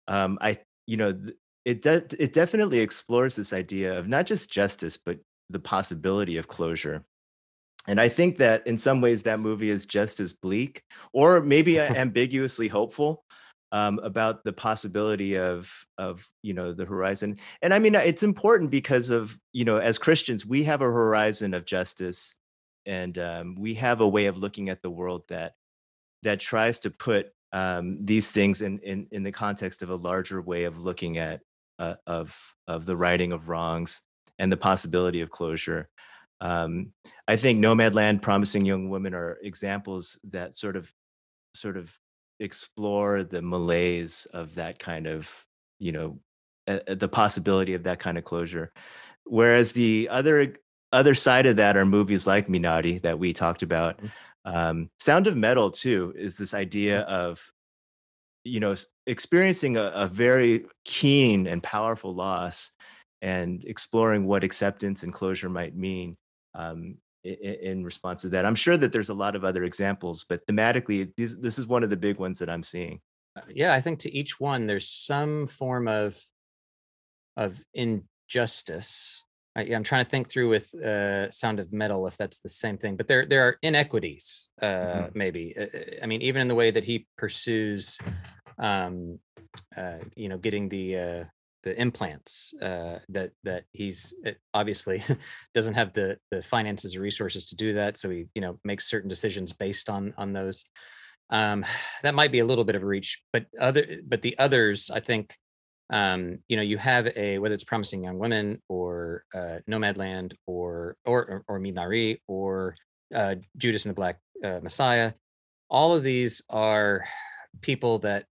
um, 0.08 0.38
I 0.40 0.58
you 0.86 0.96
know 0.96 1.18
it 1.64 1.82
de- 1.82 2.06
it 2.18 2.32
definitely 2.32 2.80
explores 2.80 3.36
this 3.36 3.52
idea 3.52 3.98
of 3.98 4.08
not 4.08 4.26
just 4.26 4.50
justice 4.50 4.96
but 4.96 5.20
the 5.50 5.60
possibility 5.60 6.36
of 6.36 6.48
closure. 6.48 7.04
And 7.88 8.00
I 8.00 8.08
think 8.08 8.38
that 8.38 8.66
in 8.66 8.78
some 8.78 9.00
ways 9.00 9.24
that 9.24 9.40
movie 9.40 9.70
is 9.70 9.86
just 9.86 10.20
as 10.20 10.32
bleak 10.32 10.82
or 11.12 11.40
maybe 11.40 11.78
ambiguously 11.80 12.68
hopeful 12.68 13.24
um, 13.72 13.98
about 14.02 14.44
the 14.44 14.52
possibility 14.52 15.38
of 15.38 15.72
of 15.98 16.28
you 16.42 16.54
know 16.54 16.72
the 16.72 16.84
horizon. 16.84 17.38
And 17.62 17.74
I 17.74 17.78
mean 17.78 17.94
it's 17.94 18.22
important 18.22 18.70
because 18.70 19.10
of 19.10 19.38
you 19.52 19.64
know 19.64 19.78
as 19.78 19.98
Christians 19.98 20.46
we 20.46 20.64
have 20.64 20.82
a 20.82 20.86
horizon 20.86 21.54
of 21.54 21.64
justice 21.64 22.34
and 22.86 23.16
um, 23.18 23.56
we 23.58 23.74
have 23.74 24.00
a 24.00 24.08
way 24.08 24.26
of 24.26 24.36
looking 24.36 24.68
at 24.68 24.82
the 24.82 24.90
world 24.90 25.24
that 25.28 25.54
that 26.22 26.40
tries 26.40 26.80
to 26.80 26.90
put 26.90 27.32
um, 27.52 27.98
these 28.04 28.30
things 28.30 28.62
in, 28.62 28.78
in 28.80 29.08
in 29.10 29.22
the 29.22 29.32
context 29.32 29.82
of 29.82 29.90
a 29.90 29.96
larger 29.96 30.40
way 30.40 30.64
of 30.64 30.82
looking 30.82 31.18
at 31.18 31.40
uh, 31.78 31.96
of 32.06 32.38
of 32.66 32.86
the 32.86 32.96
righting 32.96 33.32
of 33.32 33.48
wrongs 33.48 34.02
and 34.38 34.52
the 34.52 34.56
possibility 34.56 35.20
of 35.20 35.30
closure. 35.30 35.88
Um, 36.42 36.92
I 37.28 37.36
think 37.36 37.60
Nomadland, 37.64 38.20
Promising 38.20 38.64
Young 38.64 38.90
Women 38.90 39.14
are 39.14 39.38
examples 39.42 40.18
that 40.24 40.56
sort 40.56 40.74
of 40.76 40.92
sort 41.54 41.76
of 41.76 41.96
explore 42.40 43.22
the 43.22 43.40
malaise 43.40 44.26
of 44.32 44.56
that 44.56 44.80
kind 44.80 45.06
of 45.06 45.30
you 45.78 45.92
know 45.92 46.18
uh, 46.66 46.80
the 46.88 47.08
possibility 47.08 47.74
of 47.74 47.84
that 47.84 48.00
kind 48.00 48.18
of 48.18 48.24
closure. 48.24 48.72
Whereas 49.24 49.72
the 49.72 50.08
other 50.10 50.56
other 50.92 51.14
side 51.14 51.46
of 51.46 51.56
that 51.56 51.76
are 51.76 51.86
movies 51.86 52.26
like 52.26 52.48
Minari 52.48 53.00
that 53.02 53.18
we 53.18 53.32
talked 53.32 53.62
about. 53.62 53.98
Mhm. 53.98 54.10
Um, 54.44 54.90
Sound 54.98 55.28
of 55.28 55.36
Metal 55.36 55.70
too 55.70 56.12
is 56.16 56.34
this 56.34 56.54
idea 56.54 57.02
of 57.02 57.40
you 58.44 58.58
know 58.58 58.74
experiencing 59.06 59.76
a, 59.76 59.92
a 59.94 60.08
very 60.08 60.64
keen 60.84 61.46
and 61.46 61.62
powerful 61.62 62.12
loss 62.12 62.72
and 63.20 63.62
exploring 63.64 64.26
what 64.26 64.42
acceptance 64.42 65.04
and 65.04 65.12
closure 65.12 65.48
might 65.48 65.76
mean 65.76 66.16
um, 66.54 66.96
in, 67.24 67.34
in 67.34 67.84
response 67.84 68.22
to 68.22 68.28
that. 68.30 68.44
I'm 68.44 68.54
sure 68.54 68.76
that 68.76 68.92
there's 68.92 69.08
a 69.10 69.14
lot 69.14 69.36
of 69.36 69.44
other 69.44 69.64
examples, 69.64 70.24
but 70.28 70.46
thematically, 70.46 71.12
these, 71.16 71.38
this 71.40 71.58
is 71.58 71.66
one 71.66 71.82
of 71.84 71.90
the 71.90 71.96
big 71.96 72.18
ones 72.18 72.38
that 72.40 72.50
I'm 72.50 72.62
seeing. 72.62 73.00
Uh, 73.36 73.42
yeah, 73.48 73.72
I 73.72 73.80
think 73.80 74.00
to 74.00 74.14
each 74.14 74.38
one 74.40 74.66
there's 74.66 74.88
some 74.90 75.46
form 75.46 75.88
of 75.88 76.20
of 77.36 77.62
injustice. 77.74 79.24
I, 79.56 79.62
yeah, 79.64 79.76
I'm 79.76 79.82
trying 79.84 80.04
to 80.04 80.10
think 80.10 80.30
through 80.30 80.48
with 80.48 80.74
uh, 80.74 81.30
Sound 81.30 81.60
of 81.60 81.72
Metal 81.72 82.06
if 82.06 82.16
that's 82.16 82.38
the 82.40 82.48
same 82.48 82.78
thing, 82.78 82.96
but 82.96 83.06
there 83.08 83.26
there 83.26 83.46
are 83.46 83.56
inequities. 83.62 84.48
Uh, 84.60 84.66
Mhm. 84.66 85.14
Maybe 85.14 85.54
Uh, 85.56 85.62
uh, 85.62 86.02
I 86.02 86.06
mean 86.06 86.22
even 86.22 86.42
in 86.42 86.48
the 86.48 86.54
way 86.54 86.70
that 86.70 86.84
he 86.84 87.06
pursues, 87.16 87.98
um, 88.58 89.18
uh, 89.76 89.98
you 90.14 90.28
know, 90.28 90.38
getting 90.38 90.68
the 90.68 90.96
uh, 90.98 91.24
the 91.62 91.80
implants 91.80 92.54
uh, 92.60 92.98
that 93.08 93.32
that 93.44 93.64
he's 93.72 94.14
uh, 94.26 94.32
obviously 94.54 95.02
doesn't 95.54 95.74
have 95.74 95.92
the 95.92 96.18
the 96.30 96.42
finances 96.42 96.96
or 96.96 97.00
resources 97.00 97.46
to 97.46 97.56
do 97.56 97.74
that, 97.74 97.96
so 97.96 98.10
he 98.10 98.26
you 98.34 98.42
know 98.42 98.58
makes 98.64 98.88
certain 98.88 99.08
decisions 99.08 99.52
based 99.52 99.88
on 99.88 100.14
on 100.16 100.32
those. 100.32 100.64
Um 101.30 101.64
that 102.02 102.14
might 102.14 102.32
be 102.32 102.40
a 102.40 102.44
little 102.44 102.64
bit 102.64 102.74
of 102.74 102.82
a 102.82 102.86
reach 102.86 103.22
but 103.32 103.46
other 103.58 103.84
but 104.06 104.22
the 104.22 104.38
others 104.38 104.90
i 104.90 105.00
think 105.00 105.36
um 105.90 106.38
you 106.48 106.56
know 106.56 106.62
you 106.62 106.78
have 106.78 107.06
a 107.16 107.38
whether 107.38 107.54
it's 107.54 107.64
promising 107.64 108.04
young 108.04 108.18
women 108.18 108.60
or 108.68 109.24
uh 109.34 109.58
nomadland 109.68 110.34
or 110.46 110.96
or 111.04 111.24
or, 111.24 111.44
or 111.48 111.60
minari 111.60 112.18
or 112.26 112.74
uh 113.14 113.34
judas 113.56 113.84
and 113.84 113.90
the 113.90 113.94
black 113.96 114.18
uh, 114.44 114.58
messiah 114.62 115.12
all 115.68 115.94
of 115.94 116.02
these 116.02 116.42
are 116.48 117.04
people 117.60 117.98
that 117.98 118.24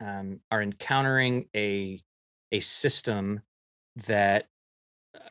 um 0.00 0.40
are 0.50 0.62
encountering 0.62 1.48
a 1.56 2.00
a 2.52 2.60
system 2.60 3.40
that 4.06 4.46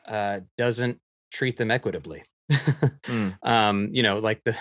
uh 0.06 0.40
doesn't 0.56 0.98
treat 1.30 1.56
them 1.56 1.70
equitably. 1.70 2.22
Mm. 2.50 3.38
um 3.42 3.88
you 3.92 4.02
know 4.02 4.18
like 4.18 4.42
the 4.44 4.56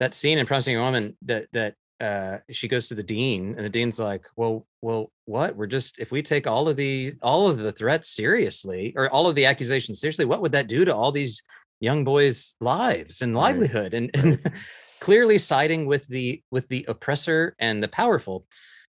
that 0.00 0.14
scene 0.14 0.38
in 0.38 0.46
promising 0.46 0.74
young 0.74 0.84
woman 0.84 1.16
that 1.22 1.46
that 1.52 1.74
uh 2.00 2.38
she 2.50 2.68
goes 2.68 2.88
to 2.88 2.94
the 2.94 3.02
dean 3.02 3.54
and 3.56 3.64
the 3.64 3.68
dean's 3.68 3.98
like 3.98 4.26
well 4.36 4.66
well 4.82 5.10
what? 5.24 5.56
We're 5.56 5.66
just 5.66 5.98
if 5.98 6.10
we 6.12 6.22
take 6.22 6.46
all 6.46 6.68
of 6.68 6.76
the 6.76 7.14
all 7.22 7.48
of 7.48 7.58
the 7.58 7.72
threats 7.72 8.08
seriously 8.08 8.92
or 8.96 9.10
all 9.10 9.28
of 9.28 9.34
the 9.34 9.46
accusations 9.46 10.00
seriously 10.00 10.24
what 10.24 10.40
would 10.40 10.52
that 10.52 10.68
do 10.68 10.84
to 10.84 10.94
all 10.94 11.12
these 11.12 11.42
young 11.80 12.04
boys 12.04 12.54
lives 12.60 13.22
and 13.22 13.34
Right, 13.34 13.42
livelihood? 13.42 13.94
And, 13.94 14.10
and 14.14 14.40
clearly 15.00 15.38
siding 15.38 15.86
with 15.86 16.06
the 16.08 16.42
with 16.50 16.68
the 16.68 16.84
oppressor 16.88 17.54
and 17.58 17.82
the 17.82 17.88
powerful. 17.88 18.46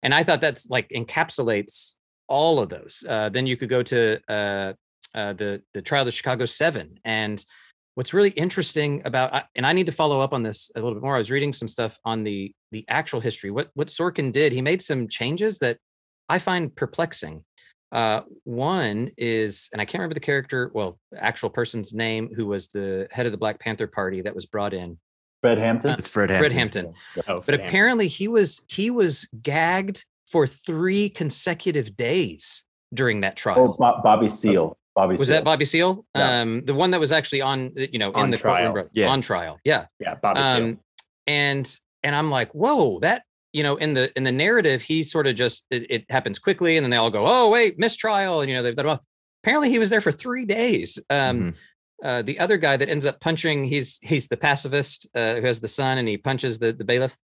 And 0.02 0.14
i 0.14 0.22
thought 0.22 0.40
that's 0.40 0.68
like 0.68 0.88
encapsulates 0.90 1.94
all 2.28 2.60
of 2.60 2.68
those. 2.68 3.03
Uh 3.09 3.28
then 3.28 3.46
you 3.46 3.57
could 3.57 3.68
go 3.68 3.82
to 3.82 4.20
uh 4.28 4.72
uh 5.14 5.32
the 5.32 5.62
the 5.74 5.82
trial 5.82 6.03
of 6.03 6.07
the 6.07 6.12
chicago 6.12 6.44
seven. 6.44 6.98
And 7.05 7.44
what's 7.94 8.14
really 8.14 8.30
interesting 8.30 9.03
about 9.05 9.44
and 9.57 9.66
i 9.66 9.72
need 9.72 9.86
to 9.86 9.92
follow 9.92 10.20
up 10.20 10.32
on 10.32 10.42
this 10.44 10.70
a 10.76 10.80
little 10.80 10.94
bit 10.94 11.03
more. 11.03 11.16
I 11.16 11.18
was 11.18 11.30
reading 11.30 11.53
some 11.53 11.68
stuff 11.68 11.98
on 12.05 12.24
the 12.24 12.53
the 12.70 12.84
actual 12.88 13.20
history. 13.20 13.50
What 13.50 13.70
what 13.74 13.88
sorkin 13.88 14.32
did 14.32 14.53
he 14.53 14.62
made 14.62 14.82
some 14.82 15.09
changes 15.09 15.59
that 15.59 15.78
i 16.28 16.38
find 16.38 16.74
perplexing. 16.74 17.44
Uh 17.90 18.20
one 18.44 19.11
is 19.16 19.68
and 19.72 19.80
i 19.80 19.84
can't 19.86 20.00
remember 20.00 20.14
the 20.14 20.20
character 20.20 20.70
well 20.74 20.98
actual 21.16 21.48
person's 21.50 21.94
name 21.94 22.28
who 22.36 22.46
was 22.46 22.68
the 22.68 23.09
head 23.11 23.24
of 23.26 23.32
the 23.32 23.38
black 23.38 23.59
panther 23.59 23.86
party 23.86 24.20
that 24.22 24.34
was 24.34 24.46
brought 24.46 24.74
in. 24.74 24.98
Fred 25.40 25.59
Hampton. 25.59 25.90
It's 25.98 26.09
Fred 26.09 26.30
Hampton. 26.30 26.50
fred 26.50 26.53
hampton 26.53 26.94
Oh, 27.28 27.40
but 27.46 27.55
apparently 27.55 28.09
he 28.09 28.28
was 28.28 28.62
he 28.68 28.90
was 28.90 29.26
gagged 29.42 30.05
for 30.31 30.47
three 30.47 31.09
consecutive 31.09 31.97
days 31.97 32.64
during 32.95 33.20
that 33.22 33.37
trial 33.37 33.59
Oh, 33.61 33.76
Bo- 33.79 34.01
Bobby 34.03 34.29
Seale. 34.29 34.76
Bobby 34.95 35.12
was 35.12 35.29
Seale. 35.29 35.37
that 35.39 35.45
Bobby 35.45 35.64
Seale? 35.64 36.05
Yeah. 36.16 36.41
Um, 36.43 36.64
the 36.64 36.74
one 36.74 36.91
that 36.91 37.01
was 37.01 37.12
actually 37.12 37.41
on, 37.43 37.72
you 37.76 37.99
know, 37.99 38.12
in 38.12 38.31
the 38.31 38.37
trial. 38.39 38.72
courtroom, 38.72 38.91
Yeah. 38.93 39.09
on 39.09 39.20
trial. 39.20 39.59
Yeah. 39.64 39.87
yeah, 40.01 40.14
Bobby 40.16 40.41
Seale. 40.41 40.47
Um, 40.70 40.81
and 41.26 41.79
and 42.03 42.14
I'm 42.16 42.31
like, 42.31 42.53
whoa, 42.53 42.99
that 43.01 43.22
you 43.53 43.62
know, 43.62 43.76
in 43.76 43.95
the 43.95 44.12
in 44.16 44.24
the 44.24 44.33
narrative, 44.33 44.83
he 44.83 45.03
sort 45.03 45.26
of 45.26 45.35
just 45.35 45.66
it, 45.70 45.87
it 45.91 46.05
happens 46.11 46.39
quickly, 46.39 46.76
and 46.76 46.85
then 46.85 46.91
they 46.91 46.97
all 46.97 47.11
go, 47.11 47.24
oh 47.26 47.49
wait, 47.51 47.79
mistrial, 47.79 48.41
and 48.41 48.51
you 48.51 48.57
know, 48.57 48.62
they've 48.62 48.74
done. 48.76 48.99
Apparently, 49.45 49.70
he 49.70 49.79
was 49.79 49.89
there 49.91 50.01
for 50.01 50.12
three 50.12 50.45
days. 50.45 50.99
Um, 51.11 51.41
Mhm. 51.53 51.57
uh, 52.05 52.22
the 52.22 52.39
other 52.41 52.57
guy 52.59 52.76
that 52.76 52.89
ends 52.89 53.07
up 53.07 53.20
punching, 53.20 53.64
he's 53.64 53.99
he's 54.03 54.29
the 54.29 54.37
pacifist 54.37 55.09
uh, 55.14 55.37
who 55.37 55.47
has 55.47 55.61
the 55.61 55.68
son, 55.68 55.99
and 55.99 56.09
he 56.09 56.16
punches 56.18 56.59
the 56.59 56.72
the 56.72 56.85
bailiff. 56.85 57.16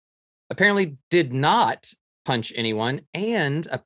Apparently, 0.51 0.97
did 1.11 1.33
not 1.33 1.93
punch 2.25 2.53
anyone, 2.57 3.03
and 3.13 3.67
uh, 3.71 3.79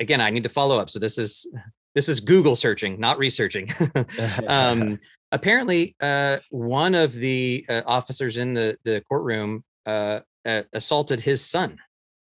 again, 0.00 0.20
I 0.20 0.30
need 0.30 0.42
to 0.44 0.48
follow 0.48 0.78
up. 0.78 0.90
So 0.90 0.98
this 0.98 1.18
is 1.18 1.46
this 1.94 2.08
is 2.08 2.20
Google 2.20 2.56
searching, 2.56 2.98
not 2.98 3.18
researching. 3.18 3.68
um, 4.48 4.98
apparently, 5.32 5.94
uh, 6.00 6.38
one 6.50 6.94
of 6.94 7.14
the 7.14 7.64
uh, 7.68 7.82
officers 7.86 8.36
in 8.36 8.54
the 8.54 8.76
the 8.84 9.02
courtroom 9.08 9.64
uh, 9.86 10.20
uh, 10.44 10.62
assaulted 10.72 11.20
his 11.20 11.44
son 11.44 11.78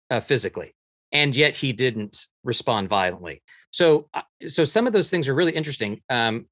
uh, 0.09 0.19
physically, 0.19 0.75
and 1.11 1.35
yet 1.35 1.55
he 1.55 1.73
didn't 1.73 2.27
respond 2.43 2.89
violently. 2.89 3.41
So, 3.71 4.09
uh, 4.13 4.21
so 4.47 4.63
some 4.63 4.87
of 4.87 4.93
those 4.93 5.09
things 5.09 5.27
are 5.27 5.35
really 5.35 5.51
interesting. 5.51 6.01
Um, 6.09 6.45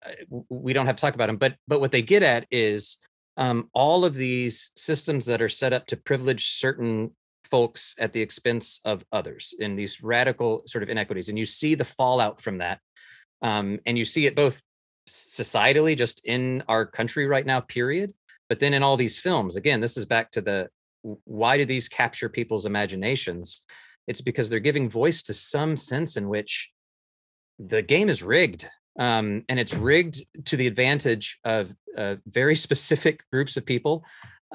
we 0.50 0.74
don't 0.74 0.86
have 0.86 0.98
to 0.98 1.02
talk 1.02 1.16
about 1.16 1.28
them, 1.28 1.38
but 1.38 1.56
but 1.68 1.80
what 1.80 1.92
they 1.92 2.02
get 2.02 2.24
at 2.24 2.46
is 2.52 2.98
um, 3.38 3.70
all 3.74 4.06
of 4.06 4.16
these 4.16 4.72
systems 4.76 5.26
that 5.26 5.42
are 5.42 5.50
set 5.50 5.74
up 5.74 5.86
to 5.88 5.98
privilege 5.98 6.48
certain 6.48 7.12
folks 7.50 7.96
at 8.00 8.14
the 8.14 8.22
expense 8.22 8.80
of 8.86 9.06
others 9.12 9.54
in 9.60 9.76
these 9.76 10.04
radical 10.04 10.64
sort 10.66 10.84
of 10.84 10.90
inequities, 10.90 11.30
and 11.30 11.40
you 11.40 11.46
see 11.46 11.76
the 11.76 11.86
fallout 11.86 12.42
from 12.42 12.60
that, 12.60 12.80
um, 13.42 13.80
and 13.86 13.98
you 13.98 14.06
see 14.06 14.26
it 14.26 14.36
both 14.36 14.62
societally, 15.08 15.96
just 15.96 16.26
in 16.26 16.64
our 16.68 16.86
country 16.86 17.28
right 17.28 17.46
now, 17.46 17.60
period, 17.60 18.14
but 18.50 18.60
then 18.60 18.74
in 18.74 18.84
all 18.84 18.98
these 18.98 19.20
films. 19.20 19.56
Again, 19.56 19.82
this 19.82 19.98
is 19.98 20.06
back 20.06 20.32
to 20.32 20.42
the 20.42 20.70
why 21.26 21.58
do 21.58 21.66
these 21.66 21.88
capture 21.88 22.30
people's 22.30 22.66
imaginations? 22.66 23.62
It's 24.08 24.22
because 24.22 24.50
they're 24.50 24.60
giving 24.60 24.90
voice 24.90 25.22
to 25.24 25.34
some 25.34 25.78
sense 25.78 26.18
in 26.18 26.30
which 26.30 26.72
the 27.60 27.82
game 27.82 28.10
is 28.10 28.24
rigged 28.24 28.68
um, 28.98 29.44
and 29.50 29.60
it's 29.60 29.74
rigged 29.74 30.24
to 30.46 30.58
the 30.58 30.68
advantage 30.68 31.40
of 31.44 31.76
uh, 31.98 32.16
very 32.28 32.56
specific 32.68 33.24
groups 33.32 33.58
of 33.58 33.66
people 33.66 34.04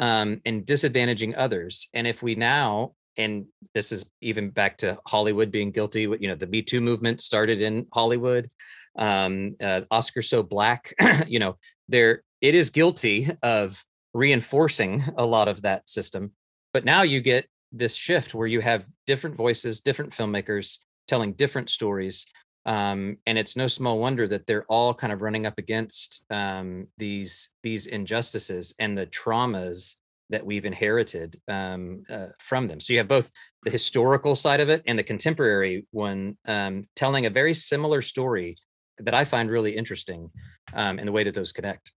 um, 0.00 0.40
and 0.44 0.66
disadvantaging 0.66 1.34
others. 1.36 1.88
And 1.94 2.08
if 2.08 2.22
we 2.22 2.34
now 2.34 2.94
and 3.16 3.46
this 3.74 3.90
is 3.90 4.08
even 4.20 4.50
back 4.50 4.78
to 4.78 4.96
hollywood 5.04 5.50
being 5.50 5.72
guilty 5.72 6.02
you 6.02 6.28
know 6.28 6.36
the 6.36 6.46
me 6.46 6.62
too 6.62 6.80
movement 6.80 7.20
started 7.20 7.60
in 7.60 7.84
hollywood 7.92 8.48
um, 8.96 9.56
uh, 9.60 9.80
oscar 9.90 10.22
so 10.22 10.44
black 10.44 10.94
you 11.26 11.40
know 11.40 11.56
there 11.88 12.22
it 12.40 12.54
is 12.54 12.70
guilty 12.70 13.28
of 13.42 13.84
reinforcing 14.14 15.04
a 15.16 15.24
lot 15.24 15.48
of 15.48 15.62
that 15.62 15.88
system. 15.88 16.32
But 16.72 16.84
now 16.84 17.02
you 17.02 17.20
get 17.20 17.46
this 17.72 17.94
shift 17.94 18.34
where 18.34 18.46
you 18.46 18.60
have 18.60 18.86
different 19.06 19.36
voices 19.36 19.80
different 19.80 20.12
filmmakers 20.12 20.78
telling 21.06 21.32
different 21.34 21.70
stories 21.70 22.26
um, 22.70 23.16
and 23.26 23.36
it's 23.36 23.56
no 23.56 23.66
small 23.66 23.98
wonder 23.98 24.28
that 24.28 24.46
they're 24.46 24.64
all 24.68 24.94
kind 24.94 25.12
of 25.12 25.22
running 25.22 25.44
up 25.44 25.58
against 25.58 26.24
um, 26.30 26.86
these 26.98 27.50
these 27.64 27.88
injustices 27.88 28.72
and 28.78 28.96
the 28.96 29.06
traumas 29.06 29.96
that 30.28 30.46
we've 30.46 30.64
inherited 30.64 31.40
um, 31.48 32.04
uh, 32.08 32.28
from 32.38 32.68
them. 32.68 32.78
So 32.78 32.92
you 32.92 33.00
have 33.00 33.08
both 33.08 33.32
the 33.64 33.72
historical 33.72 34.36
side 34.36 34.60
of 34.60 34.68
it 34.68 34.84
and 34.86 34.96
the 34.96 35.02
contemporary 35.02 35.84
one, 35.90 36.38
um, 36.46 36.86
telling 36.94 37.26
a 37.26 37.30
very 37.30 37.54
similar 37.54 38.02
story 38.02 38.54
that 38.98 39.14
I 39.14 39.24
find 39.24 39.50
really 39.50 39.76
interesting 39.76 40.30
um, 40.72 41.00
in 41.00 41.06
the 41.06 41.12
way 41.12 41.24
that 41.24 41.34
those 41.34 41.50
connect. 41.50 41.90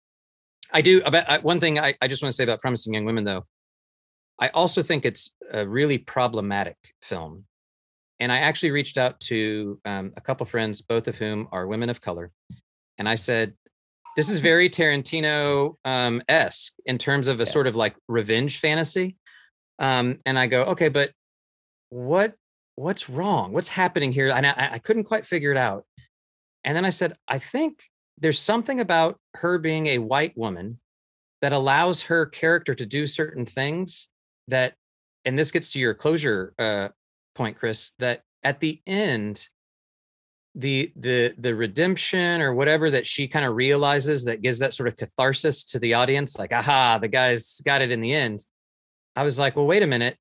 I 0.72 0.82
do 0.82 1.02
about 1.04 1.28
I, 1.28 1.38
one 1.38 1.58
thing 1.58 1.80
I, 1.80 1.94
I 2.00 2.06
just 2.06 2.22
want 2.22 2.30
to 2.30 2.36
say 2.36 2.44
about 2.44 2.60
promising 2.60 2.94
young 2.94 3.06
women 3.06 3.24
though. 3.24 3.44
I 4.38 4.50
also 4.50 4.84
think 4.84 5.04
it's 5.04 5.32
a 5.52 5.66
really 5.66 5.98
problematic 5.98 6.76
film 7.02 7.46
and 8.20 8.30
I 8.30 8.38
actually 8.38 8.70
reached 8.70 8.98
out 8.98 9.18
to 9.20 9.80
um, 9.86 10.12
a 10.16 10.20
couple 10.20 10.44
friends, 10.44 10.82
both 10.82 11.08
of 11.08 11.16
whom 11.16 11.48
are 11.50 11.66
women 11.66 11.88
of 11.88 12.00
color, 12.00 12.30
and 12.98 13.08
I 13.08 13.14
said, 13.14 13.54
"This 14.14 14.28
is 14.30 14.40
very 14.40 14.68
Tarantino 14.68 15.76
um, 15.84 16.22
esque 16.28 16.74
in 16.84 16.98
terms 16.98 17.28
of 17.28 17.40
a 17.40 17.46
sort 17.46 17.66
of 17.66 17.74
like 17.74 17.96
revenge 18.08 18.60
fantasy." 18.60 19.16
Um, 19.78 20.18
and 20.26 20.38
I 20.38 20.46
go, 20.46 20.64
"Okay, 20.64 20.88
but 20.88 21.12
what 21.88 22.34
what's 22.76 23.08
wrong? 23.08 23.52
What's 23.52 23.68
happening 23.68 24.12
here?" 24.12 24.28
And 24.28 24.46
I, 24.46 24.70
I 24.72 24.78
couldn't 24.78 25.04
quite 25.04 25.24
figure 25.24 25.50
it 25.50 25.58
out. 25.58 25.84
And 26.62 26.76
then 26.76 26.84
I 26.84 26.90
said, 26.90 27.14
"I 27.26 27.38
think 27.38 27.84
there's 28.18 28.38
something 28.38 28.80
about 28.80 29.18
her 29.36 29.58
being 29.58 29.86
a 29.86 29.98
white 29.98 30.36
woman 30.36 30.78
that 31.40 31.54
allows 31.54 32.02
her 32.02 32.26
character 32.26 32.74
to 32.74 32.84
do 32.86 33.06
certain 33.06 33.46
things 33.46 34.08
that." 34.48 34.74
And 35.26 35.38
this 35.38 35.50
gets 35.50 35.70
to 35.72 35.78
your 35.78 35.92
closure 35.92 36.54
uh, 36.58 36.88
point, 37.40 37.56
Kris, 37.56 37.92
that 37.98 38.20
at 38.42 38.60
the 38.60 38.82
end, 38.86 39.48
the 40.54 40.92
the 40.94 41.32
the 41.38 41.54
redemption 41.54 42.42
or 42.42 42.52
whatever 42.52 42.90
that 42.90 43.06
she 43.06 43.26
kind 43.26 43.46
of 43.46 43.56
realizes 43.56 44.24
that 44.24 44.42
gives 44.42 44.58
that 44.58 44.74
sort 44.74 44.88
of 44.88 44.96
catharsis 44.98 45.64
to 45.64 45.78
the 45.78 45.94
audience, 45.94 46.38
like, 46.38 46.52
aha, 46.52 46.98
the 46.98 47.08
guy's 47.08 47.62
got 47.64 47.80
it 47.80 47.90
in 47.90 48.02
the 48.02 48.12
end. 48.12 48.44
I 49.16 49.22
was 49.22 49.38
like, 49.38 49.56
well, 49.56 49.66
wait 49.66 49.82
a 49.82 49.86
minute. 49.86 50.18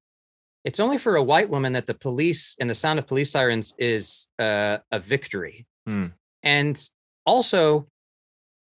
It's 0.64 0.80
only 0.80 0.98
for 0.98 1.18
a 1.18 1.24
white 1.24 1.50
woman 1.50 1.74
that 1.74 1.88
the 1.88 1.94
police 1.94 2.56
and 2.58 2.70
the 2.70 2.76
sound 2.76 3.00
of 3.00 3.08
police 3.08 3.32
sirens 3.32 3.74
is 3.78 4.28
uh, 4.40 4.78
a 4.92 5.00
victory. 5.00 5.68
Hmm. 5.86 6.08
And 6.42 6.82
also, 7.26 7.90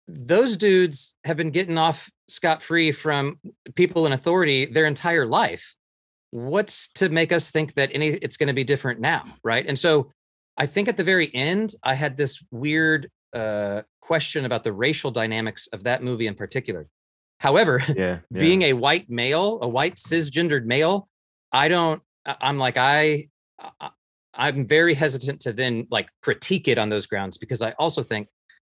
those 0.08 0.58
dudes 0.58 1.16
have 1.24 1.38
been 1.38 1.50
getting 1.50 1.80
off 1.80 2.12
scot 2.28 2.62
free 2.62 2.92
from 2.92 3.40
people 3.74 4.06
in 4.06 4.14
authority 4.14 4.66
their 4.66 4.86
entire 4.86 5.26
life 5.26 5.76
what's 6.34 6.90
to 6.96 7.10
make 7.10 7.32
us 7.32 7.52
think 7.52 7.76
that 7.76 7.92
any 7.94 8.08
it's 8.08 8.38
going 8.38 8.48
to 8.48 8.54
be 8.54 8.64
different 8.64 9.00
now 9.00 9.24
right? 9.44 9.66
And 9.68 9.78
so 9.78 10.10
i 10.58 10.66
think 10.66 10.88
at 10.88 10.98
the 10.98 11.04
very 11.04 11.34
end 11.34 11.76
i 11.84 11.94
had 11.94 12.18
this 12.18 12.44
weird 12.50 13.10
uh 13.34 13.82
question 14.02 14.44
about 14.46 14.64
the 14.64 14.74
racial 14.74 15.12
dynamics 15.12 15.68
of 15.68 15.84
that 15.84 16.04
movie 16.04 16.28
in 16.28 16.36
particular. 16.36 16.88
However 17.40 17.82
yeah, 17.88 17.94
yeah. 17.96 18.20
being 18.32 18.64
a 18.64 18.74
white 18.74 19.10
male 19.10 19.60
a 19.62 19.68
white 19.68 19.96
cisgendered 19.96 20.66
male 20.66 21.08
i 21.52 21.68
don't 21.68 22.02
i'm 22.26 22.58
like 22.58 22.78
i 22.78 23.28
I- 23.60 23.92
i'm 24.34 24.66
very 24.66 24.96
hesitant 24.96 25.40
to 25.42 25.54
then 25.54 25.86
like 25.92 26.10
critique 26.24 26.68
it 26.68 26.80
on 26.80 26.90
those 26.90 27.06
grounds 27.06 27.38
because 27.38 27.62
i 27.62 27.72
also 27.84 28.02
think 28.02 28.28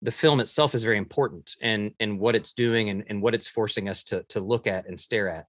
the 0.01 0.12
film 0.12 0.39
itself 0.39 0.76
is 0.76 0.84
very 0.84 0.97
important 0.97 1.56
and 1.62 1.91
and 2.01 2.20
what 2.20 2.36
it's 2.36 2.51
doing 2.53 2.89
and, 2.89 3.03
and 3.08 3.22
what 3.22 3.34
it's 3.34 3.47
forcing 3.47 3.88
us 3.88 4.03
to 4.03 4.24
to 4.34 4.39
look 4.41 4.68
at 4.68 4.88
and 4.88 4.99
stare 4.99 5.30
at 5.30 5.45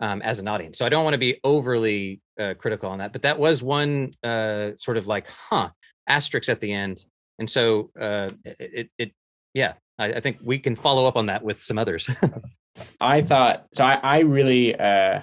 um, 0.00 0.22
as 0.22 0.38
an 0.40 0.48
audience. 0.48 0.78
So 0.78 0.86
I 0.86 0.88
don't 0.88 1.04
want 1.04 1.14
to 1.14 1.18
be 1.18 1.38
overly 1.44 2.20
uh, 2.38 2.54
critical 2.58 2.90
on 2.90 2.98
that, 2.98 3.12
but 3.12 3.22
that 3.22 3.38
was 3.38 3.62
one 3.62 4.12
uh, 4.24 4.70
sort 4.76 4.96
of 4.96 5.06
like, 5.06 5.28
huh, 5.28 5.70
asterisk 6.06 6.48
at 6.48 6.60
the 6.60 6.72
end. 6.72 7.04
And 7.38 7.48
so 7.48 7.90
uh, 7.98 8.30
it, 8.44 8.90
it, 8.98 9.12
yeah, 9.54 9.74
I, 9.98 10.06
I 10.14 10.20
think 10.20 10.38
we 10.42 10.58
can 10.58 10.76
follow 10.76 11.06
up 11.06 11.16
on 11.16 11.26
that 11.26 11.42
with 11.42 11.62
some 11.62 11.78
others. 11.78 12.10
I 13.00 13.22
thought 13.22 13.66
so. 13.74 13.84
I, 13.84 13.94
I 14.02 14.18
really, 14.20 14.74
uh, 14.78 15.22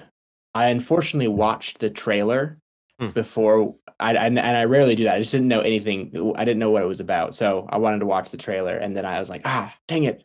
I 0.54 0.68
unfortunately 0.68 1.28
watched 1.28 1.80
the 1.80 1.90
trailer 1.90 2.58
Hmm. 3.00 3.08
before. 3.08 3.76
I, 4.00 4.14
I 4.14 4.26
and 4.26 4.40
I 4.40 4.64
rarely 4.64 4.96
do 4.96 5.04
that. 5.04 5.14
I 5.14 5.18
just 5.20 5.30
didn't 5.30 5.46
know 5.48 5.60
anything. 5.60 6.32
I 6.36 6.44
didn't 6.44 6.58
know 6.58 6.70
what 6.70 6.82
it 6.82 6.86
was 6.86 6.98
about, 7.00 7.34
so 7.34 7.68
I 7.70 7.78
wanted 7.78 8.00
to 8.00 8.06
watch 8.06 8.30
the 8.30 8.36
trailer, 8.36 8.76
and 8.76 8.96
then 8.96 9.06
I 9.06 9.20
was 9.20 9.30
like, 9.30 9.42
ah, 9.44 9.72
dang 9.86 10.04
it, 10.04 10.24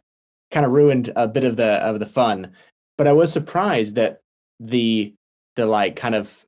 kind 0.50 0.66
of 0.66 0.72
ruined 0.72 1.14
a 1.16 1.28
bit 1.28 1.44
of 1.44 1.56
the 1.56 1.66
of 1.66 2.00
the 2.00 2.08
fun. 2.08 2.54
But 2.98 3.08
I 3.08 3.14
was 3.14 3.32
surprised 3.32 3.96
that 3.96 4.22
the 4.64 5.14
the 5.56 5.66
like 5.66 5.96
kind 5.96 6.16
of 6.16 6.46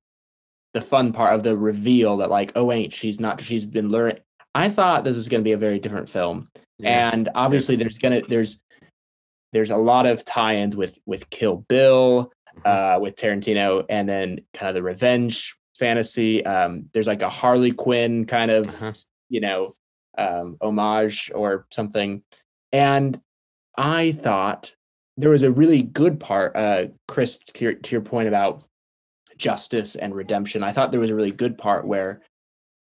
the 0.73 0.81
fun 0.81 1.13
part 1.13 1.33
of 1.33 1.43
the 1.43 1.55
reveal 1.57 2.17
that 2.17 2.29
like 2.29 2.51
oh 2.55 2.65
wait 2.65 2.91
she's 2.93 3.19
not 3.19 3.41
she's 3.41 3.65
been 3.65 3.89
learning. 3.89 4.19
I 4.53 4.69
thought 4.69 5.03
this 5.03 5.17
was 5.17 5.27
going 5.27 5.41
to 5.41 5.43
be 5.45 5.51
a 5.51 5.57
very 5.57 5.79
different 5.79 6.09
film 6.09 6.47
and 6.83 7.29
obviously 7.35 7.75
there's 7.75 7.97
gonna 7.97 8.21
there's 8.27 8.59
there's 9.53 9.71
a 9.71 9.77
lot 9.77 10.05
of 10.05 10.25
tie-ins 10.25 10.75
with 10.75 10.97
with 11.05 11.29
Kill 11.29 11.57
Bill, 11.69 12.31
Mhm. 12.57 12.61
uh, 12.65 12.99
with 12.99 13.15
Tarantino, 13.15 13.85
and 13.89 14.07
then 14.07 14.39
kind 14.53 14.69
of 14.69 14.75
the 14.75 14.83
revenge 14.83 15.55
fantasy. 15.77 16.45
Um, 16.45 16.89
there's 16.93 17.07
like 17.07 17.21
a 17.21 17.29
Harley 17.29 17.71
Quinn 17.71 18.25
kind 18.25 18.49
of 18.51 18.67
Uh-huh. 18.67 18.93
you 19.29 19.39
know 19.41 19.75
um, 20.17 20.57
homage 20.61 21.31
or 21.35 21.65
something, 21.71 22.23
and 22.73 23.19
I 23.77 24.11
thought 24.13 24.74
there 25.17 25.29
was 25.29 25.43
a 25.43 25.51
really 25.51 25.81
good 25.81 26.19
part, 26.19 26.55
uh, 26.55 26.85
Kris, 27.07 27.37
to 27.37 27.63
your, 27.65 27.73
to 27.73 27.91
your 27.91 28.01
point 28.01 28.27
about 28.27 28.63
justice 29.37 29.95
and 29.95 30.13
redemption. 30.15 30.63
I 30.63 30.71
thought 30.71 30.91
there 30.91 30.99
was 30.99 31.09
a 31.09 31.15
really 31.15 31.31
good 31.31 31.57
part 31.57 31.85
where 31.87 32.21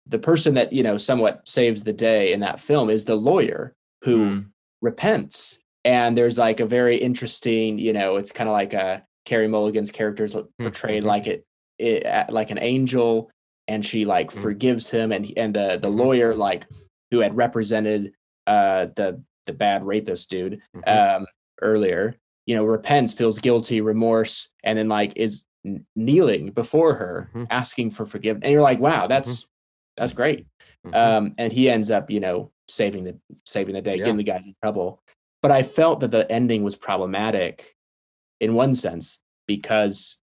the 0.07 0.19
person 0.19 0.55
that 0.55 0.73
you 0.73 0.83
know 0.83 0.99
somewhat 0.99 1.43
saves 1.47 1.85
the 1.85 1.93
day 1.93 2.33
in 2.33 2.41
that 2.41 2.59
film 2.59 2.91
is 2.91 3.05
the 3.05 3.17
lawyer 3.17 3.75
who 4.03 4.19
Mm. 4.27 4.47
repents 4.81 5.59
and 5.85 6.17
there's 6.17 6.39
like 6.39 6.59
a 6.59 6.67
very 6.67 6.97
interesting 6.97 7.79
you 7.79 7.93
know 7.93 8.17
it's 8.17 8.33
kind 8.33 8.49
of 8.49 8.53
like 8.55 8.73
a 8.75 9.05
Carey 9.27 9.47
mulligan's 9.47 9.91
character 9.91 10.25
is 10.25 10.35
portrayed 10.59 11.03
mhm. 11.05 11.07
like 11.07 11.27
it, 11.27 11.45
it 11.79 12.31
like 12.33 12.51
an 12.51 12.59
angel 12.61 13.31
and 13.69 13.85
she 13.85 14.05
like 14.05 14.31
Mm. 14.33 14.41
forgives 14.43 14.91
him 14.91 15.13
and 15.13 15.31
and 15.37 15.55
the 15.55 15.79
the 15.81 15.91
Mhm. 15.91 15.97
lawyer 15.97 16.35
like 16.35 16.67
who 17.11 17.21
had 17.21 17.37
represented 17.37 18.13
uh 18.47 18.87
the 18.97 19.23
the 19.47 19.53
bad 19.53 19.85
rapist 19.85 20.31
dude 20.31 20.61
Mhm. 20.77 20.89
um 21.21 21.27
earlier 21.63 22.17
you 22.47 22.55
know 22.55 22.65
repents 22.65 23.13
feels 23.13 23.39
guilty 23.39 23.81
remorse 23.81 24.49
and 24.65 24.77
then 24.79 24.89
like 24.89 25.13
is 25.17 25.45
kneeling 25.95 26.51
before 26.51 26.95
her 26.95 27.31
Mhm. 27.35 27.47
asking 27.51 27.91
for 27.91 28.07
forgiveness 28.07 28.45
and 28.45 28.53
you're 28.53 28.63
like 28.63 28.81
wow 28.81 29.07
that's 29.07 29.47
that's 29.97 30.13
great 30.13 30.47
Mhm. 30.87 30.95
um 30.95 31.35
and 31.37 31.53
he 31.53 31.69
ends 31.69 31.91
up 31.91 32.11
you 32.11 32.21
know 32.21 32.51
saving 32.69 33.05
the 33.05 33.19
saving 33.45 33.75
the 33.75 33.83
day 33.83 33.93
Yeah. 33.97 34.05
getting 34.07 34.17
the 34.17 34.25
guys 34.25 34.47
in 34.47 34.55
trouble 34.63 35.03
but 35.43 35.51
I 35.51 35.63
felt 35.63 36.01
that 36.01 36.11
the 36.11 36.31
ending 36.31 36.63
was 36.65 36.77
problematic 36.77 37.77
in 38.41 38.55
one 38.55 38.75
sense 38.75 39.19
because 39.47 40.19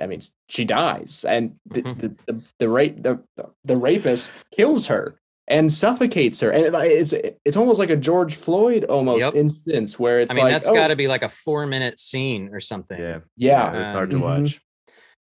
I 0.00 0.06
mean 0.06 0.20
she 0.48 0.64
dies 0.64 1.24
and 1.28 1.56
the 1.66 1.82
Mhm. 1.82 1.98
the, 1.98 2.08
the, 2.32 2.42
the 2.58 2.68
rape 2.68 3.02
the 3.02 3.22
the 3.64 3.76
rapist 3.76 4.32
kills 4.50 4.86
her 4.88 5.19
and 5.50 5.70
suffocates 5.72 6.40
her 6.40 6.50
and 6.50 6.74
it's 6.76 7.12
it's 7.44 7.56
almost 7.56 7.78
like 7.78 7.90
a 7.90 7.96
George 7.96 8.36
Floyd 8.36 8.84
almost 8.84 9.20
Yep. 9.24 9.34
instance 9.34 9.98
where 9.98 10.20
it's 10.20 10.30
I 10.32 10.34
mean, 10.36 10.44
like 10.44 10.52
that's 10.54 10.68
oh, 10.68 10.74
got 10.74 10.88
to 10.88 10.96
be 10.96 11.08
like 11.08 11.22
a 11.22 11.28
four 11.28 11.66
minute 11.66 11.98
scene 12.00 12.48
or 12.52 12.60
something. 12.60 12.98
Yeah, 12.98 13.18
yeah 13.36 13.78
it's 13.80 13.90
hard 13.90 14.10
to 14.10 14.16
Um, 14.16 14.22
watch. 14.22 14.60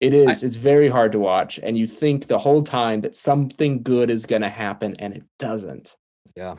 It 0.00 0.12
is. 0.12 0.42
it's 0.42 0.56
very 0.56 0.88
hard 0.88 1.12
to 1.12 1.18
watch, 1.18 1.58
and 1.62 1.78
you 1.78 1.86
think 1.86 2.26
the 2.26 2.38
whole 2.38 2.62
time 2.62 3.00
that 3.02 3.14
something 3.14 3.82
good 3.82 4.10
is 4.10 4.26
going 4.26 4.42
to 4.42 4.48
happen, 4.48 4.96
and 4.98 5.14
it 5.14 5.22
doesn't. 5.38 5.94
Yeah. 6.36 6.56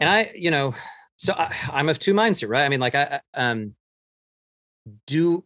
And 0.00 0.10
I, 0.10 0.30
you 0.36 0.50
know, 0.50 0.74
so 1.16 1.32
I, 1.36 1.52
I'm 1.72 1.88
of 1.88 1.98
two 1.98 2.14
minds 2.14 2.40
here, 2.40 2.48
right? 2.48 2.64
I 2.64 2.68
mean, 2.68 2.80
like, 2.80 2.94
I, 2.94 3.20
I- 3.34 3.46
um, 3.48 3.74
do 5.06 5.44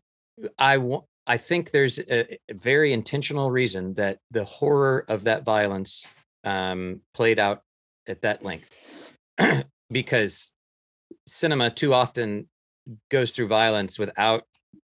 I 0.59 0.79
want, 0.79 1.05
I 1.27 1.37
think 1.37 1.71
there's 1.71 1.99
a, 1.99 2.35
a 2.51 2.55
very 2.55 2.93
intentional 2.93 3.51
reason 3.51 3.95
that 3.95 4.19
the 4.31 4.45
horror 4.45 5.05
of 5.09 5.25
that 5.25 5.45
violence 5.45 6.09
um, 6.45 7.01
played 7.15 7.39
out 7.39 7.63
at 8.07 8.23
that 8.23 8.43
length. 8.43 8.75
Because 9.91 10.53
cinema 11.27 11.71
too 11.71 11.95
often 11.95 12.47
goes 13.11 13.33
through 13.33 13.49
violence 13.49 13.99
without 13.99 14.43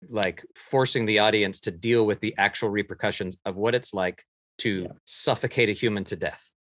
like 0.09 0.45
forcing 0.55 1.07
the 1.07 1.19
audience 1.19 1.59
to 1.61 1.73
deal 1.73 2.07
with 2.07 2.21
the 2.21 2.33
actual 2.39 2.69
repercussions 2.69 3.37
of 3.45 3.57
what 3.57 3.75
it's 3.75 3.93
like 3.93 4.25
to 4.59 4.83
Yeah. 4.83 4.89
suffocate 5.05 5.69
a 5.69 5.73
human 5.73 6.05
to 6.05 6.15
death. 6.15 6.53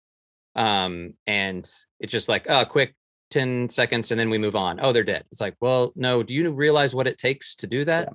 Um 0.55 1.13
and 1.27 1.69
it's 1.99 2.11
just 2.11 2.29
like 2.29 2.47
oh 2.49 2.65
quick 2.65 2.95
10 3.29 3.69
seconds 3.69 4.09
and 4.09 4.19
then 4.19 4.31
we 4.31 4.39
move 4.39 4.55
on. 4.55 4.79
Oh 4.81 4.91
they're 4.91 5.03
dead. 5.03 5.23
It's 5.31 5.41
like 5.41 5.55
well 5.61 5.93
no 5.95 6.23
do 6.23 6.33
you 6.33 6.49
realize 6.51 6.95
what 6.95 7.05
it 7.07 7.19
takes 7.19 7.53
to 7.57 7.67
do 7.67 7.85
that? 7.85 8.11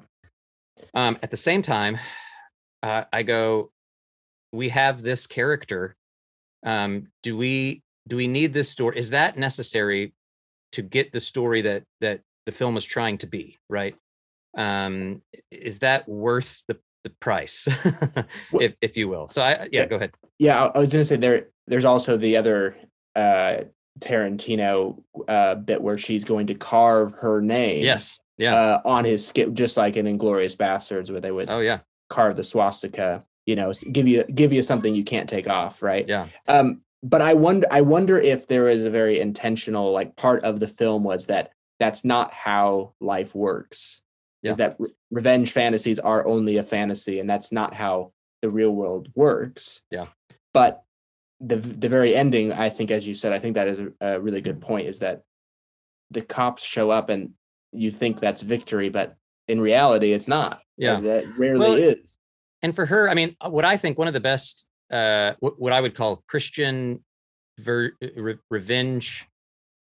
Um 0.92 1.18
at 1.22 1.30
the 1.30 1.36
same 1.36 1.62
time 1.62 1.98
uh, 2.82 3.04
i 3.12 3.22
go 3.22 3.70
we 4.52 4.70
have 4.70 5.02
this 5.02 5.26
character 5.28 5.94
um 6.66 7.06
do 7.22 7.36
we 7.36 7.82
do 8.08 8.16
we 8.16 8.26
need 8.28 8.52
this 8.52 8.68
story 8.68 8.98
is 8.98 9.10
that 9.10 9.38
necessary 9.38 10.12
to 10.72 10.82
get 10.82 11.12
the 11.12 11.20
story 11.20 11.62
that 11.62 11.84
that 12.00 12.20
the 12.44 12.52
film 12.52 12.76
is 12.76 12.84
trying 12.84 13.16
to 13.18 13.26
be 13.26 13.56
right 13.70 13.96
um 14.58 15.22
is 15.50 15.78
that 15.78 16.06
worth 16.08 16.62
the 16.68 16.76
the 17.04 17.10
price 17.20 17.68
if 18.60 18.74
if 18.80 18.96
you 18.96 19.08
will 19.08 19.28
so 19.28 19.40
i 19.42 19.50
yeah 19.50 19.68
Yeah. 19.70 19.86
go 19.86 19.96
ahead 19.96 20.12
Yeah, 20.38 20.64
I, 20.66 20.78
was 20.80 20.90
going 20.90 21.02
to 21.02 21.06
say 21.06 21.16
there. 21.16 21.48
There's 21.68 21.84
also 21.84 22.16
the 22.16 22.36
other 22.36 22.76
uh, 23.14 23.62
Tarantino 24.00 25.02
uh, 25.28 25.54
bit 25.54 25.80
where 25.82 25.96
she's 25.98 26.24
going 26.24 26.48
to 26.48 26.54
carve 26.54 27.12
her 27.20 27.40
name. 27.40 27.84
yes 27.84 28.18
yeah 28.38 28.54
Uh, 28.54 28.80
on 28.84 29.04
his 29.04 29.26
skin, 29.26 29.54
just 29.54 29.76
like 29.76 29.96
in 29.96 30.06
Inglourious 30.06 30.56
Basterds, 30.56 31.10
where 31.10 31.20
they 31.20 31.30
would 31.30 31.48
oh 31.48 31.60
yeah 31.60 31.78
carve 32.10 32.36
the 32.36 32.44
swastika. 32.44 33.24
You 33.46 33.56
know, 33.56 33.72
give 33.92 34.06
you 34.08 34.24
give 34.24 34.52
you 34.52 34.62
something 34.62 34.94
you 34.94 35.04
can't 35.04 35.28
take 35.28 35.48
off, 35.48 35.82
right? 35.82 36.06
yeah 36.08 36.26
Um, 36.48 36.82
but 37.02 37.20
I 37.20 37.34
wonder, 37.34 37.66
I 37.70 37.82
wonder 37.82 38.18
if 38.18 38.48
there 38.48 38.68
is 38.68 38.84
a 38.84 38.90
very 38.90 39.20
intentional, 39.20 39.92
like 39.92 40.16
part 40.16 40.42
of 40.42 40.58
the 40.58 40.66
film 40.66 41.04
was 41.04 41.26
that 41.26 41.52
that's 41.78 42.04
not 42.04 42.32
how 42.32 42.94
life 43.00 43.34
works. 43.34 44.02
yeah. 44.42 44.50
Is 44.50 44.56
that 44.56 44.76
re- 44.78 44.90
revenge 45.12 45.52
fantasies 45.52 45.98
are 46.00 46.26
only 46.26 46.56
a 46.56 46.62
fantasy, 46.64 47.20
and 47.20 47.30
that's 47.30 47.52
not 47.52 47.74
how 47.74 48.12
the 48.42 48.50
real 48.50 48.70
world 48.70 49.08
works. 49.14 49.82
Yeah. 49.90 50.06
But 50.52 50.82
the 51.38 51.56
the 51.56 51.88
very 51.88 52.16
ending, 52.16 52.52
I 52.52 52.70
think, 52.70 52.90
as 52.90 53.06
you 53.06 53.14
said, 53.14 53.32
I 53.32 53.38
think 53.38 53.54
that 53.54 53.68
is 53.68 53.78
a, 53.78 53.92
a 54.00 54.20
really 54.20 54.40
good 54.40 54.60
point. 54.60 54.88
Is 54.88 54.98
that 55.00 55.22
the 56.10 56.22
cops 56.22 56.64
show 56.64 56.90
up 56.90 57.10
and 57.10 57.32
you 57.72 57.90
think 57.90 58.18
that's 58.20 58.40
victory, 58.42 58.88
but 58.88 59.16
in 59.46 59.60
reality, 59.60 60.12
it's 60.12 60.28
not. 60.28 60.62
Yeah. 60.78 60.98
that 61.00 61.24
rarely 61.38 61.60
Well, 61.60 61.74
is. 61.74 62.15
And 62.66 62.74
for 62.74 62.86
her 62.86 63.08
i 63.08 63.14
mean 63.14 63.36
uh, 63.40 63.48
what 63.48 63.64
i 63.64 63.76
think 63.76 63.96
one 63.96 64.08
of 64.08 64.12
the 64.12 64.18
best 64.18 64.66
uh 64.90 65.34
what, 65.38 65.60
what 65.60 65.72
i 65.72 65.80
would 65.80 65.94
call 65.94 66.24
christian 66.26 67.04
ver- 67.60 67.92
re- 68.16 68.38
revenge 68.50 69.28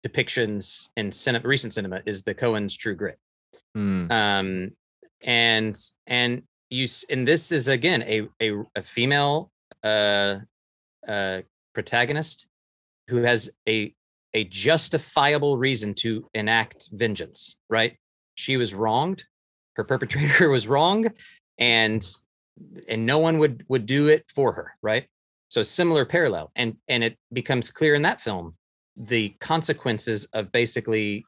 depictions 0.05 0.89
in 0.97 1.13
cinema 1.13 1.47
recent 1.47 1.73
cinema 1.73 2.03
is 2.07 2.25
the 2.25 2.35
Coen's 2.35 2.77
true 2.77 2.97
grit. 2.97 3.21
Hmm. 3.77 4.11
um 4.11 4.71
and 5.23 5.79
and 6.09 6.43
you 6.69 6.89
and 7.09 7.29
this 7.29 7.53
is 7.53 7.69
again 7.69 8.03
a 8.03 8.29
a, 8.43 8.65
a 8.75 8.83
female 8.83 9.53
uh 9.85 10.41
uh 11.07 11.43
protagonist 11.73 12.49
who 13.07 13.19
has 13.19 13.49
a 13.69 13.95
a 14.35 14.43
justifiable 14.43 15.57
reason 15.57 15.95
to 15.95 16.29
enact 16.35 16.89
vengeance 16.91 17.55
right? 17.71 17.97
She 18.35 18.57
was 18.57 18.75
wronged. 18.75 19.25
Her 19.77 19.85
perpetrator 19.85 20.51
was 20.57 20.67
wrong 20.67 21.13
and 21.59 22.05
and 22.89 23.05
no 23.07 23.19
one 23.19 23.39
would 23.39 23.65
would 23.69 23.87
do 23.87 24.09
it 24.09 24.25
for 24.35 24.53
her 24.53 24.75
right? 24.83 25.07
So 25.49 25.63
similar 25.63 26.05
parallel 26.05 26.51
and 26.57 26.77
and 26.89 27.05
it 27.05 27.17
becomes 27.33 27.71
clear 27.71 27.95
in 27.95 28.03
that 28.03 28.21
film 28.21 28.55
the 28.97 29.31
consequences 29.41 30.27
of 30.33 30.51
basically 30.53 31.25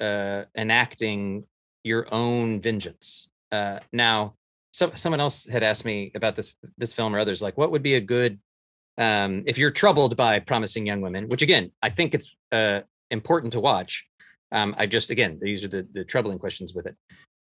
uh 0.00 0.44
enacting 0.56 1.44
your 1.84 2.12
own 2.12 2.60
vengeance. 2.60 3.30
Uh 3.50 3.80
now 3.92 4.34
so, 4.72 4.92
someone 4.94 5.20
else 5.20 5.44
had 5.46 5.62
asked 5.62 5.84
me 5.84 6.12
about 6.14 6.36
this 6.36 6.54
this 6.76 6.92
film 6.92 7.14
or 7.14 7.18
others 7.18 7.42
like 7.42 7.56
what 7.56 7.70
would 7.72 7.82
be 7.82 7.94
a 7.94 8.00
good 8.00 8.38
um 8.98 9.42
if 9.46 9.58
you're 9.58 9.70
troubled 9.70 10.16
by 10.16 10.38
promising 10.38 10.86
young 10.86 11.00
women 11.00 11.28
which 11.28 11.42
again 11.42 11.72
i 11.82 11.90
think 11.90 12.14
it's 12.14 12.36
uh 12.52 12.80
important 13.10 13.52
to 13.52 13.60
watch 13.60 14.06
um 14.52 14.74
i 14.78 14.86
just 14.86 15.10
again 15.10 15.38
these 15.40 15.64
are 15.64 15.68
the 15.68 15.86
the 15.92 16.04
troubling 16.04 16.38
questions 16.38 16.74
with 16.74 16.86
it. 16.86 16.96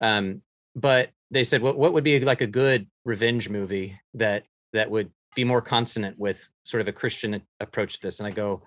Um 0.02 0.42
but 0.76 1.12
they 1.32 1.44
said 1.44 1.62
what 1.62 1.78
what 1.78 1.94
would 1.94 2.04
be 2.04 2.20
like 2.20 2.42
a 2.42 2.48
good 2.48 2.88
revenge 3.06 3.50
movie 3.50 4.00
that 4.14 4.46
that 4.72 4.90
would 4.90 5.12
be 5.36 5.44
more 5.44 5.62
consonant 5.62 6.18
with 6.20 6.52
sort 6.64 6.82
of 6.82 6.88
a 6.88 6.92
christian 6.92 7.42
approach 7.60 7.96
to 7.96 8.08
this? 8.08 8.20
And 8.20 8.28
i 8.28 8.32
go 8.32 8.62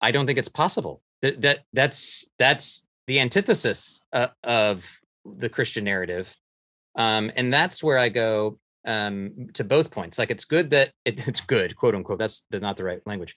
i 0.00 0.10
don't 0.10 0.26
think 0.26 0.38
it's 0.38 0.48
possible. 0.48 1.02
That 1.22 1.40
that 1.42 1.60
that's 1.72 2.24
that's 2.38 2.86
the 3.06 3.20
antithesis 3.20 4.00
uh, 4.12 4.28
of 4.44 4.98
the 5.24 5.48
christian 5.48 5.84
narrative. 5.84 6.36
Um 6.96 7.30
and 7.36 7.52
that's 7.52 7.82
where 7.82 7.98
i 7.98 8.08
go 8.08 8.58
um 8.86 9.48
to 9.54 9.64
both 9.64 9.90
points. 9.90 10.18
Like 10.18 10.30
it's 10.30 10.44
good 10.44 10.70
that 10.70 10.92
it, 11.04 11.26
it's 11.28 11.40
good 11.40 11.76
quote 11.76 11.94
unquote 11.94 12.18
that's 12.18 12.44
the, 12.50 12.60
not 12.60 12.76
the 12.76 12.84
right 12.84 13.06
language. 13.06 13.36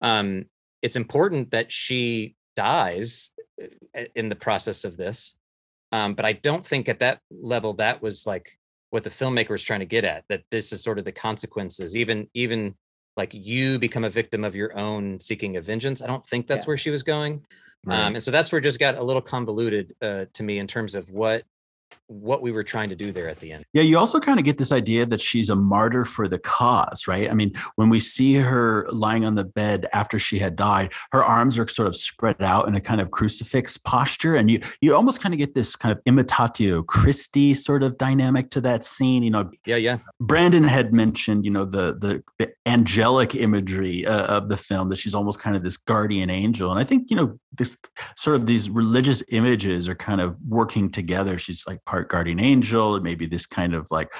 Um 0.00 0.46
it's 0.82 0.96
important 0.96 1.50
that 1.52 1.72
she 1.72 2.36
dies 2.54 3.30
uh, 3.62 4.04
in 4.14 4.28
the 4.28 4.36
process 4.36 4.84
of 4.84 4.96
this 4.96 5.34
um 5.94 6.14
but 6.14 6.24
i 6.24 6.32
don't 6.32 6.66
think 6.66 6.88
at 6.88 6.98
that 6.98 7.20
level 7.30 7.72
that 7.72 8.02
was 8.02 8.26
like 8.26 8.58
what 8.90 9.02
the 9.04 9.10
filmmaker 9.10 9.50
was 9.50 9.62
trying 9.62 9.80
to 9.80 9.86
get 9.86 10.04
at 10.04 10.24
that 10.28 10.42
this 10.50 10.72
is 10.72 10.82
sort 10.82 10.98
of 10.98 11.04
the 11.04 11.12
consequences 11.12 11.96
even 11.96 12.28
even 12.34 12.74
like 13.16 13.32
you 13.32 13.78
become 13.78 14.04
a 14.04 14.10
victim 14.10 14.42
of 14.44 14.54
your 14.56 14.76
own 14.76 15.18
seeking 15.20 15.56
of 15.56 15.64
vengeance 15.64 16.02
i 16.02 16.06
don't 16.06 16.26
think 16.26 16.46
that's 16.46 16.66
Yeah. 16.66 16.70
where 16.70 16.76
she 16.76 16.90
was 16.90 17.02
going 17.02 17.44
Right. 17.86 17.98
um, 18.06 18.14
and 18.14 18.22
so 18.24 18.30
that's 18.30 18.50
where 18.50 18.60
it 18.60 18.62
just 18.62 18.78
got 18.80 18.96
a 18.96 19.02
little 19.02 19.20
convoluted 19.20 19.94
uh, 20.00 20.24
to 20.32 20.42
me 20.42 20.58
in 20.58 20.66
terms 20.66 20.94
of 20.94 21.10
what 21.10 21.44
what 22.08 22.42
we 22.42 22.52
were 22.52 22.62
trying 22.62 22.88
to 22.90 22.94
do 22.94 23.12
there 23.12 23.28
at 23.28 23.40
the 23.40 23.52
end. 23.52 23.64
Yeah, 23.72 23.82
you 23.82 23.98
also 23.98 24.20
kind 24.20 24.38
of 24.38 24.44
get 24.44 24.58
this 24.58 24.72
idea 24.72 25.06
that 25.06 25.20
she's 25.20 25.48
a 25.48 25.56
martyr 25.56 26.04
for 26.04 26.28
the 26.28 26.38
cause, 26.38 27.06
right? 27.08 27.30
I 27.30 27.34
mean, 27.34 27.52
when 27.76 27.88
we 27.88 28.00
see 28.00 28.34
her 28.34 28.86
lying 28.90 29.24
on 29.24 29.34
the 29.34 29.44
bed 29.44 29.86
after 29.92 30.18
she 30.18 30.38
had 30.38 30.56
died, 30.56 30.92
her 31.12 31.24
arms 31.24 31.58
are 31.58 31.66
sort 31.66 31.88
of 31.88 31.96
spread 31.96 32.42
out 32.42 32.68
in 32.68 32.74
a 32.74 32.80
kind 32.80 33.00
of 33.00 33.10
crucifix 33.10 33.78
posture, 33.78 34.36
and 34.36 34.50
you 34.50 34.60
you 34.80 34.94
almost 34.94 35.20
kind 35.20 35.34
of 35.34 35.38
get 35.38 35.54
this 35.54 35.76
kind 35.76 35.92
of 35.96 36.02
imitatio 36.04 36.86
Christi 36.86 37.54
sort 37.54 37.82
of 37.82 37.96
dynamic 37.96 38.50
to 38.50 38.60
that 38.62 38.84
scene. 38.84 39.22
You 39.22 39.30
know, 39.30 39.50
Yeah, 39.66 39.76
yeah, 39.76 39.98
Brandon 40.20 40.64
had 40.64 40.92
mentioned, 40.92 41.44
you 41.44 41.50
know, 41.50 41.64
the 41.64 41.94
the, 41.94 42.22
the 42.38 42.52
angelic 42.66 43.34
imagery 43.34 44.06
uh, 44.06 44.26
of 44.26 44.48
the 44.48 44.56
film 44.56 44.88
that 44.90 44.96
she's 44.96 45.14
almost 45.14 45.40
kind 45.40 45.56
of 45.56 45.62
this 45.62 45.76
guardian 45.76 46.30
angel, 46.30 46.70
and 46.70 46.78
I 46.78 46.84
think 46.84 47.10
you 47.10 47.16
know 47.16 47.38
this 47.56 47.78
sort 48.16 48.36
of 48.36 48.46
these 48.46 48.68
religious 48.68 49.22
images 49.28 49.88
are 49.88 49.94
kind 49.94 50.20
of 50.20 50.38
working 50.46 50.90
together. 50.90 51.38
She's 51.38 51.64
like 51.66 51.83
part 51.86 52.08
guardian 52.08 52.40
angel, 52.40 52.94
and 52.94 53.04
maybe 53.04 53.26
this 53.26 53.46
kind 53.46 53.74
of 53.74 53.90
like 53.90 54.12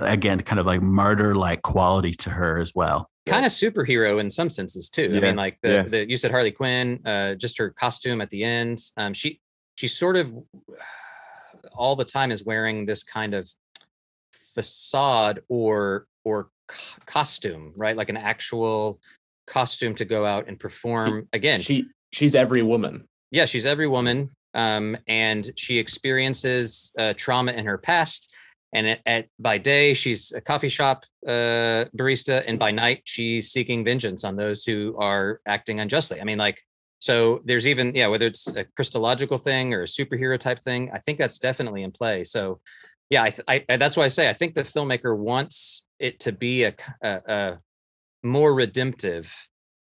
again, 0.00 0.40
kind 0.42 0.58
of 0.60 0.66
like 0.66 0.82
martyr 0.82 1.34
like 1.34 1.62
quality 1.62 2.12
to 2.12 2.30
her 2.30 2.58
as 2.58 2.72
well. 2.74 3.10
kind 3.26 3.44
of 3.44 3.52
superhero 3.52 4.20
in 4.20 4.30
some 4.30 4.50
senses 4.50 4.88
too. 4.88 5.10
I 5.12 5.20
mean, 5.20 5.36
like 5.36 5.58
the, 5.62 5.70
yeah. 5.70 5.82
the 5.82 6.08
you 6.08 6.16
said 6.16 6.30
Harley 6.30 6.52
Quinn, 6.52 7.00
uh, 7.06 7.34
just 7.34 7.58
her 7.58 7.70
costume 7.70 8.20
at 8.20 8.30
the 8.30 8.44
end. 8.44 8.80
Um, 8.96 9.14
she 9.14 9.40
she 9.76 9.88
sort 9.88 10.16
of 10.16 10.32
all 11.72 11.96
the 11.96 12.04
time 12.04 12.30
is 12.32 12.44
wearing 12.44 12.86
this 12.86 13.02
kind 13.02 13.34
of 13.34 13.48
facade 14.54 15.40
or 15.48 16.06
or 16.24 16.50
co- 16.68 17.00
costume, 17.06 17.72
right? 17.76 17.96
Like 17.96 18.08
an 18.08 18.16
actual 18.16 19.00
costume 19.46 19.94
to 19.94 20.04
go 20.04 20.26
out 20.26 20.48
and 20.48 20.58
perform 20.58 21.28
again. 21.32 21.60
She 21.60 21.86
she's 22.12 22.34
every 22.34 22.62
woman. 22.62 23.06
yeah, 23.30 23.44
she's 23.44 23.66
every 23.66 23.86
woman, 23.86 24.30
um, 24.56 24.96
and 25.06 25.52
she 25.56 25.78
experiences 25.78 26.90
uh, 26.98 27.12
trauma 27.16 27.52
in 27.52 27.64
her 27.66 27.78
past. 27.78 28.32
And 28.72 28.86
at, 28.88 29.00
at 29.06 29.26
by 29.38 29.58
day, 29.58 29.94
she's 29.94 30.32
a 30.32 30.40
coffee 30.40 30.68
shop 30.68 31.04
uh, 31.26 31.86
barista, 31.96 32.42
and 32.48 32.58
by 32.58 32.72
night, 32.72 33.02
she's 33.04 33.52
seeking 33.52 33.84
vengeance 33.84 34.24
on 34.24 34.36
those 34.36 34.64
who 34.64 34.96
are 34.98 35.40
acting 35.46 35.80
unjustly. 35.80 36.20
I 36.20 36.24
mean, 36.24 36.38
like 36.38 36.58
So 36.98 37.42
there's 37.44 37.66
even 37.66 37.94
yeah, 37.94 38.08
whether 38.08 38.26
it's 38.26 38.46
a 38.48 38.64
Christological 38.76 39.38
thing 39.38 39.74
or 39.74 39.82
a 39.82 39.86
superhero 39.86 40.38
type 40.38 40.60
thing, 40.60 40.90
I 40.92 40.98
think 40.98 41.18
that's 41.18 41.38
definitely 41.38 41.82
in 41.82 41.92
play. 41.92 42.24
So 42.24 42.60
yeah, 43.10 43.22
I, 43.22 43.30
th- 43.30 43.66
I 43.68 43.76
that's 43.76 43.96
why 43.96 44.04
I 44.04 44.08
say 44.08 44.28
I 44.28 44.32
think 44.32 44.54
the 44.54 44.62
filmmaker 44.62 45.16
wants 45.16 45.84
it 45.98 46.20
to 46.20 46.32
be 46.32 46.64
a, 46.64 46.74
a, 47.02 47.20
a 47.26 47.58
more 48.22 48.54
redemptive 48.54 49.32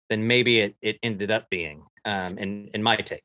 than 0.10 0.28
maybe 0.28 0.60
it, 0.60 0.76
it 0.82 0.98
ended 1.04 1.32
up 1.32 1.50
being. 1.50 1.84
Um, 2.06 2.38
in 2.38 2.70
in 2.74 2.84
my 2.84 2.98
take. 2.98 3.24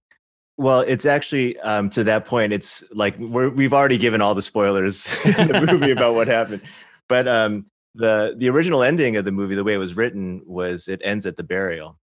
Well, 0.59 0.80
it's 0.80 1.06
actually 1.06 1.56
um, 1.61 1.88
to 1.90 2.04
that 2.04 2.26
point. 2.26 2.52
It's 2.52 2.84
like 2.92 3.16
we're, 3.18 3.48
we've 3.48 3.72
already 3.72 3.96
given 3.96 4.20
all 4.20 4.34
the 4.34 4.42
spoilers 4.42 5.06
in 5.38 5.48
the 5.48 5.66
movie 5.70 5.92
about 5.92 6.14
what 6.14 6.26
happened, 6.28 6.62
but 7.09 7.26
um, 7.28 7.66
the 7.94 8.34
the 8.36 8.48
original 8.50 8.82
ending 8.82 9.16
of 9.16 9.24
the 9.24 9.30
movie, 9.32 9.54
the 9.54 9.62
way 9.64 9.74
it 9.74 9.78
was 9.78 9.96
written, 9.96 10.42
was 10.44 10.88
it 10.88 11.00
ends 11.04 11.26
at 11.26 11.36
the 11.36 11.44
burial, 11.44 11.98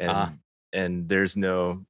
and 0.00 0.10
Ah. 0.10 0.32
and 0.72 1.08
there's 1.08 1.36
no 1.36 1.84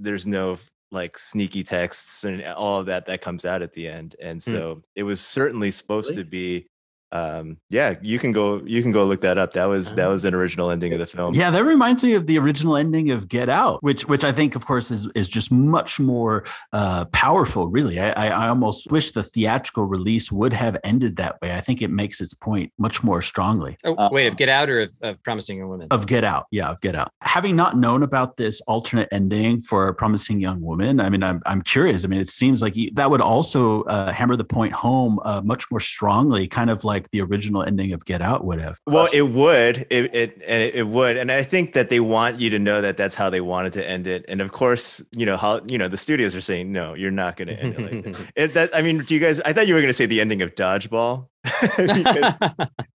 there's 0.00 0.26
no 0.26 0.56
like 0.90 1.18
sneaky 1.18 1.62
texts 1.62 2.24
and 2.24 2.42
all 2.46 2.80
of 2.80 2.86
that 2.86 3.04
that 3.06 3.20
comes 3.20 3.44
out 3.44 3.60
at 3.60 3.74
the 3.74 3.88
end, 3.88 4.16
and 4.22 4.42
Hmm. 4.42 4.50
so 4.50 4.82
it 4.96 5.02
was 5.02 5.20
certainly 5.20 5.70
supposed 5.70 6.08
Really? 6.10 6.22
to 6.24 6.28
be. 6.30 6.66
Um, 7.10 7.56
yeah, 7.70 7.94
you 8.02 8.18
can 8.18 8.32
go 8.32 8.60
you 8.66 8.82
can 8.82 8.92
go 8.92 9.06
look 9.06 9.22
that 9.22 9.38
up. 9.38 9.54
That 9.54 9.64
was 9.64 9.94
that 9.94 10.08
Ah. 10.08 10.10
was 10.10 10.24
an 10.24 10.34
original 10.34 10.70
ending 10.70 10.92
of 10.92 10.98
the 10.98 11.06
film. 11.06 11.34
Yeah, 11.34 11.50
that 11.50 11.64
reminds 11.64 12.04
me 12.04 12.12
of 12.14 12.26
the 12.26 12.38
original 12.38 12.76
ending 12.76 13.10
of 13.10 13.28
Get 13.28 13.48
Out, 13.48 13.82
which 13.82 14.06
which 14.06 14.24
I 14.24 14.32
think, 14.32 14.54
of 14.54 14.66
course, 14.66 14.90
is 14.90 15.06
is 15.14 15.28
just 15.28 15.50
much 15.50 15.98
more 15.98 16.44
uh, 16.72 17.06
powerful. 17.06 17.68
Really, 17.68 17.98
I, 17.98 18.10
I 18.10 18.26
I 18.28 18.48
almost 18.48 18.90
wish 18.90 19.12
the 19.12 19.22
theatrical 19.22 19.84
release 19.84 20.30
would 20.30 20.52
have 20.52 20.76
ended 20.84 21.16
that 21.16 21.40
way. 21.40 21.52
I 21.52 21.60
think 21.60 21.80
it 21.80 21.88
makes 21.90 22.20
its 22.20 22.34
point 22.34 22.72
much 22.78 23.02
more 23.02 23.22
strongly. 23.22 23.76
Oh 23.84 23.94
Uh, 23.94 24.08
wait, 24.12 24.26
of 24.26 24.36
Get 24.36 24.48
Out 24.50 24.68
or 24.68 24.82
of, 24.82 24.92
of 25.02 25.22
Promising 25.22 25.58
Young 25.58 25.68
Women? 25.70 25.88
Of 25.90 26.06
Get 26.06 26.24
Out, 26.24 26.46
yeah, 26.50 26.68
of 26.68 26.80
Get 26.82 26.94
Out. 26.94 27.10
Having 27.22 27.56
not 27.56 27.76
known 27.78 28.02
about 28.02 28.36
this 28.36 28.60
alternate 28.62 29.08
ending 29.12 29.60
for 29.62 29.92
promising 29.94 30.40
young 30.40 30.60
woman, 30.60 31.00
I 31.00 31.08
mean, 31.08 31.22
I'm 31.22 31.40
I'm 31.46 31.62
curious. 31.62 32.04
I 32.04 32.08
mean, 32.08 32.20
it 32.20 32.28
seems 32.28 32.60
like 32.60 32.74
that 32.94 33.10
would 33.10 33.20
also 33.22 33.82
uh, 33.84 34.12
hammer 34.12 34.36
the 34.36 34.44
point 34.44 34.72
home 34.74 35.18
uh, 35.24 35.40
much 35.42 35.70
more 35.70 35.80
strongly, 35.80 36.46
kind 36.46 36.68
of 36.68 36.84
like 36.84 36.97
the 37.10 37.20
original 37.20 37.62
ending 37.62 37.92
of 37.92 38.04
Get 38.04 38.20
Out 38.22 38.44
would 38.44 38.60
have. 38.60 38.78
Well, 38.86 39.08
it 39.12 39.22
would. 39.22 39.86
It, 39.90 40.14
it 40.14 40.42
it 40.46 40.86
would, 40.86 41.16
and 41.16 41.30
I 41.30 41.42
think 41.42 41.72
that 41.74 41.90
they 41.90 42.00
want 42.00 42.40
you 42.40 42.50
to 42.50 42.58
know 42.58 42.80
that 42.80 42.96
that's 42.96 43.14
how 43.14 43.30
they 43.30 43.40
wanted 43.40 43.72
to 43.74 43.88
end 43.88 44.06
it. 44.06 44.24
And 44.28 44.40
of 44.40 44.52
course, 44.52 45.02
you 45.12 45.26
know 45.26 45.36
how 45.36 45.60
you 45.68 45.78
know 45.78 45.88
the 45.88 45.96
studios 45.96 46.34
are 46.34 46.40
saying 46.40 46.72
no, 46.72 46.94
you're 46.94 47.10
not 47.10 47.36
going 47.36 47.48
to 47.48 47.54
end 47.54 47.74
it 47.74 47.80
like 47.80 48.04
that. 48.04 48.28
It, 48.36 48.54
that. 48.54 48.70
I 48.74 48.82
mean, 48.82 48.98
do 48.98 49.14
you 49.14 49.20
guys? 49.20 49.40
I 49.40 49.52
thought 49.52 49.66
you 49.66 49.74
were 49.74 49.80
going 49.80 49.88
to 49.88 49.94
say 49.94 50.06
the 50.06 50.20
ending 50.20 50.42
of 50.42 50.54
Dodgeball, 50.54 51.28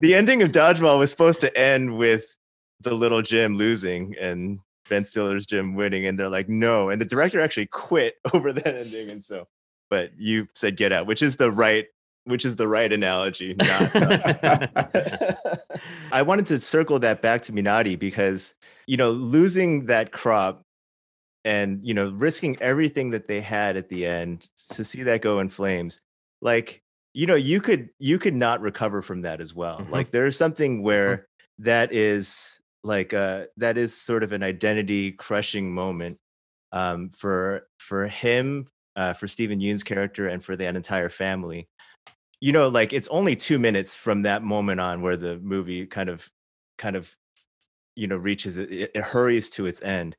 the 0.00 0.14
ending 0.14 0.42
of 0.42 0.50
Dodgeball 0.50 0.98
was 0.98 1.10
supposed 1.10 1.40
to 1.42 1.58
end 1.58 1.96
with 1.96 2.26
the 2.80 2.94
little 2.94 3.22
gym 3.22 3.56
losing 3.56 4.14
and 4.20 4.60
Ben 4.88 5.04
Stiller's 5.04 5.46
gym 5.46 5.74
winning, 5.74 6.06
and 6.06 6.18
they're 6.18 6.28
like 6.28 6.48
no, 6.48 6.90
and 6.90 7.00
the 7.00 7.06
director 7.06 7.40
actually 7.40 7.66
quit 7.66 8.16
over 8.34 8.52
that 8.52 8.74
ending, 8.74 9.10
and 9.10 9.24
so. 9.24 9.46
But 9.90 10.12
you 10.18 10.48
said 10.54 10.76
Get 10.76 10.92
Out, 10.92 11.06
which 11.06 11.22
is 11.22 11.36
the 11.36 11.52
right, 11.52 11.86
which 12.24 12.44
is 12.44 12.56
the 12.56 12.66
right 12.68 12.92
analogy, 12.92 13.54
not. 13.54 13.90
I 16.12 16.22
wanted 16.22 16.46
to 16.46 16.58
circle 16.58 16.98
that 17.00 17.22
back 17.22 17.42
to 17.42 17.52
Minari 17.52 17.98
because, 17.98 18.54
you 18.86 18.96
know, 18.96 19.10
losing 19.10 19.86
that 19.86 20.12
crop 20.12 20.62
and, 21.44 21.80
you 21.82 21.92
know, 21.92 22.10
risking 22.10 22.56
everything 22.60 23.10
that 23.10 23.28
they 23.28 23.40
had 23.40 23.76
at 23.76 23.88
the 23.88 24.06
end 24.06 24.48
to 24.70 24.84
see 24.84 25.02
that 25.02 25.20
go 25.20 25.40
in 25.40 25.50
flames, 25.50 26.00
like, 26.40 26.82
you 27.12 27.26
know, 27.26 27.34
you 27.34 27.60
could 27.60 27.90
you 27.98 28.18
could 28.18 28.34
not 28.34 28.60
recover 28.60 29.02
from 29.02 29.20
that 29.22 29.40
as 29.40 29.54
well. 29.54 29.78
Mhm. 29.80 29.90
Like 29.90 30.10
there's 30.10 30.36
something 30.36 30.82
where 30.82 31.28
that 31.58 31.92
is 31.92 32.58
like 32.82 33.14
uh 33.14 33.44
that 33.56 33.78
is 33.78 33.96
sort 33.96 34.22
of 34.24 34.32
an 34.32 34.42
identity 34.42 35.12
crushing 35.12 35.72
moment 35.72 36.18
um 36.72 37.10
for 37.10 37.68
for 37.78 38.08
him, 38.08 38.66
uh 38.96 39.12
for 39.12 39.28
Steven 39.28 39.60
Yeun's 39.60 39.84
character 39.84 40.26
and 40.26 40.42
for 40.42 40.56
that 40.56 40.74
entire 40.74 41.08
family 41.08 41.68
you 42.44 42.52
know 42.52 42.68
like 42.68 42.92
it's 42.92 43.08
only 43.08 43.34
two 43.34 43.58
minutes 43.58 43.94
from 43.94 44.20
that 44.20 44.42
moment 44.42 44.78
on 44.78 45.00
where 45.00 45.16
the 45.16 45.38
movie 45.38 45.86
kind 45.86 46.10
of 46.10 46.28
kind 46.76 46.94
of 46.94 47.16
you 47.96 48.06
know 48.06 48.18
reaches 48.18 48.58
it, 48.58 48.70
it, 48.70 48.94
hurries 48.98 49.48
to 49.48 49.64
its 49.64 49.80
end. 49.80 50.14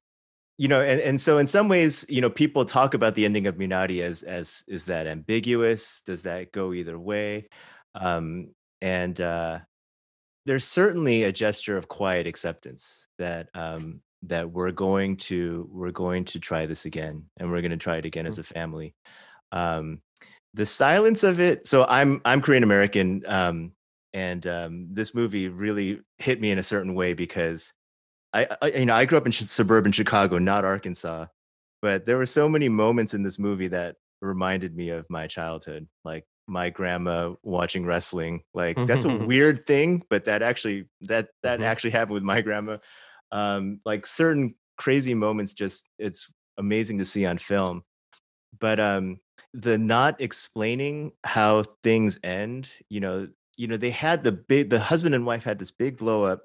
You 0.58 0.68
know 0.68 0.82
and, 0.82 1.00
and 1.02 1.22
so 1.22 1.38
in 1.38 1.48
some 1.48 1.68
ways 1.68 2.04
you 2.10 2.22
know 2.22 2.32
people 2.32 2.66
talk 2.66 2.96
about 2.96 3.14
the 3.14 3.26
ending 3.26 3.46
of 3.46 3.58
Minari 3.58 4.02
as 4.02 4.24
as 4.24 4.64
is 4.68 4.86
that 4.86 5.06
ambiguous? 5.06 6.02
Does 6.08 6.24
that 6.24 6.52
go 6.52 6.74
either 6.74 6.98
way? 6.98 7.48
Um 7.94 8.56
and 8.82 9.22
uh 9.22 9.60
there's 10.48 10.66
certainly 10.66 11.26
a 11.26 11.32
gesture 11.32 11.78
of 11.78 11.88
quiet 11.88 12.26
acceptance 12.26 13.06
that 13.20 13.50
um 13.54 14.02
that 14.24 14.50
we're 14.50 14.72
going 14.72 15.18
to 15.18 15.70
we're 15.72 15.92
going 15.92 16.26
to 16.26 16.40
try 16.40 16.66
this 16.66 16.86
again 16.86 17.26
and 17.38 17.52
we're 17.52 17.62
going 17.62 17.70
to 17.70 17.78
try 17.78 17.98
it 17.98 18.06
again 18.06 18.26
as 18.26 18.40
a 18.40 18.44
family. 18.44 18.96
Um 19.52 20.02
the 20.56 20.66
silence 20.66 21.24
of 21.24 21.40
it 21.40 21.68
so 21.68 21.86
i'm 21.86 22.22
i'm 22.26 22.42
korean 22.42 22.64
american 22.64 23.24
um 23.28 23.74
and 24.14 24.48
um 24.48 24.88
this 24.92 25.14
movie 25.14 25.50
really 25.50 26.00
hit 26.18 26.40
me 26.40 26.50
in 26.50 26.58
a 26.60 26.64
certain 26.64 26.96
way 26.96 27.14
because 27.14 27.74
i, 28.34 28.48
I 28.62 28.68
you 28.70 28.86
know 28.86 28.96
i 28.96 29.06
grew 29.06 29.18
up 29.18 29.26
in 29.26 29.34
suburban 29.34 29.92
chicago 29.92 30.38
not 30.38 30.64
arkansas 30.66 31.28
but 31.82 32.06
there 32.06 32.18
were 32.18 32.26
so 32.26 32.48
many 32.50 32.70
moments 32.70 33.14
in 33.14 33.22
this 33.22 33.38
movie 33.38 33.68
that 33.68 33.98
reminded 34.22 34.76
me 34.76 34.90
of 34.90 35.06
my 35.10 35.28
childhood 35.28 35.88
like 36.06 36.26
my 36.48 36.70
grandma 36.70 37.34
watching 37.44 37.86
wrestling 37.86 38.44
like 38.54 38.78
that's 38.86 39.06
a 39.06 39.10
weird 39.26 39.68
thing 39.68 40.04
but 40.10 40.26
that 40.26 40.42
actually 40.42 40.86
that 41.02 41.30
that 41.44 41.60
Mhm. 41.60 41.66
actually 41.66 41.92
happened 41.92 42.14
with 42.14 42.24
my 42.24 42.42
grandma 42.42 42.78
um 43.32 43.82
like 43.86 44.06
certain 44.06 44.56
crazy 44.78 45.14
moments 45.14 45.54
just 45.54 45.90
it's 46.00 46.34
amazing 46.58 46.98
to 47.00 47.06
see 47.06 47.26
on 47.26 47.38
film 47.38 47.84
but 48.60 48.80
um 48.80 49.20
the 49.62 49.78
not 49.78 50.20
explaining 50.20 51.12
how 51.24 51.64
things 51.84 52.20
end 52.24 52.70
you 52.90 53.00
know 53.00 53.28
you 53.56 53.68
know 53.68 53.78
they 53.78 53.90
had 53.90 54.24
the 54.24 54.32
big 54.32 54.70
the 54.70 54.80
husband 54.80 55.16
and 55.16 55.26
wife 55.26 55.44
had 55.44 55.60
this 55.60 55.72
big 55.72 55.98
blow 55.98 56.24
up 56.26 56.44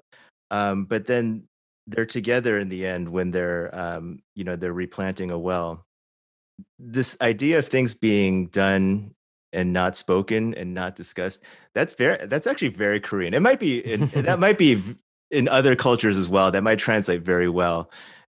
um 0.49 0.85
but 0.85 1.07
then 1.07 1.43
they're 1.87 2.05
together 2.05 2.57
in 2.57 2.69
the 2.69 2.85
end 2.85 3.09
when 3.09 3.31
they're 3.31 3.73
um 3.77 4.21
you 4.35 4.43
know 4.43 4.55
they're 4.55 4.73
replanting 4.73 5.31
a 5.31 5.37
well. 5.37 5.85
This 6.79 7.17
idea 7.21 7.59
of 7.59 7.67
things 7.67 7.93
being 7.93 8.47
done 8.47 9.13
and 9.53 9.73
not 9.73 9.97
spoken 9.97 10.53
and 10.53 10.73
not 10.73 10.95
discussed 10.95 11.43
that's 11.75 11.93
very 11.93 12.25
that's 12.27 12.47
actually 12.47 12.69
very 12.69 12.99
korean. 12.99 13.33
It 13.33 13.41
might 13.41 13.59
be 13.59 13.79
in, 13.79 14.07
that 14.07 14.39
might 14.39 14.57
be 14.57 14.81
in 15.29 15.47
other 15.47 15.75
cultures 15.75 16.17
as 16.17 16.29
well 16.29 16.51
that 16.51 16.63
might 16.63 16.79
translate 16.79 17.21
very 17.21 17.49
well 17.49 17.89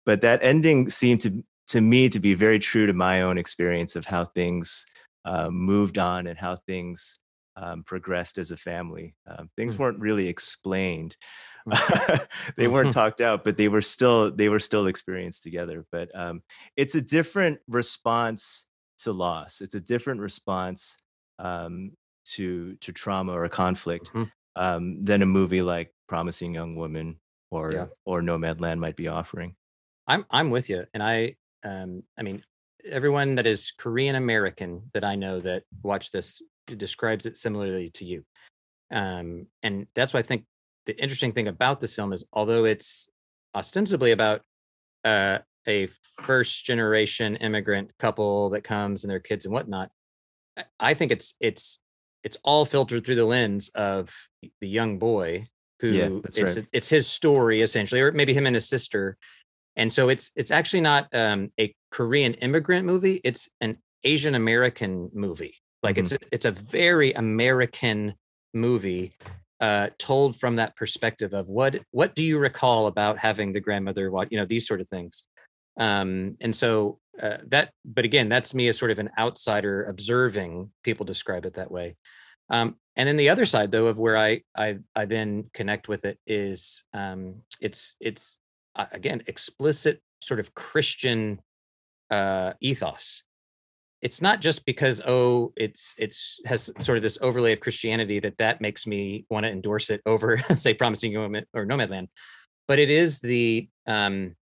but 0.07 0.20
that 0.22 0.41
ending 0.43 0.91
seemed 0.91 1.20
to 1.20 1.45
to 1.69 1.81
me 1.81 2.09
to 2.09 2.21
be 2.21 2.35
very 2.35 2.59
true 2.59 2.87
to 2.87 2.93
my 2.93 3.23
own 3.23 3.39
experience 3.39 3.97
of 3.97 4.05
how 4.07 4.25
things 4.27 4.87
uh, 5.25 5.49
moved 5.51 5.99
on 5.99 6.27
and 6.27 6.39
how 6.39 6.57
things 6.57 7.19
um, 7.57 7.85
progressed 7.85 8.39
as 8.39 8.51
a 8.51 8.57
family 8.57 9.15
um, 9.27 9.49
things 9.57 9.79
Mm. 9.79 9.79
weren't 9.79 10.01
really 10.01 10.29
explained 10.29 11.17
they 12.57 12.69
weren't 12.69 12.93
talked 12.93 13.21
out 13.21 13.45
but 13.45 13.57
they 13.57 13.69
were 13.69 13.81
still 13.81 14.31
they 14.31 14.49
were 14.49 14.59
still 14.59 14.87
experienced 14.87 15.43
together 15.43 15.87
but 15.91 16.11
um, 16.15 16.43
it's 16.77 16.95
a 16.95 17.01
different 17.01 17.61
response 17.69 18.67
to 18.99 19.12
loss 19.12 19.61
it's 19.61 19.75
a 19.75 19.81
different 19.81 20.21
response 20.21 20.97
um, 21.39 21.93
to 22.25 22.75
to 22.77 22.93
trauma 22.93 23.33
or 23.33 23.49
conflict 23.49 24.12
Mhm. 24.12 24.31
um, 24.57 25.03
than 25.03 25.23
a 25.23 25.27
movie 25.27 25.62
like 25.62 25.93
promising 26.09 26.55
young 26.55 26.77
woman 26.77 27.21
or 27.51 27.73
Yeah. 27.73 27.87
or 28.05 28.21
nomadland 28.21 28.79
might 28.79 28.97
be 28.97 29.09
offering 29.09 29.57
I'm 30.07 30.27
I'm 30.31 30.51
with 30.51 30.69
you, 30.69 30.87
and 30.93 31.03
I 31.03 31.37
um 31.65 32.03
I 32.19 32.23
mean 32.23 32.45
everyone 32.85 33.35
that 33.37 33.47
is 33.47 33.73
Korean 33.77 34.15
American 34.15 34.91
that 34.93 35.05
I 35.05 35.15
know 35.17 35.41
that 35.41 35.65
watch 35.83 36.11
this 36.11 36.41
describes 36.67 37.27
it 37.27 37.37
similarly 37.37 37.91
to 37.91 38.05
you, 38.05 38.25
um 38.91 39.47
and 39.62 39.87
that's 39.95 40.12
why 40.15 40.21
I 40.21 40.25
think 40.25 40.45
the 40.87 41.01
interesting 41.03 41.33
thing 41.33 41.49
about 41.49 41.81
this 41.81 41.95
film 41.95 42.12
is 42.12 42.25
although 42.33 42.65
it's 42.65 43.09
ostensibly 43.55 44.12
about 44.12 44.43
uh, 45.05 45.39
a 45.67 45.87
first 46.19 46.65
generation 46.65 47.37
immigrant 47.37 47.91
couple 47.99 48.51
that 48.51 48.62
comes 48.65 49.05
and 49.05 49.11
their 49.11 49.21
kids 49.21 49.45
and 49.45 49.55
whatnot, 49.55 49.91
I- 50.79 50.95
think 50.95 51.11
it's 51.12 51.35
it's 51.41 51.79
it's 52.23 52.37
all 52.43 52.65
filtered 52.65 53.05
through 53.05 53.17
the 53.17 53.25
lens 53.25 53.71
of 53.75 54.15
the 54.61 54.69
young 54.69 54.99
boy 54.99 55.47
who 55.81 55.89
Yeah, 55.89 56.09
it's 56.25 56.39
right. 56.57 56.67
it's 56.73 56.89
his 56.89 57.07
story 57.07 57.61
essentially, 57.62 58.01
or 58.01 58.12
maybe 58.12 58.35
him 58.35 58.47
and 58.47 58.55
his 58.55 58.69
sister. 58.69 59.17
And 59.77 59.93
so 59.93 60.09
it's 60.09 60.31
it's 60.37 60.51
actually 60.51 60.83
not 60.83 61.09
um, 61.14 61.51
a 61.59 61.75
Korean 61.91 62.35
immigrant 62.35 62.87
movie; 62.87 63.20
it's 63.25 63.49
an 63.61 63.79
Asian 64.05 64.35
American 64.35 65.11
movie. 65.12 65.57
Like 65.83 65.99
it's 65.99 66.12
a, 66.12 66.18
it's 66.33 66.47
a 66.47 66.51
very 66.51 67.12
American 67.12 68.14
movie 68.55 69.12
uh, 69.61 69.89
told 69.99 70.37
from 70.37 70.57
that 70.57 70.77
perspective 70.77 71.33
of 71.33 71.49
what 71.49 71.81
what 71.91 72.14
do 72.14 72.22
you 72.22 72.39
recall 72.39 72.87
about 72.87 73.18
having 73.18 73.53
the 73.53 73.61
grandmother 73.61 74.11
what 74.11 74.31
you 74.33 74.39
know 74.39 74.47
these 74.47 74.66
sort 74.66 74.81
of 74.81 74.89
things. 74.89 75.25
Um 75.79 76.37
and 76.41 76.55
so 76.55 76.99
uh, 77.20 77.39
that 77.49 77.72
but 77.85 78.05
again 78.05 78.29
that's 78.29 78.55
me 78.55 78.68
as 78.68 78.79
sort 78.79 78.91
of 78.91 78.99
an 78.99 79.11
outsider 79.18 79.85
observing 79.85 80.70
people 80.83 81.07
describe 81.07 81.45
it 81.47 81.55
that 81.55 81.70
way. 81.70 81.97
Um 82.51 82.77
and 82.97 83.09
then 83.09 83.16
the 83.16 83.31
other 83.31 83.47
side 83.47 83.70
though 83.70 83.87
of 83.87 83.99
where 83.99 84.16
i 84.16 84.43
i 84.57 84.79
i 84.95 85.05
then 85.05 85.51
connect 85.53 85.89
with 85.89 86.05
it 86.05 86.18
is 86.27 86.85
um 86.93 87.43
it's 87.61 87.95
it's 88.01 88.37
uh, 88.77 88.87
again 88.93 89.22
explicit 89.27 90.01
sort 90.20 90.41
of 90.41 90.55
Christian 90.55 91.41
uh, 92.11 92.53
ethos. 92.61 93.22
It's 94.03 94.20
not 94.20 94.41
just 94.41 94.66
because 94.66 95.01
oh, 95.07 95.53
it's 95.57 95.95
it's 95.99 96.41
has 96.45 96.70
sort 96.79 96.99
of 96.99 97.03
this 97.03 97.18
overlay 97.22 97.53
of 97.53 97.61
Christianity 97.61 98.20
that 98.20 98.39
that 98.39 98.61
makes 98.61 98.87
me 98.87 99.25
want 99.31 99.47
to 99.47 99.53
endorse 99.53 99.91
it 99.91 100.03
over, 100.05 100.37
say, 100.57 100.75
Promising 100.75 101.12
Young 101.12 101.35
or 101.55 101.64
Nomadland, 101.64 102.09
but 102.68 102.79
it 102.79 102.91
is 102.91 103.20
the 103.20 103.68
um, 103.87 104.37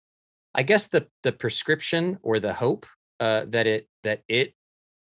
I 0.56 0.64
guess 0.64 0.88
the 0.88 1.08
the 1.24 1.32
prescription 1.32 2.18
or 2.24 2.40
the 2.40 2.54
hope 2.54 2.86
uh, 3.20 3.46
that 3.50 3.68
it 3.68 3.88
that 4.04 4.24
it 4.28 4.54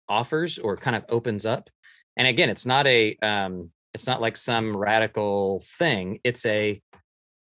offers 0.08 0.58
or 0.58 0.76
kind 0.76 0.96
of 0.96 1.04
opens 1.08 1.44
up. 1.44 1.68
And 2.16 2.26
again, 2.26 2.48
it's 2.48 2.66
not 2.66 2.86
a 2.86 3.16
um, 3.16 3.70
it's 3.92 4.06
not 4.06 4.20
like 4.20 4.36
some 4.36 4.76
radical 4.76 5.62
thing. 5.78 6.20
It's 6.24 6.44
a 6.46 6.80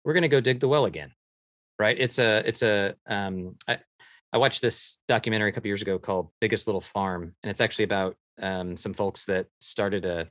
we're 0.05 0.13
going 0.13 0.24
to 0.24 0.30
go 0.30 0.41
dig 0.41 0.59
the 0.59 0.67
well 0.67 0.86
again, 0.86 1.11
right? 1.84 1.97
It's 1.99 2.17
a 2.17 2.41
it's 2.47 2.63
a 2.63 2.95
um, 3.07 3.57
I, 3.67 3.77
I 4.31 4.38
watched 4.38 4.61
this 4.61 4.97
documentary 5.09 5.49
a 5.49 5.51
couple 5.51 5.67
years 5.67 5.81
ago 5.81 5.99
called 5.99 6.29
Biggest 6.39 6.65
Little 6.65 6.81
Farm, 6.81 7.36
and 7.43 7.51
it's 7.51 7.59
actually 7.59 7.84
about 7.84 8.15
um, 8.41 8.77
some 8.77 8.93
folks 8.93 9.25
that 9.25 9.47
started 9.59 10.05
a 10.05 10.29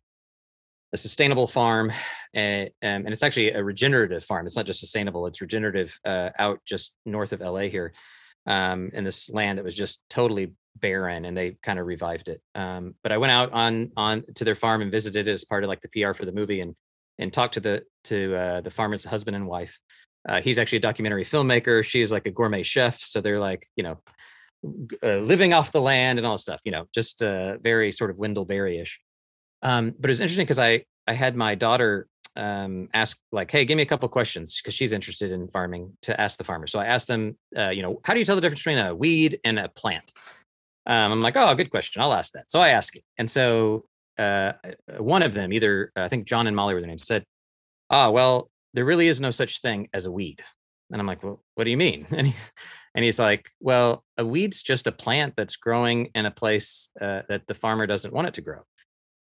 a 0.95 0.97
sustainable 0.97 1.47
farm, 1.47 1.93
and, 2.35 2.71
and 2.81 3.09
it's 3.09 3.23
actually 3.23 3.51
a 3.51 3.63
regenerative 3.63 4.25
farm. 4.25 4.47
It's 4.47 4.57
not 4.57 4.65
just 4.65 4.81
sustainable; 4.81 5.27
it's 5.27 5.43
regenerative 5.43 5.99
uh, 6.07 6.31
out 6.39 6.61
just 6.65 6.97
north 7.05 7.35
of 7.35 7.41
LA 7.41 7.69
here, 7.77 7.93
um, 8.47 8.89
in 8.95 9.05
this 9.05 9.29
land 9.29 9.59
that 9.59 9.65
was 9.65 9.75
just 9.75 10.01
totally 10.09 10.55
barren, 10.77 11.27
and 11.27 11.37
they 11.37 11.59
kind 11.63 11.79
of 11.79 11.85
revived 11.85 12.29
it. 12.29 12.41
Um, 12.55 12.95
but 13.03 13.13
I 13.13 13.19
went 13.19 13.33
out 13.33 13.53
on 13.53 13.93
on 13.95 14.25
to 14.37 14.45
their 14.45 14.55
farm 14.55 14.81
and 14.81 14.91
visited 14.91 15.29
it 15.29 15.33
as 15.33 15.45
part 15.45 15.65
of 15.65 15.69
like 15.69 15.83
the 15.83 15.93
PR 15.93 16.15
for 16.15 16.25
the 16.25 16.33
movie, 16.33 16.61
and 16.61 16.75
and 17.19 17.31
talked 17.31 17.55
to 17.55 17.61
the 17.61 17.85
to 18.05 18.35
uh, 18.37 18.61
the 18.63 18.71
farmer's 18.71 19.05
husband 19.05 19.37
and 19.37 19.47
wife. 19.47 19.79
Uh, 20.29 20.41
he's 20.41 20.59
actually 20.59 20.79
a 20.79 20.83
documentary 20.83 21.25
filmmaker. 21.25 21.85
She's 21.85 22.13
like 22.13 22.27
a 22.27 22.31
gourmet 22.31 22.63
chef, 22.63 22.99
so 22.99 23.21
they're 23.21 23.41
like 23.41 23.67
you 23.77 23.83
know 23.83 23.99
uh, 25.03 25.17
living 25.19 25.53
off 25.53 25.73
the 25.73 25.81
land 25.81 26.19
and 26.19 26.27
all 26.27 26.35
this 26.35 26.43
stuff. 26.43 26.61
You 26.65 26.73
know, 26.73 26.87
just 26.95 27.23
uh, 27.23 27.59
very 27.59 27.93
sort 27.93 28.11
of 28.11 28.19
Wendell 28.19 28.45
Berry-ish. 28.45 29.01
Um, 29.63 29.95
but 29.99 30.11
it 30.11 30.13
was 30.13 30.21
interesting 30.21 30.45
because 30.45 30.59
I 30.59 30.85
I 31.07 31.15
had 31.15 31.37
my 31.37 31.55
daughter 31.55 32.07
um, 32.37 32.89
ask 32.95 33.19
like, 33.33 33.51
"Hey, 33.51 33.65
give 33.65 33.77
me 33.77 33.83
a 33.83 33.87
couple 33.87 34.09
questions," 34.09 34.61
because 34.61 34.75
she's 34.75 34.93
interested 34.93 35.31
in 35.31 35.49
farming 35.49 35.97
to 36.03 36.19
ask 36.21 36.39
the 36.39 36.45
farmer. 36.45 36.67
So 36.67 36.79
I 36.79 36.87
asked 36.87 37.09
them, 37.09 37.37
uh, 37.57 37.71
you 37.71 37.83
know, 37.83 38.01
how 38.05 38.15
do 38.15 38.21
you 38.21 38.25
tell 38.25 38.37
the 38.37 38.41
difference 38.41 38.61
between 38.61 38.79
a 38.79 38.95
weed 38.95 39.41
and 39.45 39.59
a 39.59 39.69
plant? 39.69 40.13
Um, 40.87 41.13
I'm 41.13 41.23
like, 41.23 41.37
oh, 41.37 41.55
good 41.55 41.71
question. 41.71 42.03
I'll 42.03 42.13
ask 42.13 42.33
that. 42.33 42.51
So 42.51 42.61
I 42.61 42.71
ask 42.71 42.97
it, 42.97 43.05
and 43.19 43.31
so 43.31 43.85
uh, 44.19 44.53
one 44.99 45.23
of 45.23 45.35
them, 45.35 45.53
either 45.53 45.91
I 45.97 46.09
think 46.09 46.27
John 46.27 46.47
and 46.47 46.57
Molly 46.57 46.75
were 46.75 46.81
their 46.81 46.89
names, 46.89 47.07
said, 47.07 47.25
"Ah, 47.91 48.07
oh, 48.07 48.11
well, 48.13 48.51
there 48.75 48.85
really 48.85 49.09
is 49.09 49.21
no 49.21 49.31
such 49.31 49.61
thing 49.61 49.89
as 49.93 50.07
a 50.07 50.13
weed." 50.13 50.43
And 50.93 51.01
I'm 51.01 51.07
like, 51.07 51.23
well, 51.23 51.43
what 51.55 51.65
do 51.65 51.71
you 51.71 51.77
mean? 51.77 52.07
And 52.13 52.27
he, 52.27 52.35
and 52.95 53.05
he's 53.05 53.19
like, 53.19 53.49
well, 53.61 54.05
a 54.19 54.25
weed's 54.25 54.63
just 54.63 54.87
a 54.87 54.93
plant 54.93 55.35
that's 55.35 55.57
growing 55.57 56.11
in 56.15 56.27
a 56.27 56.31
place 56.31 56.91
uh, 57.01 57.23
that 57.31 57.47
the 57.47 57.55
farmer 57.55 57.87
doesn't 57.87 58.13
want 58.13 58.29
it 58.29 58.35
to 58.35 58.43
grow. 58.43 58.61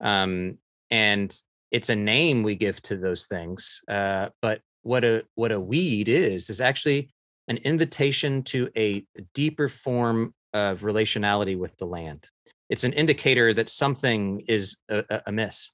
Um, 0.01 0.57
and 0.91 1.37
it's 1.71 1.91
a 1.91 1.97
name 1.97 2.43
we 2.43 2.55
give 2.55 2.81
to 2.83 2.97
those 2.97 3.27
things. 3.27 3.83
Uh, 3.87 4.31
but 4.41 4.63
what 4.83 5.05
a 5.05 5.25
what 5.35 5.53
a 5.53 5.61
weed 5.61 6.09
is 6.09 6.49
is 6.49 6.63
actually 6.63 7.11
an 7.49 7.59
invitation 7.59 8.43
to 8.45 8.71
a 8.75 9.05
deeper 9.35 9.69
form 9.69 10.35
of 10.55 10.81
relationality 10.81 11.59
with 11.59 11.77
the 11.77 11.85
land. 11.85 12.27
It's 12.71 12.85
an 12.85 12.95
indicator 12.95 13.53
that 13.53 13.69
something 13.69 14.45
is 14.49 14.79
amiss. 15.27 15.71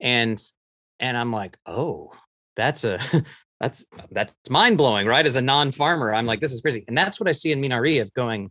And 0.00 0.42
and 1.00 1.16
I'm 1.16 1.32
like, 1.32 1.58
oh, 1.66 2.12
that's 2.56 2.84
a 2.84 2.98
that's 3.60 3.86
that's 4.10 4.34
mind 4.50 4.78
blowing, 4.78 5.06
right? 5.06 5.26
As 5.26 5.36
a 5.36 5.42
non 5.42 5.72
farmer, 5.72 6.14
I'm 6.14 6.26
like, 6.26 6.40
this 6.40 6.52
is 6.52 6.60
crazy, 6.60 6.84
and 6.88 6.96
that's 6.96 7.20
what 7.20 7.28
I 7.28 7.32
see 7.32 7.52
in 7.52 7.60
Minari 7.60 8.00
of 8.00 8.12
going 8.14 8.50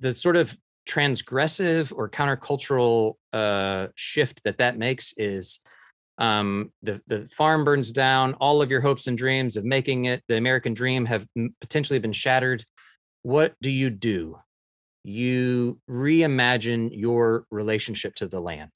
the 0.00 0.14
sort 0.14 0.36
of 0.36 0.56
transgressive 0.88 1.92
or 1.96 2.08
countercultural 2.08 3.14
uh, 3.32 3.88
shift 3.94 4.42
that 4.44 4.58
that 4.58 4.76
makes 4.76 5.14
is 5.16 5.60
um, 6.18 6.72
the 6.82 7.00
the 7.06 7.28
farm 7.28 7.64
burns 7.64 7.92
down, 7.92 8.34
all 8.34 8.62
of 8.62 8.70
your 8.70 8.80
hopes 8.80 9.06
and 9.06 9.16
dreams 9.16 9.56
of 9.56 9.64
making 9.64 10.04
it, 10.06 10.22
the 10.28 10.36
American 10.36 10.74
dream, 10.74 11.06
have 11.06 11.26
potentially 11.60 11.98
been 11.98 12.12
shattered. 12.12 12.64
What 13.22 13.54
do 13.62 13.70
you 13.70 13.90
do? 13.90 14.36
You 15.04 15.80
reimagine 15.88 16.90
your 16.92 17.46
relationship 17.50 18.14
to 18.16 18.28
the 18.28 18.40
land, 18.40 18.72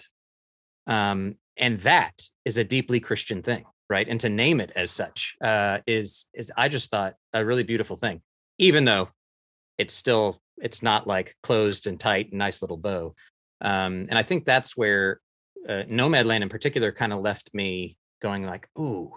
um, 0.86 1.36
and 1.56 1.80
that 1.80 2.22
is 2.44 2.56
a 2.56 2.64
deeply 2.64 3.00
Christian 3.00 3.42
thing 3.42 3.64
right 3.88 4.08
and 4.08 4.20
to 4.20 4.28
name 4.28 4.60
it 4.60 4.72
as 4.74 4.90
such 4.90 5.36
uh, 5.42 5.78
is 5.86 6.26
is 6.34 6.52
i 6.56 6.68
just 6.68 6.90
thought 6.90 7.14
a 7.32 7.44
really 7.44 7.62
beautiful 7.62 7.96
thing 7.96 8.20
even 8.58 8.84
though 8.84 9.08
it's 9.78 9.94
still 9.94 10.40
it's 10.58 10.82
not 10.82 11.06
like 11.06 11.36
closed 11.42 11.86
and 11.86 12.00
tight 12.00 12.30
and 12.30 12.38
nice 12.38 12.62
little 12.62 12.76
bow 12.76 13.14
um, 13.60 14.06
and 14.08 14.18
i 14.18 14.22
think 14.22 14.44
that's 14.44 14.76
where 14.76 15.20
uh, 15.68 15.84
nomadland 15.88 16.42
in 16.42 16.48
particular 16.48 16.92
kind 16.92 17.12
of 17.12 17.20
left 17.20 17.50
me 17.54 17.96
going 18.22 18.44
like 18.44 18.68
ooh 18.78 19.12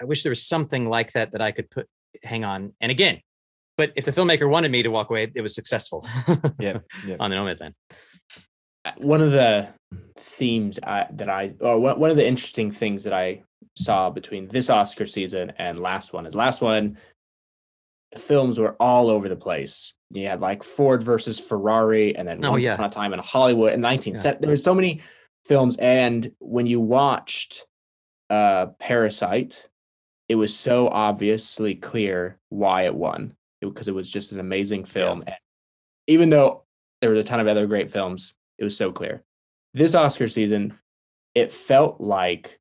i 0.00 0.04
wish 0.04 0.22
there 0.22 0.30
was 0.30 0.44
something 0.44 0.86
like 0.86 1.12
that 1.12 1.32
that 1.32 1.42
i 1.42 1.50
could 1.50 1.70
put 1.70 1.86
hang 2.22 2.44
on 2.44 2.72
and 2.80 2.90
again 2.90 3.20
but 3.78 3.92
if 3.96 4.04
the 4.04 4.12
filmmaker 4.12 4.48
wanted 4.48 4.70
me 4.70 4.82
to 4.82 4.90
walk 4.90 5.08
away 5.10 5.30
it 5.34 5.40
was 5.40 5.54
successful 5.54 6.06
yeah, 6.58 6.78
yep. 7.06 7.16
on 7.20 7.30
the 7.30 7.36
nomadland 7.36 7.72
uh, 8.84 8.92
one 8.98 9.20
of 9.20 9.30
the 9.30 9.72
themes 10.16 10.78
I, 10.82 11.06
that 11.12 11.28
I, 11.28 11.54
or 11.60 11.78
one 11.78 12.10
of 12.10 12.16
the 12.16 12.26
interesting 12.26 12.70
things 12.72 13.04
that 13.04 13.12
I 13.12 13.42
saw 13.76 14.10
between 14.10 14.48
this 14.48 14.70
Oscar 14.70 15.06
season 15.06 15.52
and 15.58 15.78
last 15.78 16.12
one 16.12 16.26
is 16.26 16.34
last 16.34 16.60
one, 16.60 16.98
films 18.16 18.58
were 18.58 18.74
all 18.80 19.10
over 19.10 19.28
the 19.28 19.36
place. 19.36 19.94
You 20.10 20.26
had 20.26 20.40
like 20.40 20.62
Ford 20.62 21.02
versus 21.02 21.38
Ferrari, 21.38 22.14
and 22.14 22.28
then 22.28 22.44
oh, 22.44 22.52
Once 22.52 22.64
yeah. 22.64 22.74
Upon 22.74 22.86
a 22.86 22.90
Time 22.90 23.12
in 23.12 23.18
Hollywood 23.18 23.72
in 23.72 23.80
19 23.80 24.14
Yeah. 24.14 24.34
there 24.40 24.50
were 24.50 24.56
so 24.56 24.74
many 24.74 25.00
films, 25.46 25.76
and 25.78 26.30
when 26.38 26.66
you 26.66 26.80
watched 26.80 27.66
uh, 28.28 28.66
Parasite, 28.78 29.68
it 30.28 30.36
was 30.36 30.56
so 30.56 30.88
obviously 30.88 31.74
clear 31.74 32.38
why 32.48 32.84
it 32.84 32.94
won 32.94 33.36
because 33.60 33.88
it 33.88 33.94
was 33.94 34.08
just 34.08 34.32
an 34.32 34.40
amazing 34.40 34.84
film. 34.84 35.22
And 35.26 35.36
even 36.06 36.30
though 36.30 36.64
there 37.00 37.10
was 37.10 37.18
a 37.18 37.24
ton 37.24 37.40
of 37.40 37.46
other 37.46 37.66
great 37.66 37.90
films, 37.90 38.34
it 38.58 38.64
was 38.64 38.76
so 38.76 38.92
clear. 38.92 39.22
This 39.74 39.94
Oscar 39.94 40.28
season, 40.28 40.78
it 41.34 41.52
felt 41.52 42.00
like, 42.00 42.58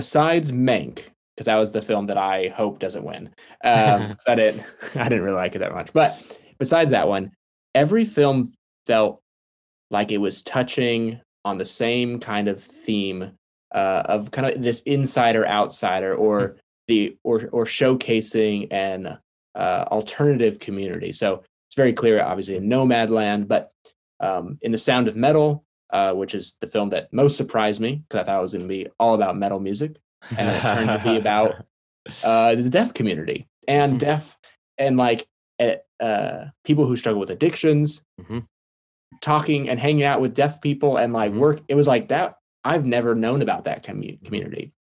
besides 0.00 0.50
Mank, 0.50 1.02
because 1.36 1.44
that 1.44 1.56
was 1.56 1.72
the 1.72 1.82
film 1.82 2.06
that 2.06 2.16
I 2.16 2.48
hope 2.48 2.78
doesn't 2.78 3.04
win. 3.04 3.34
Um, 3.62 4.16
I 4.26 4.34
didn't, 4.34 4.64
I 4.94 5.10
didn't 5.10 5.24
really 5.24 5.36
like 5.36 5.54
it 5.54 5.58
that 5.58 5.74
much. 5.74 5.92
But 5.92 6.18
besides 6.58 6.90
that 6.92 7.06
one, 7.06 7.32
every 7.74 8.06
film 8.06 8.50
felt 8.86 9.20
like 9.90 10.10
it 10.10 10.16
was 10.16 10.42
touching 10.42 11.20
on 11.44 11.58
the 11.58 11.66
same 11.66 12.18
kind 12.18 12.48
of 12.48 12.62
theme 12.62 13.32
uh, 13.74 14.02
of 14.06 14.30
kind 14.30 14.46
of 14.46 14.62
this 14.62 14.80
insider 14.82 15.46
outsider 15.46 16.14
or 16.14 16.56
the 16.88 17.18
or 17.22 17.46
or 17.52 17.66
showcasing 17.66 18.68
an 18.70 19.18
uh, 19.54 19.84
alternative 19.90 20.60
community. 20.60 21.12
So 21.12 21.44
it's 21.68 21.76
very 21.76 21.92
clear, 21.92 22.22
obviously, 22.22 22.56
in 22.56 22.70
Nomadland, 22.70 23.48
but 23.48 23.70
um, 24.18 24.56
in 24.62 24.72
The 24.72 24.78
Sound 24.78 25.08
of 25.08 25.14
Metal, 25.16 25.62
uh, 25.92 26.12
which 26.14 26.34
is 26.34 26.54
the 26.60 26.66
film 26.66 26.90
that 26.90 27.12
most 27.12 27.36
surprised 27.36 27.80
me 27.80 28.02
because 28.08 28.20
I 28.20 28.24
thought 28.24 28.38
it 28.38 28.42
was 28.42 28.52
going 28.52 28.64
to 28.64 28.68
be 28.68 28.88
all 28.98 29.14
about 29.14 29.36
metal 29.36 29.60
music, 29.60 29.96
and 30.36 30.48
it 30.48 30.60
turned 30.66 30.88
to 30.92 31.00
be 31.00 31.16
about 31.16 31.66
uh, 32.24 32.54
the 32.54 32.70
deaf 32.70 32.94
community 32.94 33.48
and 33.68 33.94
Mhm. 33.94 33.98
deaf 33.98 34.38
and 34.78 34.96
like 34.96 35.26
uh, 36.00 36.46
people 36.64 36.86
who 36.86 36.96
struggle 36.96 37.20
with 37.20 37.28
addictions, 37.30 38.02
Mhm. 38.20 38.46
talking 39.20 39.68
and 39.68 39.78
hanging 39.78 40.04
out 40.04 40.20
with 40.22 40.32
deaf 40.34 40.60
people 40.62 40.96
and 40.96 41.12
like 41.12 41.32
Mhm. 41.32 41.38
work. 41.38 41.60
It 41.68 41.74
was 41.74 41.86
like 41.86 42.08
that. 42.08 42.36
I've 42.64 42.86
never 42.86 43.14
known 43.14 43.42
about 43.42 43.64
that 43.64 43.82
commu- 43.84 44.22
community. 44.24 44.72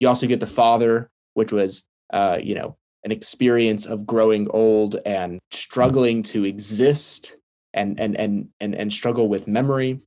You 0.00 0.08
also 0.08 0.26
get 0.26 0.40
the 0.40 0.46
father, 0.46 1.10
which 1.34 1.52
was 1.52 1.84
uh, 2.12 2.38
you 2.42 2.54
know 2.54 2.76
an 3.04 3.12
experience 3.12 3.86
of 3.86 4.06
growing 4.06 4.48
old 4.50 4.96
and 5.06 5.38
struggling 5.52 6.22
to 6.24 6.44
exist 6.44 7.36
and 7.74 8.00
and 8.00 8.16
and 8.16 8.48
and 8.60 8.74
and 8.74 8.92
struggle 8.92 9.28
with 9.28 9.46
memory 9.48 10.00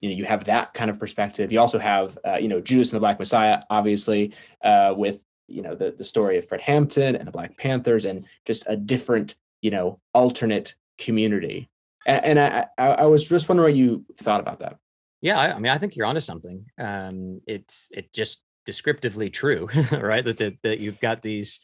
you 0.00 0.08
know 0.08 0.16
you 0.16 0.24
have 0.24 0.44
that 0.44 0.74
kind 0.74 0.90
of 0.90 0.98
perspective 0.98 1.52
you 1.52 1.60
also 1.60 1.78
have 1.78 2.18
uh, 2.24 2.38
you 2.40 2.48
know 2.48 2.60
judas 2.60 2.90
and 2.90 2.96
the 2.96 3.00
black 3.00 3.18
messiah 3.18 3.62
obviously 3.70 4.32
uh, 4.62 4.92
with 4.96 5.24
you 5.48 5.62
know 5.62 5.74
the, 5.74 5.90
the 5.90 6.04
story 6.04 6.38
of 6.38 6.46
fred 6.46 6.60
hampton 6.60 7.16
and 7.16 7.26
the 7.26 7.32
black 7.32 7.56
panthers 7.56 8.04
and 8.04 8.24
just 8.44 8.64
a 8.66 8.76
different 8.76 9.36
you 9.62 9.70
know 9.70 9.98
alternate 10.12 10.74
community 10.98 11.68
and, 12.06 12.24
and 12.24 12.40
I, 12.40 12.66
I 12.78 12.86
i 12.86 13.04
was 13.04 13.28
just 13.28 13.48
wondering 13.48 13.72
what 13.72 13.76
you 13.76 14.04
thought 14.18 14.40
about 14.40 14.60
that 14.60 14.78
Yeah, 15.24 15.38
I, 15.40 15.54
I 15.54 15.58
mean, 15.58 15.72
I 15.72 15.78
think 15.78 15.96
you're 15.96 16.06
onto 16.06 16.20
something. 16.20 16.66
Um, 16.76 17.40
it's 17.46 17.88
it 17.90 18.12
just 18.12 18.42
descriptively 18.66 19.30
true, 19.30 19.68
right? 19.92 20.22
That 20.22 20.36
that, 20.36 20.60
that 20.62 20.80
you've 20.80 21.00
got 21.00 21.22
these 21.22 21.60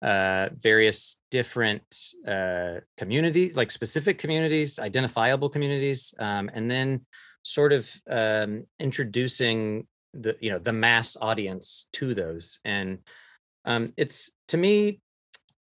uh, 0.00 0.50
various 0.54 1.16
different 1.28 1.82
uh, 2.24 2.80
communities, 2.96 3.56
like 3.56 3.72
specific 3.72 4.18
communities, 4.18 4.78
identifiable 4.78 5.48
communities, 5.48 6.14
um, 6.20 6.50
and 6.54 6.70
then 6.70 7.00
sort 7.42 7.72
of 7.72 7.90
um, 8.08 8.64
introducing 8.78 9.86
the 10.12 10.36
you 10.40 10.50
know 10.50 10.58
the 10.58 10.72
mass 10.72 11.16
audience 11.20 11.86
to 11.94 12.14
those. 12.14 12.58
And 12.64 12.98
um, 13.64 13.92
it's 13.96 14.30
to 14.48 14.56
me 14.56 15.00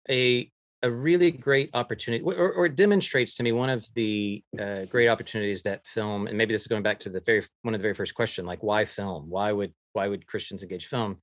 a 0.08 0.50
a 0.82 0.90
really 0.90 1.30
great 1.32 1.70
opportunity, 1.74 2.22
or, 2.22 2.52
or 2.52 2.66
it 2.66 2.76
demonstrates 2.76 3.34
to 3.34 3.42
me 3.42 3.50
one 3.50 3.68
of 3.70 3.84
the 3.94 4.42
uh, 4.58 4.84
great 4.84 5.08
opportunities 5.08 5.62
that 5.62 5.84
film, 5.86 6.28
and 6.28 6.38
maybe 6.38 6.54
this 6.54 6.62
is 6.62 6.68
going 6.68 6.84
back 6.84 7.00
to 7.00 7.10
the 7.10 7.20
very 7.20 7.42
one 7.62 7.74
of 7.74 7.80
the 7.80 7.82
very 7.82 7.94
first 7.94 8.14
question, 8.14 8.46
like 8.46 8.62
why 8.62 8.84
film? 8.84 9.28
Why 9.28 9.52
would 9.52 9.72
why 9.92 10.08
would 10.08 10.26
Christians 10.26 10.62
engage 10.62 10.86
film? 10.86 11.18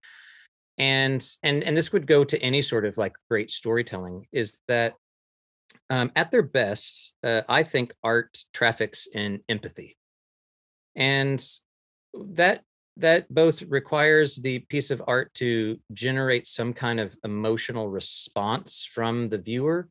And 0.78 1.26
and 1.42 1.64
and 1.64 1.76
this 1.76 1.94
would 1.94 2.06
go 2.06 2.24
to 2.26 2.42
any 2.42 2.62
sort 2.62 2.86
of 2.86 2.98
like 2.98 3.16
great 3.30 3.50
storytelling. 3.50 4.28
Is 4.34 4.60
that 4.68 4.96
um, 5.90 6.12
at 6.16 6.32
their 6.32 6.44
best, 6.44 7.14
uh, 7.24 7.44
I 7.48 7.64
think 7.64 7.94
art 8.04 8.38
traffics 8.54 9.08
in 9.08 9.42
empathy, 9.48 9.96
and 10.96 11.46
that 12.14 12.62
that 12.98 13.34
both 13.34 13.62
requires 13.64 14.38
the 14.38 14.60
piece 14.60 14.90
of 14.90 15.04
art 15.06 15.34
to 15.34 15.78
generate 15.92 16.48
some 16.48 16.72
kind 16.72 17.00
of 17.00 17.14
emotional 17.26 17.90
response 17.90 18.88
from 18.90 19.30
the 19.30 19.38
viewer 19.38 19.90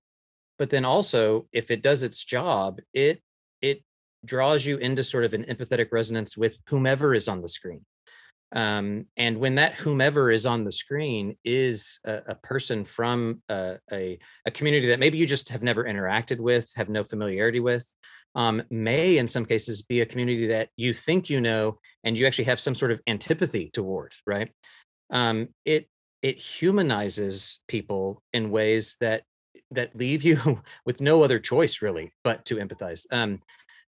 but 0.59 0.71
then 0.71 0.85
also 0.85 1.47
if 1.53 1.71
it 1.71 1.83
does 1.83 2.03
its 2.03 2.25
job 2.25 2.81
it 2.93 3.21
it 3.61 3.83
draws 4.25 4.65
you 4.65 4.77
into 4.79 5.05
sort 5.05 5.25
of 5.25 5.35
an 5.35 5.45
empathetic 5.45 5.93
resonance 5.93 6.37
with 6.37 6.61
whomever 6.69 7.15
is 7.15 7.29
on 7.29 7.43
the 7.43 7.49
screen. 7.49 7.85
Um, 8.55 9.07
and 9.17 9.39
when 9.39 9.57
that 9.57 9.75
whomever 9.75 10.31
is 10.31 10.47
on 10.47 10.63
the 10.63 10.71
screen 10.71 11.37
is 11.45 11.99
a, 12.05 12.21
a 12.29 12.35
person 12.37 12.85
from 12.85 13.43
a, 13.49 13.79
a, 13.93 14.19
a 14.47 14.51
community 14.51 14.87
that 14.89 15.01
maybe 15.01 15.19
you 15.19 15.27
just 15.27 15.49
have 15.49 15.65
never 15.65 15.83
interacted 15.85 16.39
with 16.39 16.73
have 16.77 16.89
no 16.89 17.03
familiarity 17.03 17.59
with 17.59 17.93
um, 18.35 18.63
may 18.71 19.19
in 19.19 19.29
some 19.29 19.45
cases 19.45 19.83
be 19.83 20.01
a 20.01 20.07
community 20.07 20.47
that 20.49 20.69
you 20.77 20.93
think 20.93 21.31
you 21.31 21.41
know 21.41 21.79
and 22.03 22.19
you 22.19 22.27
actually 22.27 22.45
have 22.45 22.61
some 22.61 22.75
sort 22.75 22.93
of 22.93 23.01
antipathy 23.07 23.71
toward 23.73 24.13
right? 24.27 24.51
Um, 25.11 25.49
it 25.65 25.89
it 26.23 26.39
humanizes 26.39 27.61
people 27.69 28.23
in 28.33 28.51
ways 28.51 28.97
that 29.01 29.23
that 29.71 29.95
leave 29.95 30.23
you 30.23 30.63
with 30.87 31.01
no 31.01 31.23
other 31.23 31.39
choice 31.39 31.83
really 31.83 32.13
but 32.23 32.45
to 32.47 32.57
empathize. 32.57 33.07
Um, 33.11 33.41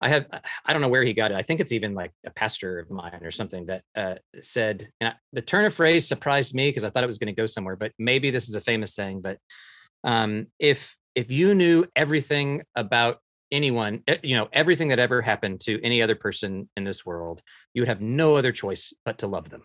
i 0.03 0.09
have 0.09 0.25
i 0.65 0.73
don't 0.73 0.81
know 0.81 0.87
where 0.87 1.03
he 1.03 1.13
got 1.13 1.31
it. 1.31 1.37
I 1.37 1.43
think 1.43 1.59
it's 1.59 1.71
even 1.71 1.93
like 1.93 2.11
a 2.25 2.31
pastor 2.31 2.79
of 2.79 2.89
mine 2.89 3.19
or 3.21 3.31
something 3.31 3.67
that 3.67 3.83
uh, 3.95 4.15
said 4.41 4.89
and 4.99 5.09
I, 5.09 5.13
the 5.31 5.41
turn 5.41 5.65
of 5.65 5.73
phrase 5.73 6.07
surprised 6.07 6.55
me 6.55 6.69
because 6.69 6.83
i 6.83 6.89
thought 6.89 7.03
it 7.03 7.07
was 7.07 7.19
going 7.19 7.33
to 7.33 7.41
go 7.41 7.45
somewhere 7.45 7.75
but 7.75 7.91
maybe 7.99 8.31
this 8.31 8.49
is 8.49 8.55
a 8.55 8.61
famous 8.61 8.95
saying 8.95 9.21
but 9.21 9.37
um, 10.03 10.47
if 10.59 10.97
if 11.13 11.29
you 11.29 11.53
knew 11.53 11.85
everything 11.95 12.63
about 12.75 13.19
anyone, 13.51 14.03
eh, 14.07 14.17
you 14.23 14.35
know, 14.35 14.49
everything 14.53 14.89
that 14.89 14.99
ever 14.99 15.21
happened 15.21 15.61
to 15.61 15.81
any 15.83 16.01
other 16.01 16.15
person 16.15 16.69
in 16.75 16.83
this 16.83 17.05
world, 17.05 17.41
you 17.73 17.81
would 17.81 17.89
have 17.89 18.01
no 18.01 18.35
other 18.35 18.51
choice 18.51 18.93
but 19.05 19.17
to 19.19 19.27
love 19.27 19.49
them. 19.49 19.63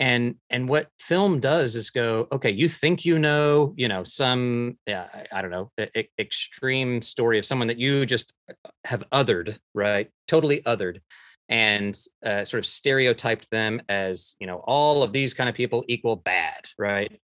And 0.00 0.36
and 0.48 0.68
what 0.68 0.88
film 1.00 1.40
does 1.40 1.74
is 1.74 1.90
go, 1.90 2.28
okay, 2.30 2.50
you 2.50 2.68
think 2.68 3.04
you 3.04 3.18
know, 3.18 3.74
you 3.76 3.88
know, 3.88 4.04
some, 4.04 4.78
yeah, 4.86 5.08
I, 5.12 5.38
I 5.38 5.42
don't 5.42 5.50
know, 5.50 5.72
extreme 6.18 7.02
story 7.02 7.38
of 7.38 7.44
someone 7.44 7.66
that 7.68 7.78
you 7.78 8.06
just 8.06 8.32
uh, 8.48 8.70
have 8.84 9.04
othered, 9.10 9.58
right? 9.74 10.08
Totally 10.28 10.60
othered, 10.60 11.00
and 11.48 11.98
uh, 12.24 12.44
sort 12.44 12.60
of 12.60 12.66
stereotyped 12.66 13.50
them 13.50 13.82
as, 13.88 14.36
you 14.38 14.46
know, 14.46 14.62
all 14.66 15.02
of 15.02 15.12
these 15.12 15.34
kind 15.34 15.48
of 15.48 15.56
people 15.56 15.84
equal 15.88 16.14
bad, 16.14 16.66
right? 16.78 17.20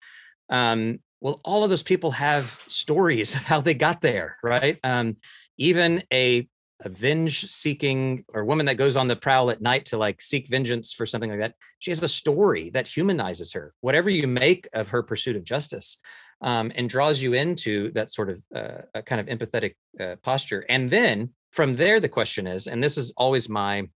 Um, 0.49 1.01
well, 1.21 1.41
all 1.45 1.65
of 1.65 1.71
those 1.71 1.83
people 1.83 2.13
have 2.13 2.63
stories 2.67 3.35
of 3.37 3.43
how 3.43 3.61
they 3.61 3.75
got 3.75 4.01
there, 4.01 4.37
right? 4.43 4.79
Um, 4.83 5.17
even 5.63 6.03
a 6.13 6.49
a 6.85 6.89
venge 6.89 7.49
seeking 7.49 8.25
or 8.35 8.45
woman 8.45 8.67
that 8.67 8.75
goes 8.75 8.97
on 8.97 9.07
the 9.07 9.15
prowl 9.15 9.51
at 9.51 9.63
night 9.63 9.85
to 9.85 9.97
like 9.97 10.21
seek 10.21 10.49
vengeance 10.49 10.93
for 10.93 11.07
something 11.07 11.31
like 11.31 11.39
that 11.39 11.55
she 11.79 11.93
has 11.93 12.03
a 12.03 12.09
story 12.09 12.71
that 12.71 12.89
humanizes 12.89 13.53
her. 13.53 13.73
Whatever 13.83 14.11
you 14.11 14.27
make 14.27 14.69
of 14.73 14.89
her 14.89 15.01
pursuit 15.01 15.37
of 15.37 15.45
justice 15.45 15.99
um, 16.41 16.73
and 16.75 16.91
draws 16.91 17.23
you 17.23 17.35
into 17.35 17.93
that 17.93 18.11
sort 18.11 18.31
of 18.31 18.45
uh, 18.53 19.03
kind 19.07 19.21
of 19.21 19.27
empathetic 19.29 19.75
uh, 20.01 20.17
posture. 20.25 20.65
And 20.69 20.91
then 20.91 21.31
from 21.53 21.77
there 21.77 22.01
the 22.01 22.09
question 22.09 22.49
is 22.49 22.67
and 22.67 22.83
this 22.83 22.99
is 22.99 23.13
always 23.17 23.49
my 23.49 23.89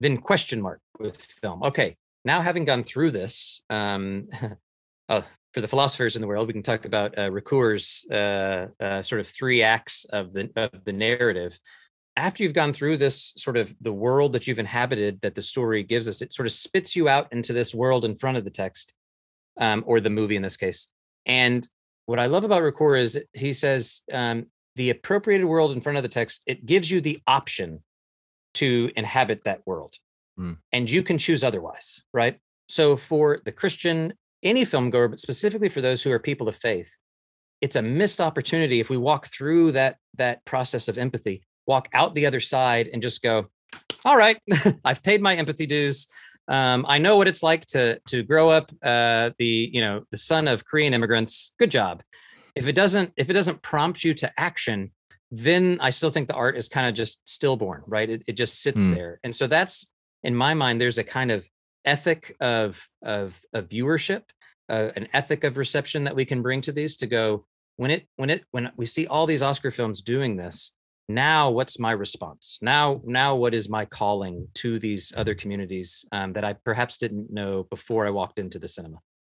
then 0.00 0.18
question 0.18 0.60
mark 0.60 0.80
with 0.98 1.16
film. 1.40 1.62
Okay 1.62 1.96
now 2.24 2.42
having 2.42 2.66
gone 2.66 2.84
through 2.84 3.10
this 3.10 3.62
um, 3.70 4.28
oh, 5.08 5.24
for 5.52 5.60
the 5.60 5.68
philosophers 5.68 6.16
in 6.16 6.22
the 6.22 6.28
world, 6.28 6.46
we 6.46 6.52
can 6.52 6.62
talk 6.62 6.84
about 6.84 7.16
uh, 7.16 7.30
Ricoeur's 7.30 8.06
uh, 8.10 8.68
uh, 8.80 9.02
sort 9.02 9.20
of 9.20 9.26
three 9.26 9.62
acts 9.62 10.04
of 10.06 10.32
the 10.32 10.50
of 10.56 10.84
the 10.84 10.92
narrative. 10.92 11.58
After 12.16 12.42
you've 12.42 12.52
gone 12.52 12.72
through 12.72 12.96
this 12.96 13.32
sort 13.36 13.56
of 13.56 13.74
the 13.80 13.92
world 13.92 14.32
that 14.32 14.46
you've 14.46 14.58
inhabited, 14.58 15.20
that 15.22 15.34
the 15.34 15.42
story 15.42 15.82
gives 15.84 16.08
us, 16.08 16.20
it 16.20 16.32
sort 16.32 16.46
of 16.46 16.52
spits 16.52 16.96
you 16.96 17.08
out 17.08 17.32
into 17.32 17.52
this 17.52 17.74
world 17.74 18.04
in 18.04 18.16
front 18.16 18.36
of 18.36 18.44
the 18.44 18.50
text, 18.50 18.92
um, 19.58 19.84
or 19.86 20.00
the 20.00 20.10
movie 20.10 20.36
in 20.36 20.42
this 20.42 20.56
case. 20.56 20.88
And 21.26 21.66
what 22.06 22.18
I 22.18 22.26
love 22.26 22.44
about 22.44 22.62
Ricoeur 22.62 22.98
is 22.98 23.22
he 23.32 23.52
says 23.52 24.02
um, 24.12 24.46
the 24.76 24.90
appropriated 24.90 25.46
world 25.46 25.72
in 25.72 25.80
front 25.80 25.96
of 25.96 26.02
the 26.02 26.08
text 26.08 26.42
it 26.46 26.66
gives 26.66 26.90
you 26.90 27.00
the 27.00 27.20
option 27.26 27.82
to 28.54 28.90
inhabit 28.96 29.44
that 29.44 29.62
world, 29.66 29.94
mm. 30.38 30.56
and 30.72 30.90
you 30.90 31.02
can 31.02 31.18
choose 31.18 31.44
otherwise, 31.44 32.02
right? 32.12 32.38
So 32.68 32.96
for 32.96 33.40
the 33.44 33.52
Christian 33.52 34.12
any 34.42 34.64
film 34.64 34.90
goer, 34.90 35.08
but 35.08 35.18
specifically 35.18 35.68
for 35.68 35.80
those 35.80 36.02
who 36.02 36.12
are 36.12 36.18
people 36.18 36.48
of 36.48 36.56
faith, 36.56 36.98
it's 37.60 37.76
a 37.76 37.82
missed 37.82 38.20
opportunity 38.20 38.80
if 38.80 38.90
we 38.90 38.96
walk 38.96 39.26
through 39.26 39.72
that 39.72 39.96
that 40.14 40.44
process 40.44 40.88
of 40.88 40.98
empathy, 40.98 41.42
walk 41.66 41.88
out 41.92 42.14
the 42.14 42.26
other 42.26 42.40
side, 42.40 42.88
and 42.92 43.02
just 43.02 43.22
go, 43.22 43.46
"All 44.04 44.16
right, 44.16 44.38
I've 44.84 45.02
paid 45.02 45.20
my 45.20 45.34
empathy 45.34 45.66
dues. 45.66 46.06
Um, 46.46 46.86
I 46.88 46.98
know 46.98 47.16
what 47.16 47.28
it's 47.28 47.42
like 47.42 47.66
to 47.66 48.00
to 48.08 48.22
grow 48.22 48.48
up 48.48 48.70
uh, 48.82 49.30
the 49.38 49.70
you 49.72 49.80
know 49.80 50.04
the 50.10 50.16
son 50.16 50.48
of 50.48 50.64
Korean 50.64 50.94
immigrants. 50.94 51.52
Good 51.58 51.70
job." 51.70 52.02
If 52.54 52.66
it 52.68 52.74
doesn't 52.74 53.12
if 53.16 53.30
it 53.30 53.34
doesn't 53.34 53.62
prompt 53.62 54.02
you 54.04 54.14
to 54.14 54.32
action, 54.38 54.92
then 55.30 55.78
I 55.80 55.90
still 55.90 56.10
think 56.10 56.28
the 56.28 56.34
art 56.34 56.56
is 56.56 56.68
kind 56.68 56.88
of 56.88 56.94
just 56.94 57.28
stillborn, 57.28 57.82
right? 57.86 58.08
It, 58.08 58.22
it 58.26 58.32
just 58.32 58.62
sits 58.62 58.86
mm. 58.86 58.94
there, 58.94 59.20
and 59.22 59.34
so 59.34 59.46
that's 59.46 59.90
in 60.22 60.34
my 60.34 60.54
mind. 60.54 60.80
There's 60.80 60.98
a 60.98 61.04
kind 61.04 61.30
of 61.30 61.48
ethic 61.88 62.36
of 62.40 62.86
of, 63.02 63.40
of 63.52 63.68
viewership, 63.68 64.22
uh, 64.68 64.90
an 64.94 65.08
ethic 65.12 65.44
of 65.44 65.56
reception 65.56 66.04
that 66.04 66.14
we 66.14 66.24
can 66.24 66.42
bring 66.42 66.60
to 66.62 66.72
these 66.72 66.96
to 66.98 67.06
go 67.06 67.46
when 67.76 67.90
it 67.90 68.06
when 68.16 68.30
it 68.30 68.44
when 68.50 68.70
we 68.76 68.86
see 68.86 69.06
all 69.06 69.26
these 69.26 69.42
Oscar 69.42 69.70
films 69.70 70.02
doing 70.02 70.36
this. 70.36 70.72
Now, 71.10 71.50
what's 71.50 71.78
my 71.78 71.92
response? 71.92 72.58
Now, 72.60 73.00
now, 73.04 73.34
what 73.34 73.54
is 73.54 73.70
my 73.70 73.86
calling 73.86 74.48
to 74.56 74.78
these 74.78 75.10
other 75.16 75.34
communities 75.34 76.04
um, 76.12 76.34
that 76.34 76.44
I 76.44 76.52
perhaps 76.52 76.98
didn't 76.98 77.32
know 77.32 77.62
before 77.62 78.06
I 78.06 78.10
walked 78.10 78.38
into 78.38 78.58
the 78.58 78.68
cinema? 78.68 78.98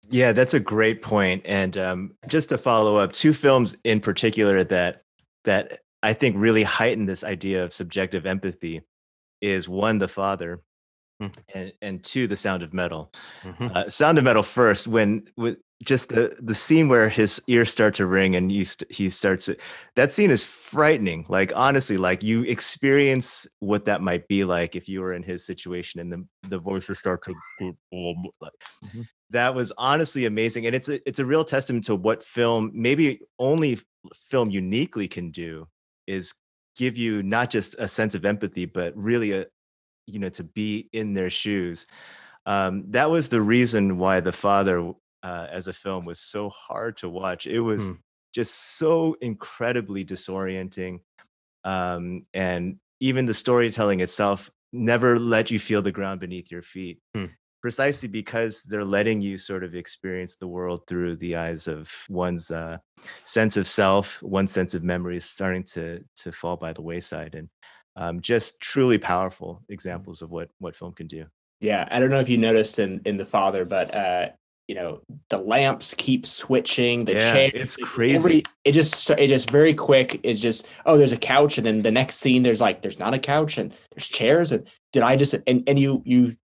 Yeah, 0.09 0.31
that's 0.31 0.55
a 0.55 0.59
great 0.59 1.03
point. 1.03 1.43
And 1.45 1.77
um, 1.77 2.15
just 2.27 2.49
to 2.49 2.57
follow 2.57 2.97
up, 2.97 3.13
two 3.13 3.33
films 3.33 3.77
in 3.83 3.99
particular 3.99 4.63
that 4.63 5.03
that 5.45 5.81
I 6.01 6.13
think 6.13 6.35
really 6.37 6.63
heighten 6.63 7.05
this 7.05 7.23
idea 7.23 7.63
of 7.63 7.73
subjective 7.73 8.25
empathy 8.25 8.81
is 9.41 9.69
one, 9.69 9.99
The 9.99 10.07
Father, 10.07 10.61
Mm. 11.21 11.37
and, 11.53 11.73
and 11.81 12.03
two, 12.03 12.27
the 12.27 12.35
sound 12.35 12.63
of 12.63 12.73
metal. 12.73 13.11
Mm-hmm. 13.43 13.67
Uh, 13.73 13.89
sound 13.89 14.17
of 14.17 14.23
metal 14.23 14.43
first, 14.43 14.87
when 14.87 15.27
with 15.35 15.57
just 15.83 16.09
the 16.09 16.35
the 16.41 16.55
scene 16.55 16.89
where 16.89 17.07
his 17.07 17.41
ears 17.47 17.69
start 17.69 17.95
to 17.95 18.05
ring 18.05 18.35
and 18.35 18.51
you 18.51 18.65
st- 18.65 18.91
he 18.91 19.09
starts 19.09 19.49
that 19.95 20.11
scene 20.11 20.29
is 20.29 20.43
frightening. 20.43 21.25
Like 21.29 21.53
honestly, 21.55 21.97
like 21.97 22.21
you 22.23 22.43
experience 22.43 23.47
what 23.59 23.85
that 23.85 24.01
might 24.01 24.27
be 24.27 24.43
like 24.43 24.75
if 24.75 24.89
you 24.89 25.01
were 25.01 25.13
in 25.13 25.23
his 25.23 25.45
situation 25.45 25.99
and 25.99 26.11
the 26.11 26.25
the 26.49 26.59
voices 26.59 26.99
start 26.99 27.23
to. 27.25 27.33
Mm-hmm. 27.61 29.01
That 29.31 29.55
was 29.55 29.71
honestly 29.77 30.25
amazing, 30.25 30.65
and 30.65 30.75
it's 30.75 30.89
a 30.89 31.07
it's 31.07 31.19
a 31.19 31.25
real 31.25 31.45
testament 31.45 31.85
to 31.85 31.95
what 31.95 32.23
film 32.23 32.71
maybe 32.73 33.21
only 33.37 33.79
film 34.15 34.49
uniquely 34.49 35.07
can 35.07 35.31
do 35.31 35.67
is 36.07 36.33
give 36.75 36.97
you 36.97 37.21
not 37.23 37.49
just 37.49 37.75
a 37.77 37.87
sense 37.87 38.15
of 38.15 38.25
empathy, 38.25 38.65
but 38.65 38.95
really 38.95 39.33
a, 39.33 39.45
you 40.09 40.19
know 40.19 40.29
to 40.29 40.43
be 40.43 40.89
in 40.93 41.13
their 41.13 41.29
shoes 41.29 41.87
um, 42.45 42.85
that 42.89 43.09
was 43.09 43.29
the 43.29 43.41
reason 43.41 43.97
why 43.97 44.19
the 44.19 44.31
father 44.31 44.93
uh, 45.21 45.47
as 45.51 45.67
a 45.67 45.73
film 45.73 46.03
was 46.05 46.19
so 46.19 46.49
hard 46.49 46.97
to 46.97 47.09
watch 47.09 47.45
it 47.47 47.59
was 47.59 47.89
hmm. 47.89 47.93
just 48.33 48.77
so 48.77 49.15
incredibly 49.21 50.03
disorienting 50.03 50.99
um, 51.63 52.23
and 52.33 52.77
even 52.99 53.25
the 53.25 53.33
storytelling 53.33 53.99
itself 54.01 54.49
never 54.71 55.19
let 55.19 55.51
you 55.51 55.59
feel 55.59 55.81
the 55.81 55.91
ground 55.91 56.19
beneath 56.19 56.51
your 56.51 56.61
feet 56.61 56.99
hmm. 57.13 57.25
precisely 57.61 58.07
because 58.07 58.63
they're 58.63 58.85
letting 58.85 59.21
you 59.21 59.37
sort 59.37 59.63
of 59.63 59.75
experience 59.75 60.35
the 60.35 60.47
world 60.47 60.81
through 60.87 61.15
the 61.15 61.35
eyes 61.35 61.67
of 61.67 61.91
one's 62.09 62.49
uh, 62.49 62.77
sense 63.23 63.57
of 63.57 63.67
self 63.67 64.21
one 64.23 64.47
sense 64.47 64.73
of 64.73 64.83
memory 64.83 65.17
is 65.17 65.25
starting 65.25 65.63
to 65.63 66.03
to 66.15 66.31
fall 66.31 66.55
by 66.55 66.71
the 66.71 66.81
wayside 66.81 67.35
and 67.35 67.49
um, 67.99 68.21
just 68.21 68.61
truly 68.61 68.97
powerful 68.97 69.55
mm-hmm. 69.55 69.73
examples 69.73 70.21
of 70.21 70.31
what 70.31 70.49
what 70.57 70.75
film 70.75 70.93
can 70.93 71.05
do. 71.05 71.25
Yeah, 71.59 71.87
I 71.91 71.99
don't 71.99 72.09
know 72.09 72.21
if 72.21 72.29
you 72.29 72.37
noticed 72.37 72.79
in 72.79 73.01
in 73.05 73.17
the 73.17 73.25
father, 73.25 73.65
but 73.65 73.93
uh, 73.93 74.29
you 74.67 74.75
know 74.75 75.01
the 75.29 75.37
lamps 75.37 75.93
keep 75.93 76.25
switching. 76.25 77.05
The 77.05 77.13
yeah, 77.13 77.33
chair, 77.33 77.51
it's 77.53 77.75
crazy. 77.75 78.45
it 78.63 78.71
just 78.71 79.09
it 79.11 79.27
just 79.27 79.51
very 79.51 79.73
quick. 79.73 80.21
is 80.23 80.41
just 80.41 80.65
oh, 80.85 80.97
there's 80.97 81.11
a 81.11 81.17
couch, 81.17 81.57
and 81.57 81.67
then 81.67 81.81
the 81.81 81.91
next 81.91 82.15
scene 82.15 82.43
there's 82.43 82.61
like 82.61 82.81
there's 82.81 82.99
not 82.99 83.13
a 83.13 83.19
couch 83.19 83.57
and 83.57 83.75
there's 83.91 84.07
chairs, 84.07 84.53
and 84.53 84.65
did 84.93 85.03
I 85.03 85.17
just 85.17 85.35
and 85.45 85.63
and 85.67 85.77
you 85.77 86.01
you 86.05 86.35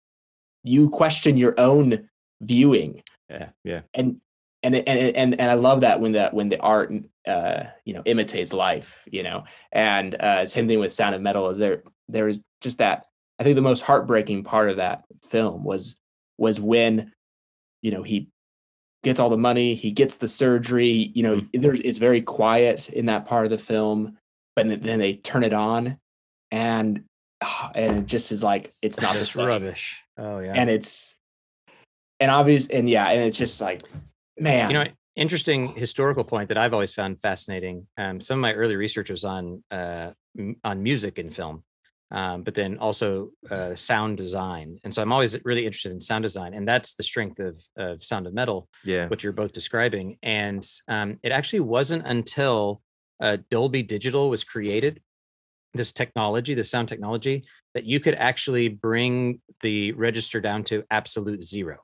you 0.63 0.89
question 0.89 1.37
your 1.37 1.55
own 1.57 2.09
viewing. 2.41 3.01
Yeah, 3.29 3.49
yeah. 3.63 3.81
And 3.93 4.19
and 4.65 4.75
and 4.75 5.15
and 5.15 5.39
and 5.39 5.51
I 5.51 5.53
love 5.53 5.81
that 5.81 6.01
when 6.01 6.11
the 6.11 6.29
when 6.31 6.49
the 6.49 6.59
art 6.59 6.91
uh 7.27 7.63
you 7.85 7.93
know 7.93 8.01
imitates 8.05 8.51
life 8.53 9.03
you 9.11 9.23
know 9.23 9.43
and 9.71 10.15
uh 10.15 10.45
same 10.47 10.67
thing 10.67 10.79
with 10.79 10.91
Sound 10.91 11.15
of 11.15 11.21
Metal 11.21 11.49
is 11.49 11.57
there 11.57 11.83
there 12.09 12.27
is 12.27 12.41
just 12.61 12.79
that 12.79 13.05
I 13.39 13.43
think 13.43 13.55
the 13.55 13.61
most 13.61 13.81
heartbreaking 13.81 14.43
part 14.43 14.69
of 14.69 14.77
that 14.77 15.03
film 15.29 15.63
was 15.63 15.97
was 16.37 16.59
when 16.59 17.11
you 17.81 17.91
know 17.91 18.03
he 18.03 18.29
gets 19.03 19.19
all 19.19 19.29
the 19.29 19.37
money 19.37 19.75
he 19.75 19.91
gets 19.91 20.15
the 20.15 20.27
surgery 20.27 21.11
you 21.13 21.21
know 21.23 21.41
there 21.53 21.75
it's 21.75 21.99
very 21.99 22.21
quiet 22.21 22.89
in 22.89 23.05
that 23.05 23.25
part 23.25 23.45
of 23.45 23.51
the 23.51 23.57
film 23.57 24.17
but 24.55 24.67
then- 24.83 24.99
they 24.99 25.15
turn 25.15 25.43
it 25.43 25.53
on 25.53 25.97
and 26.51 27.03
ah, 27.43 27.71
and 27.75 27.97
it 27.99 28.05
just 28.07 28.31
is 28.31 28.41
like 28.41 28.71
it's 28.81 28.99
not 28.99 29.13
Just 29.21 29.35
rubbish. 29.35 30.01
Oh 30.17 30.39
yeah. 30.39 30.53
and 30.55 30.69
it's 30.69 31.15
and 32.19 32.31
obvious 32.31 32.67
and 32.69 32.89
yeah 32.89 33.09
and 33.09 33.21
it's 33.21 33.37
just 33.37 33.61
like 33.61 33.83
man 34.37 34.69
you 34.69 34.73
know 34.73 34.85
interesting 35.15 35.69
historical 35.75 36.23
point 36.23 36.47
that 36.49 36.57
i've 36.57 36.73
always 36.73 36.93
found 36.93 37.19
fascinating 37.21 37.87
um, 37.97 38.19
some 38.19 38.37
of 38.37 38.41
my 38.41 38.53
early 38.53 38.75
research 38.75 39.09
was 39.09 39.23
on 39.23 39.63
uh, 39.71 40.11
m- 40.37 40.55
on 40.63 40.83
music 40.83 41.19
in 41.19 41.29
film 41.29 41.63
um, 42.11 42.43
but 42.43 42.53
then 42.53 42.77
also 42.77 43.31
uh, 43.49 43.73
sound 43.75 44.17
design 44.17 44.77
and 44.83 44.93
so 44.93 45.01
i'm 45.01 45.11
always 45.11 45.37
really 45.45 45.65
interested 45.65 45.91
in 45.91 45.99
sound 45.99 46.23
design 46.23 46.53
and 46.53 46.67
that's 46.67 46.93
the 46.95 47.03
strength 47.03 47.39
of 47.39 47.55
of 47.77 48.03
sound 48.03 48.27
of 48.27 48.33
metal 48.33 48.67
Yeah. 48.83 49.07
what 49.07 49.23
you're 49.23 49.33
both 49.33 49.53
describing 49.53 50.17
and 50.21 50.65
um, 50.87 51.19
it 51.23 51.31
actually 51.31 51.61
wasn't 51.61 52.05
until 52.05 52.81
uh, 53.21 53.37
dolby 53.49 53.83
digital 53.83 54.29
was 54.29 54.43
created 54.43 55.01
this 55.73 55.91
technology 55.93 56.53
the 56.53 56.63
sound 56.63 56.87
technology 56.89 57.45
that 57.73 57.85
you 57.85 57.99
could 57.99 58.15
actually 58.15 58.67
bring 58.67 59.39
the 59.61 59.91
register 59.93 60.39
down 60.41 60.63
to 60.65 60.83
absolute 60.91 61.43
zero 61.43 61.77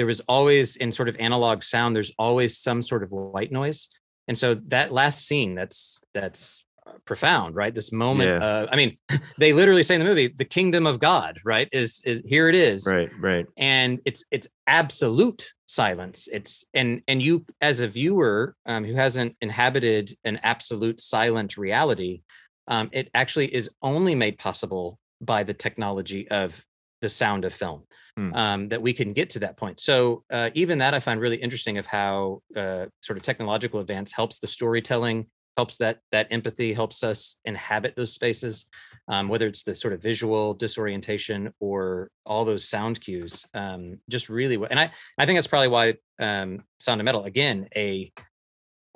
there 0.00 0.06
was 0.06 0.22
always 0.36 0.76
in 0.76 0.90
sort 0.90 1.10
of 1.10 1.16
analog 1.28 1.62
sound 1.62 1.94
there's 1.94 2.12
always 2.18 2.56
some 2.58 2.82
sort 2.82 3.02
of 3.02 3.10
white 3.10 3.52
noise 3.52 3.80
and 4.28 4.38
so 4.42 4.54
that 4.54 4.92
last 5.00 5.26
scene 5.26 5.54
that's 5.54 6.00
that's 6.14 6.64
uh, 6.86 6.92
profound 7.04 7.54
right 7.54 7.74
this 7.74 7.92
moment 7.92 8.30
Yeah. 8.30 8.46
uh, 8.46 8.66
i 8.72 8.76
mean 8.76 8.96
they 9.38 9.52
literally 9.52 9.82
say 9.82 9.94
in 9.96 10.00
the 10.00 10.06
movie 10.06 10.28
the 10.28 10.46
kingdom 10.46 10.86
of 10.86 10.98
god 10.98 11.32
right 11.44 11.68
is 11.70 12.00
is 12.04 12.22
here 12.24 12.48
it 12.48 12.54
is 12.54 12.86
Right. 12.90 13.10
Right. 13.20 13.46
and 13.58 14.00
it's 14.06 14.24
it's 14.30 14.48
absolute 14.66 15.52
silence 15.66 16.28
it's 16.32 16.64
and 16.72 17.02
and 17.06 17.20
you 17.20 17.44
as 17.60 17.80
a 17.80 17.86
viewer 17.86 18.54
um, 18.64 18.84
who 18.86 18.94
hasn't 18.94 19.36
inhabited 19.42 20.16
an 20.24 20.40
absolute 20.42 20.98
silent 21.00 21.58
reality 21.58 22.22
um, 22.68 22.88
it 22.92 23.10
actually 23.14 23.52
is 23.54 23.68
only 23.82 24.14
made 24.14 24.38
possible 24.38 24.98
by 25.20 25.42
the 25.42 25.52
technology 25.54 26.22
of 26.30 26.64
the 27.00 27.08
sound 27.08 27.44
of 27.44 27.52
film 27.52 27.82
Hmm. 28.16 28.34
um, 28.34 28.68
that 28.70 28.82
we 28.82 28.92
can 28.92 29.12
get 29.12 29.30
to 29.30 29.38
that 29.40 29.56
point 29.56 29.78
so 29.78 30.24
uh, 30.32 30.50
even 30.54 30.78
that 30.78 30.94
i 30.94 31.00
find 31.00 31.20
really 31.20 31.36
interesting 31.36 31.78
of 31.78 31.86
how 31.86 32.42
uh, 32.56 32.86
sort 33.00 33.16
of 33.16 33.22
technological 33.22 33.80
advance 33.80 34.12
helps 34.12 34.38
the 34.40 34.46
storytelling 34.46 35.26
helps 35.56 35.76
that 35.76 36.00
that 36.12 36.26
empathy 36.30 36.72
helps 36.72 37.04
us 37.04 37.36
inhabit 37.44 37.94
those 37.96 38.12
spaces 38.12 38.66
um, 39.08 39.28
whether 39.28 39.46
it's 39.46 39.62
the 39.62 39.74
sort 39.74 39.92
of 39.92 40.02
visual 40.02 40.54
disorientation 40.54 41.52
or 41.60 42.10
all 42.26 42.44
those 42.44 42.68
sound 42.68 43.00
cues 43.00 43.46
um, 43.54 43.98
just 44.08 44.28
really 44.28 44.58
and 44.70 44.80
i 44.80 44.90
i 45.18 45.26
think 45.26 45.36
that's 45.36 45.46
probably 45.46 45.68
why 45.68 45.94
um, 46.18 46.64
sound 46.78 47.00
of 47.00 47.04
metal 47.04 47.24
again 47.24 47.68
a 47.76 48.12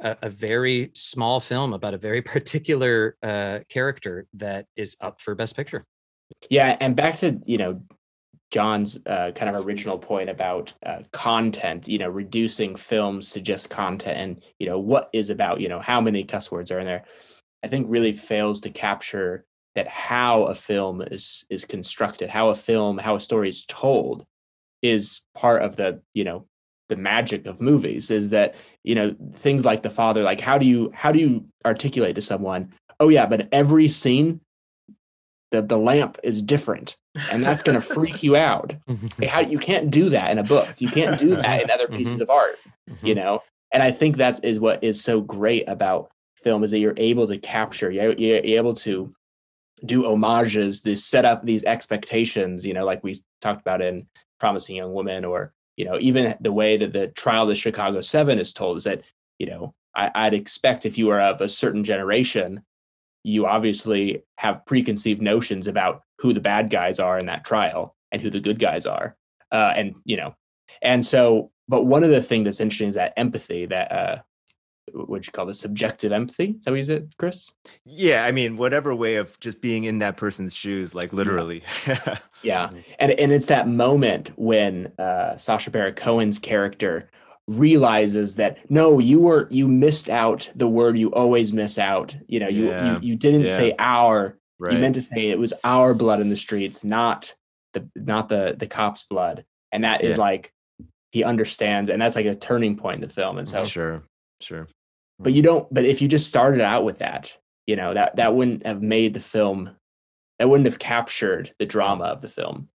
a, 0.02 0.16
a 0.22 0.30
very 0.30 0.90
small 0.94 1.40
film 1.40 1.72
about 1.72 1.94
a 1.94 1.98
very 1.98 2.22
particular 2.34 3.16
uh, 3.22 3.60
character 3.68 4.26
that 4.34 4.66
is 4.76 4.96
up 5.00 5.20
for 5.20 5.34
best 5.34 5.56
picture 5.56 5.84
Yeah, 6.50 6.76
and 6.80 6.96
back 6.96 7.16
to 7.18 7.40
you 7.46 7.58
know 7.58 7.82
John's 8.54 9.00
uh, 9.04 9.32
kind 9.34 9.52
of 9.52 9.66
original 9.66 9.98
point 9.98 10.30
about 10.30 10.72
uh, 10.86 11.02
content, 11.10 11.88
you 11.88 11.98
know, 11.98 12.08
reducing 12.08 12.76
films 12.76 13.30
to 13.30 13.40
just 13.40 13.68
content, 13.68 14.16
and 14.16 14.42
you 14.60 14.66
know 14.68 14.78
what 14.78 15.10
is 15.12 15.28
about, 15.28 15.60
you 15.60 15.68
know, 15.68 15.80
how 15.80 16.00
many 16.00 16.22
cuss 16.22 16.52
words 16.52 16.70
are 16.70 16.78
in 16.78 16.86
there. 16.86 17.02
I 17.64 17.66
think 17.66 17.88
really 17.90 18.12
fails 18.12 18.60
to 18.60 18.70
capture 18.70 19.44
that 19.74 19.88
how 19.88 20.44
a 20.44 20.54
film 20.54 21.02
is 21.02 21.44
is 21.50 21.64
constructed, 21.64 22.30
how 22.30 22.50
a 22.50 22.54
film, 22.54 22.98
how 22.98 23.16
a 23.16 23.20
story 23.20 23.48
is 23.48 23.64
told, 23.66 24.24
is 24.82 25.22
part 25.34 25.62
of 25.62 25.74
the 25.74 26.00
you 26.12 26.22
know 26.22 26.46
the 26.88 26.94
magic 26.94 27.46
of 27.46 27.60
movies. 27.60 28.08
Is 28.12 28.30
that 28.30 28.54
you 28.84 28.94
know 28.94 29.16
things 29.34 29.64
like 29.64 29.82
the 29.82 29.90
father, 29.90 30.22
like 30.22 30.40
how 30.40 30.58
do 30.58 30.66
you 30.66 30.92
how 30.94 31.10
do 31.10 31.18
you 31.18 31.48
articulate 31.66 32.14
to 32.14 32.20
someone? 32.20 32.72
Oh 33.00 33.08
yeah, 33.08 33.26
but 33.26 33.48
every 33.50 33.88
scene 33.88 34.42
the, 35.54 35.62
the 35.62 35.78
lamp 35.78 36.18
is 36.22 36.42
different 36.42 36.96
and 37.30 37.44
that's 37.44 37.62
going 37.62 37.74
to 37.74 37.80
freak 37.80 38.22
you 38.22 38.36
out. 38.36 38.74
Mm-hmm. 38.88 39.22
Hey, 39.22 39.26
how 39.28 39.40
you 39.40 39.58
can't 39.58 39.90
do 39.90 40.10
that 40.10 40.30
in 40.30 40.38
a 40.38 40.44
book. 40.44 40.74
You 40.78 40.88
can't 40.88 41.18
do 41.18 41.36
that 41.42 41.62
in 41.62 41.70
other 41.70 41.86
mm-hmm. 41.86 41.96
pieces 41.96 42.20
of 42.20 42.28
art 42.28 42.56
mm-hmm. 42.88 43.06
you 43.06 43.14
know? 43.14 43.42
And 43.72 43.82
i 43.82 43.90
think 43.90 44.18
that 44.18 44.44
is 44.44 44.60
what 44.60 44.84
is 44.84 45.02
so 45.02 45.20
great 45.20 45.68
about 45.68 46.10
film 46.42 46.62
is 46.62 46.70
that 46.70 46.78
you're 46.78 46.94
able 46.96 47.26
to 47.26 47.38
capture 47.38 47.90
you're, 47.90 48.12
you're 48.12 48.38
able 48.38 48.74
to 48.74 49.12
do 49.84 50.04
homages 50.04 50.80
to 50.82 50.96
set 50.96 51.24
up 51.24 51.44
these 51.44 51.64
expectations 51.64 52.64
you 52.64 52.72
know 52.72 52.84
like 52.84 53.02
we 53.02 53.16
talked 53.40 53.60
about 53.60 53.82
in 53.82 54.06
promising 54.38 54.76
young 54.76 54.92
woman 54.92 55.24
or 55.24 55.52
you 55.76 55.84
know 55.84 55.98
even 56.00 56.34
the 56.40 56.52
way 56.52 56.76
that 56.76 56.92
the 56.92 57.08
trial 57.08 57.42
of 57.42 57.48
the 57.48 57.54
chicago 57.54 58.00
seven 58.00 58.38
is 58.38 58.52
told 58.52 58.76
is 58.76 58.84
that 58.84 59.02
you 59.38 59.46
know 59.46 59.74
I, 59.96 60.10
i'd 60.14 60.34
expect 60.34 60.86
if 60.86 60.96
you 60.96 61.10
are 61.10 61.20
of 61.20 61.40
a 61.40 61.48
certain 61.48 61.82
generation 61.82 62.62
you 63.24 63.46
obviously 63.46 64.22
have 64.36 64.64
preconceived 64.66 65.20
notions 65.20 65.66
about 65.66 66.02
who 66.18 66.32
the 66.32 66.40
bad 66.40 66.70
guys 66.70 67.00
are 67.00 67.18
in 67.18 67.26
that 67.26 67.44
trial 67.44 67.96
and 68.12 68.22
who 68.22 68.30
the 68.30 68.40
good 68.40 68.58
guys 68.60 68.86
are. 68.86 69.16
Uh, 69.50 69.72
and 69.76 69.96
you 70.04 70.16
know 70.16 70.34
and 70.82 71.04
so 71.04 71.50
but 71.68 71.84
one 71.84 72.04
of 72.04 72.10
the 72.10 72.22
things 72.22 72.44
that's 72.44 72.60
interesting 72.60 72.88
is 72.88 72.94
that 72.94 73.14
empathy 73.16 73.66
that 73.66 73.90
uh 73.90 74.18
what 74.92 75.26
you 75.26 75.32
call 75.32 75.46
the 75.46 75.54
subjective 75.54 76.12
empathy? 76.12 76.56
Is 76.58 76.64
that 76.64 76.70
what 76.70 76.76
you 76.76 76.84
said 76.84 77.14
Kris? 77.18 77.50
Yeah. 77.86 78.24
I 78.26 78.32
mean, 78.32 78.58
whatever 78.58 78.94
way 78.94 79.16
of 79.16 79.40
just 79.40 79.62
being 79.62 79.84
in 79.84 79.98
that 80.00 80.18
person's 80.18 80.54
shoes, 80.54 80.94
like 80.94 81.12
literally. 81.12 81.64
yeah. 82.42 82.68
And 82.98 83.12
and 83.12 83.32
it's 83.32 83.46
that 83.46 83.66
moment 83.66 84.32
when 84.36 84.92
uh 84.98 85.36
Sacha 85.36 85.70
Baron 85.70 85.94
Cohen's 85.94 86.38
character 86.38 87.10
realizes 87.46 88.36
that 88.36 88.70
no 88.70 88.98
you 88.98 89.20
were 89.20 89.46
you 89.50 89.68
missed 89.68 90.08
out 90.08 90.50
the 90.54 90.68
word 90.68 90.96
you 90.96 91.12
always 91.12 91.52
miss 91.52 91.78
out 91.78 92.14
you 92.26 92.40
know 92.40 92.48
you 92.48 92.68
Yeah. 92.68 92.94
you, 92.94 93.08
you 93.08 93.16
didn't 93.16 93.42
Yeah. 93.42 93.56
say 93.56 93.74
our 93.78 94.38
right. 94.58 94.72
you 94.72 94.78
meant 94.78 94.94
to 94.94 95.02
say 95.02 95.28
it 95.28 95.38
was 95.38 95.52
our 95.62 95.92
blood 95.92 96.20
in 96.20 96.30
the 96.30 96.36
streets 96.36 96.82
not 96.84 97.34
the 97.74 97.88
not 97.94 98.30
the 98.30 98.54
the 98.58 98.66
cop's 98.66 99.04
blood 99.04 99.44
and 99.72 99.84
that 99.84 100.02
is 100.02 100.16
Yeah. 100.16 100.22
like 100.22 100.52
he 101.12 101.22
understands 101.22 101.90
and 101.90 102.00
that's 102.00 102.16
like 102.16 102.26
a 102.26 102.34
turning 102.34 102.76
point 102.76 103.02
in 103.02 103.08
the 103.08 103.12
film 103.12 103.36
and 103.36 103.48
so 103.48 103.60
mm, 103.60 103.66
sure. 103.66 104.02
Sure. 104.40 104.66
but 105.18 105.34
you 105.34 105.42
mm. 105.42 105.46
don't 105.46 105.74
but 105.74 105.84
if 105.84 106.00
you 106.00 106.08
just 106.08 106.26
started 106.26 106.62
out 106.62 106.82
with 106.84 107.00
that 107.00 107.36
you 107.66 107.76
know 107.76 107.92
that 107.92 108.16
that 108.16 108.34
wouldn't 108.34 108.64
have 108.64 108.80
made 108.80 109.12
the 109.12 109.20
film 109.20 109.76
that 110.38 110.48
wouldn't 110.48 110.66
have 110.66 110.78
captured 110.78 111.54
the 111.58 111.66
drama 111.66 112.04
mm. 112.04 112.12
of 112.12 112.22
the 112.22 112.28
film 112.28 112.68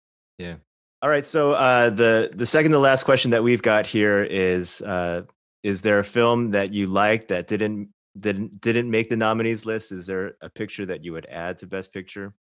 All 1.01 1.09
right. 1.09 1.25
So 1.25 1.53
uh, 1.53 1.91
the 1.91 2.31
the 2.35 2.47
second 2.47 2.73
to 2.73 2.79
last 2.79 3.05
question 3.05 3.31
that 3.31 3.43
we've 3.45 3.63
got 3.63 3.87
here 3.87 4.25
is: 4.25 4.83
uh, 4.83 5.23
Is 5.63 5.83
there 5.83 6.01
a 6.01 6.05
film 6.05 6.51
that 6.53 6.73
you 6.73 6.87
liked 6.89 7.29
that 7.29 7.47
didn't 7.47 7.91
didn't 8.17 8.61
didn't 8.61 8.91
make 8.91 9.09
the 9.09 9.17
nominees 9.17 9.65
list? 9.65 9.93
Is 9.93 10.07
there 10.07 10.35
a 10.41 10.51
picture 10.51 10.87
that 10.87 11.05
you 11.05 11.13
would 11.13 11.27
add 11.27 11.59
to 11.59 11.67
Best 11.67 11.93
Picture? 11.93 12.35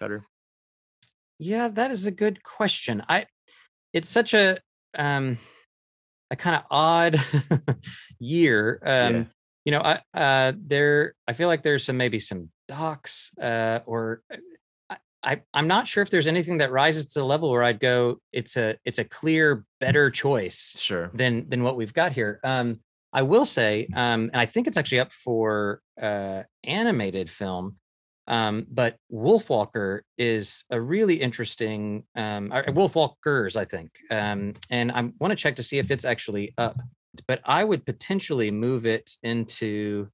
Kutter. 0.00 0.24
Yeah, 1.38 1.68
that 1.68 1.92
is 1.92 2.06
a 2.06 2.10
good 2.10 2.42
question. 2.42 3.02
I 3.08 3.26
it's 3.92 4.08
such 4.08 4.34
a 4.34 4.58
um 4.98 5.38
a 6.30 6.36
kind 6.36 6.56
of 6.56 6.62
odd 6.70 7.20
year. 8.18 8.80
Um 8.84 9.14
Yeah. 9.14 9.24
you 9.64 9.72
know, 9.72 9.80
I 9.80 10.00
uh 10.18 10.52
there 10.56 11.14
I 11.28 11.32
feel 11.32 11.46
like 11.46 11.62
there's 11.62 11.84
some 11.84 11.96
maybe 11.96 12.18
some 12.18 12.50
docs 12.66 13.30
uh 13.40 13.80
or 13.86 14.22
I, 15.24 15.40
I'm 15.54 15.66
not 15.66 15.86
sure 15.88 16.02
if 16.02 16.10
there's 16.10 16.26
anything 16.26 16.58
that 16.58 16.70
rises 16.70 17.06
to 17.06 17.20
the 17.20 17.24
level 17.24 17.50
where 17.50 17.62
I'd 17.64 17.80
go 17.80 18.18
it's 18.32 18.56
a 18.56 18.76
it's 18.84 18.98
a 18.98 19.04
clear 19.04 19.64
better 19.80 20.10
choice 20.10 20.76
Sure. 20.78 21.10
than 21.14 21.48
than 21.48 21.62
what 21.62 21.76
we've 21.76 21.94
got 21.94 22.12
here. 22.12 22.40
Um, 22.44 22.80
I 23.12 23.22
will 23.22 23.44
say, 23.44 23.86
um, 23.94 24.30
and 24.32 24.36
I 24.36 24.46
think 24.46 24.66
it's 24.66 24.76
actually 24.76 24.98
up 25.00 25.12
for 25.12 25.80
uh, 26.00 26.42
animated 26.64 27.30
film. 27.30 27.76
Um, 28.26 28.66
but 28.70 28.96
Wolfwalker 29.12 30.00
is 30.16 30.64
a 30.70 30.80
really 30.80 31.16
interesting 31.16 32.04
um, 32.16 32.50
or 32.52 32.62
Wolfwalkers, 32.64 33.54
I 33.54 33.66
think, 33.66 33.90
um, 34.10 34.54
and 34.70 34.90
I 34.90 35.10
want 35.20 35.30
to 35.30 35.36
check 35.36 35.56
to 35.56 35.62
see 35.62 35.78
if 35.78 35.90
it's 35.90 36.04
actually 36.06 36.54
up. 36.58 36.80
But 37.28 37.40
I 37.44 37.62
would 37.64 37.84
potentially 37.86 38.50
move 38.50 38.86
it 38.86 39.10
into 39.22 40.08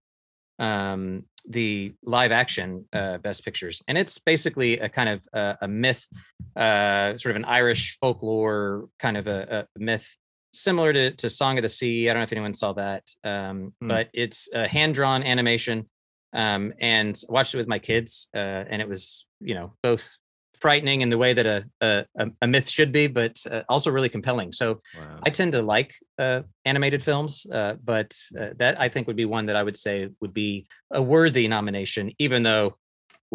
um, 0.60 1.24
the 1.48 1.94
live 2.04 2.30
action 2.32 2.84
uh, 2.92 3.18
best 3.18 3.44
pictures, 3.44 3.82
and 3.88 3.98
it's 3.98 4.18
basically 4.18 4.78
a 4.78 4.88
kind 4.88 5.08
of 5.08 5.26
uh, 5.32 5.54
a 5.62 5.66
myth, 5.66 6.06
uh, 6.54 7.16
sort 7.16 7.30
of 7.30 7.36
an 7.36 7.44
Irish 7.46 7.96
folklore 8.00 8.88
kind 8.98 9.16
of 9.16 9.26
a, 9.26 9.66
a 9.74 9.78
myth 9.78 10.06
similar 10.52 10.92
to, 10.92 11.10
to 11.12 11.30
Song 11.30 11.58
of 11.58 11.62
the 11.62 11.68
Sea. 11.68 12.08
I 12.08 12.12
don't 12.12 12.20
know 12.20 12.24
if 12.24 12.32
anyone 12.32 12.54
saw 12.54 12.72
that, 12.74 13.04
um, 13.24 13.72
Hmm. 13.80 13.88
but 13.88 14.08
it's 14.12 14.48
a 14.52 14.68
hand 14.68 14.94
drawn 14.94 15.22
animation. 15.22 15.88
Um, 16.32 16.74
and 16.78 17.20
I 17.28 17.32
watched 17.32 17.54
it 17.54 17.58
with 17.58 17.66
my 17.68 17.80
kids, 17.80 18.28
uh, 18.34 18.38
and 18.70 18.80
it 18.80 18.88
was, 18.88 19.26
you 19.40 19.54
know, 19.54 19.72
both 19.82 20.16
frightening 20.60 21.00
in 21.00 21.08
the 21.08 21.18
way 21.18 21.32
that 21.32 21.46
a 21.46 21.64
a, 21.80 22.04
a- 22.42 22.46
myth 22.46 22.68
should 22.68 22.92
be, 22.92 23.06
but 23.06 23.36
uh, 23.50 23.62
also 23.68 23.90
really 23.90 24.08
compelling. 24.08 24.52
So 24.52 24.78
Wow. 24.96 25.20
I 25.26 25.30
tend 25.30 25.52
to 25.52 25.62
like 25.62 25.94
uh, 26.18 26.42
animated 26.64 27.02
films, 27.02 27.46
uh, 27.52 27.74
but 27.82 28.14
uh, 28.38 28.50
that 28.58 28.80
I 28.80 28.88
think 28.88 29.06
would 29.06 29.16
be 29.16 29.24
one 29.24 29.46
that 29.46 29.56
I 29.56 29.62
would 29.62 29.76
say 29.76 30.08
would 30.20 30.34
be 30.34 30.66
a 30.90 31.02
worthy 31.02 31.48
nomination, 31.48 32.12
even 32.18 32.42
though, 32.42 32.76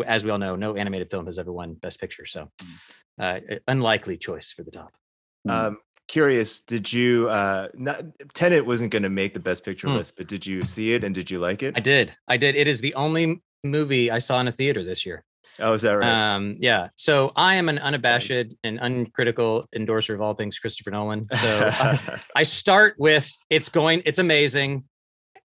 as 0.06 0.24
we 0.24 0.32
all 0.32 0.38
know, 0.40 0.56
no 0.56 0.76
animated 0.76 1.10
film 1.10 1.26
has 1.26 1.38
ever 1.40 1.52
won 1.52 1.74
Best 1.76 2.00
Picture. 2.00 2.26
So, 2.26 2.50
uh, 3.20 3.40
unlikely 3.68 4.18
choice 4.18 4.52
for 4.52 4.64
the 4.64 4.72
top. 4.72 4.94
Um, 5.48 5.78
curious, 6.08 6.62
did 6.62 6.92
you? 6.92 7.30
Uh, 7.30 7.68
not 7.74 8.04
Tenet 8.34 8.66
wasn't 8.66 8.92
going 8.92 9.04
to 9.04 9.10
make 9.10 9.34
the 9.34 9.40
best 9.40 9.64
picture 9.64 9.88
Hmm. 9.88 9.98
list, 9.98 10.18
but 10.18 10.28
did 10.28 10.46
you 10.46 10.64
see 10.64 10.94
it 10.94 11.04
and 11.04 11.14
did 11.16 11.30
you 11.32 11.40
like 11.40 11.64
it? 11.64 11.74
I 11.78 11.80
did, 11.82 12.16
I 12.28 12.38
did. 12.38 12.56
It 12.56 12.68
is 12.68 12.82
the 12.82 12.94
only 12.96 13.42
movie 13.64 14.10
I 14.12 14.20
saw 14.20 14.40
in 14.40 14.48
a 14.48 14.52
theater 14.52 14.84
this 14.84 15.06
year. 15.06 15.24
Oh, 15.60 15.74
is 15.74 15.82
that 15.84 15.94
right? 15.94 16.36
Um, 16.36 16.58
yeah. 16.60 16.90
So 16.96 17.32
I 17.36 17.56
am 17.56 17.70
an 17.70 17.80
unabashed 17.80 18.32
and 18.64 18.80
uncritical 18.82 19.68
endorser 19.74 20.14
of 20.14 20.22
all 20.22 20.34
things 20.34 20.60
Christopher 20.60 20.92
Nolan. 20.92 21.28
So 21.40 21.70
I, 21.72 22.20
I 22.36 22.44
start 22.44 22.96
with 22.98 23.32
it's 23.50 23.70
going, 23.70 24.02
it's 24.06 24.20
amazing, 24.20 24.84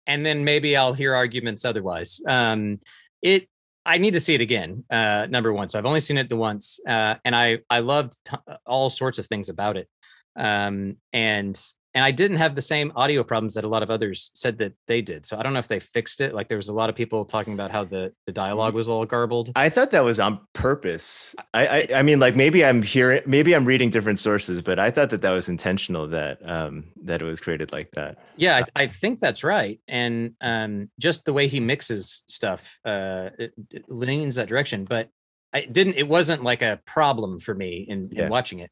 and 0.06 0.24
then 0.26 0.44
maybe 0.44 0.76
I'll 0.76 0.92
hear 0.92 1.14
arguments 1.14 1.64
otherwise. 1.64 2.20
Um, 2.26 2.80
it, 3.22 3.48
I 3.86 3.98
need 3.98 4.14
to 4.14 4.20
see 4.20 4.34
it 4.34 4.40
again. 4.40 4.84
Uh, 4.90 5.26
number 5.30 5.52
one, 5.52 5.68
so 5.68 5.78
I've 5.78 5.86
only 5.86 6.00
seen 6.00 6.18
it 6.18 6.28
the 6.28 6.36
once, 6.36 6.80
uh, 6.86 7.14
and 7.24 7.34
I 7.34 7.58
I 7.70 7.80
loved 7.80 8.18
t- 8.24 8.36
all 8.66 8.90
sorts 8.90 9.18
of 9.18 9.26
things 9.26 9.48
about 9.48 9.76
it. 9.76 9.88
Um, 10.36 10.96
and 11.12 11.60
and 11.94 12.04
I 12.04 12.10
didn't 12.12 12.36
have 12.36 12.54
the 12.54 12.62
same 12.62 12.92
audio 12.94 13.24
problems 13.24 13.54
that 13.54 13.64
a 13.64 13.68
lot 13.68 13.82
of 13.82 13.90
others 13.90 14.30
said 14.34 14.58
that 14.58 14.74
they 14.86 15.02
did. 15.02 15.26
So 15.26 15.36
I 15.36 15.42
don't 15.42 15.52
know 15.52 15.58
if 15.58 15.68
they 15.68 15.80
fixed 15.80 16.20
it. 16.20 16.34
Like 16.34 16.48
there 16.48 16.56
was 16.56 16.68
a 16.68 16.72
lot 16.72 16.88
of 16.88 16.94
people 16.96 17.24
talking 17.24 17.52
about 17.52 17.70
how 17.72 17.84
the 17.84 18.12
the 18.26 18.32
dialogue 18.32 18.74
was 18.74 18.88
all 18.88 19.04
garbled. 19.06 19.50
I 19.56 19.68
thought 19.70 19.90
that 19.90 20.04
was 20.04 20.20
on 20.20 20.40
purpose. 20.52 21.34
I, 21.52 21.66
I, 21.66 21.88
I 21.96 22.02
mean, 22.02 22.20
like 22.20 22.36
maybe 22.36 22.64
I'm 22.64 22.82
hearing, 22.82 23.22
maybe 23.26 23.54
I'm 23.54 23.64
reading 23.64 23.90
different 23.90 24.18
sources, 24.18 24.62
but 24.62 24.78
I 24.78 24.90
thought 24.90 25.10
that 25.10 25.22
that 25.22 25.32
was 25.32 25.48
intentional. 25.48 26.06
That 26.08 26.38
um, 26.48 26.84
that 27.04 27.20
it 27.22 27.24
was 27.24 27.40
created 27.40 27.72
like 27.72 27.90
that. 27.92 28.18
Yeah, 28.36 28.62
I, 28.76 28.82
I 28.84 28.86
think 28.86 29.18
that's 29.18 29.42
right, 29.42 29.80
and 29.88 30.34
um, 30.40 30.90
just 30.98 31.24
the 31.24 31.32
way 31.32 31.48
he 31.48 31.60
mixes 31.60 32.22
stuff 32.28 32.78
uh, 32.84 33.30
it, 33.38 33.52
it 33.72 33.84
leans 33.88 34.36
that 34.36 34.48
direction. 34.48 34.84
But 34.84 35.08
I 35.52 35.62
didn't. 35.62 35.94
It 35.94 36.06
wasn't 36.06 36.44
like 36.44 36.62
a 36.62 36.80
problem 36.86 37.40
for 37.40 37.54
me 37.54 37.84
in, 37.88 38.10
Yeah. 38.12 38.24
in 38.24 38.30
watching 38.30 38.60
it. 38.60 38.70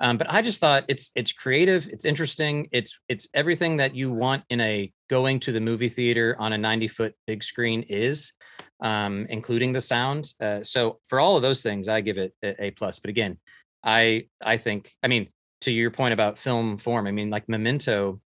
Um, 0.00 0.18
but 0.18 0.30
I 0.30 0.42
just 0.42 0.60
thought 0.60 0.84
it's 0.88 1.10
it's 1.14 1.32
creative, 1.32 1.88
it's 1.88 2.04
interesting, 2.04 2.68
it's 2.72 3.00
it's 3.08 3.26
everything 3.32 3.78
that 3.78 3.94
you 3.94 4.10
want 4.12 4.42
in 4.50 4.60
a 4.60 4.92
going 5.08 5.40
to 5.40 5.52
the 5.52 5.60
movie 5.60 5.88
theater 5.88 6.36
on 6.38 6.52
a 6.52 6.58
ninety 6.58 6.88
foot 6.88 7.14
big 7.26 7.42
screen 7.42 7.82
is, 7.88 8.32
um, 8.80 9.26
including 9.30 9.72
the 9.72 9.80
sound. 9.80 10.32
Uh, 10.40 10.62
so 10.62 10.98
for 11.08 11.18
all 11.18 11.36
of 11.36 11.42
those 11.42 11.62
things, 11.62 11.88
I 11.88 12.00
give 12.02 12.18
it 12.18 12.34
a, 12.42 12.64
a 12.66 12.70
plus. 12.72 12.98
But 12.98 13.08
again, 13.10 13.38
I 13.82 14.26
I 14.44 14.58
think 14.58 14.92
I 15.02 15.08
mean 15.08 15.28
to 15.62 15.72
your 15.72 15.90
point 15.90 16.12
about 16.12 16.36
film 16.36 16.76
form, 16.76 17.06
I 17.06 17.10
mean 17.12 17.30
like 17.30 17.48
Memento 17.48 18.20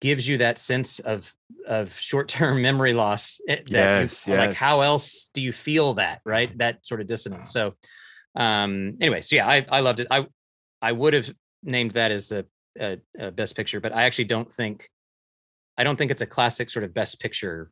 gives 0.00 0.26
you 0.28 0.38
that 0.38 0.58
sense 0.58 0.98
of 1.00 1.34
of 1.66 1.92
short-term 1.98 2.62
memory 2.68 2.94
loss 2.94 3.40
eh, 3.48 3.56
that 3.56 3.66
you- 3.66 4.00
Yes, 4.02 4.28
like 4.28 4.54
how 4.54 4.80
else 4.82 5.28
do 5.34 5.42
you 5.42 5.52
feel 5.52 5.94
that 5.94 6.20
right 6.24 6.56
that 6.58 6.86
sort 6.86 7.00
of 7.02 7.06
dissonance 7.06 7.52
so 7.52 7.74
um 8.36 8.96
anyway 9.00 9.20
so 9.20 9.36
yeah 9.36 9.46
i 9.46 9.66
i 9.70 9.80
loved 9.80 10.00
it 10.00 10.06
i 10.10 10.24
i 10.82 10.92
would 10.92 11.14
have 11.14 11.30
named 11.62 11.92
that 11.92 12.10
as 12.10 12.28
the 12.28 12.46
uh, 12.80 12.96
uh, 13.20 13.30
best 13.30 13.56
picture 13.56 13.80
but 13.80 13.92
i 13.92 14.02
actually 14.04 14.24
don't 14.24 14.50
think 14.52 14.88
i 15.78 15.84
don't 15.84 15.96
think 15.96 16.10
it's 16.10 16.22
a 16.22 16.26
classic 16.26 16.70
sort 16.70 16.84
of 16.84 16.94
best 16.94 17.20
picture 17.20 17.70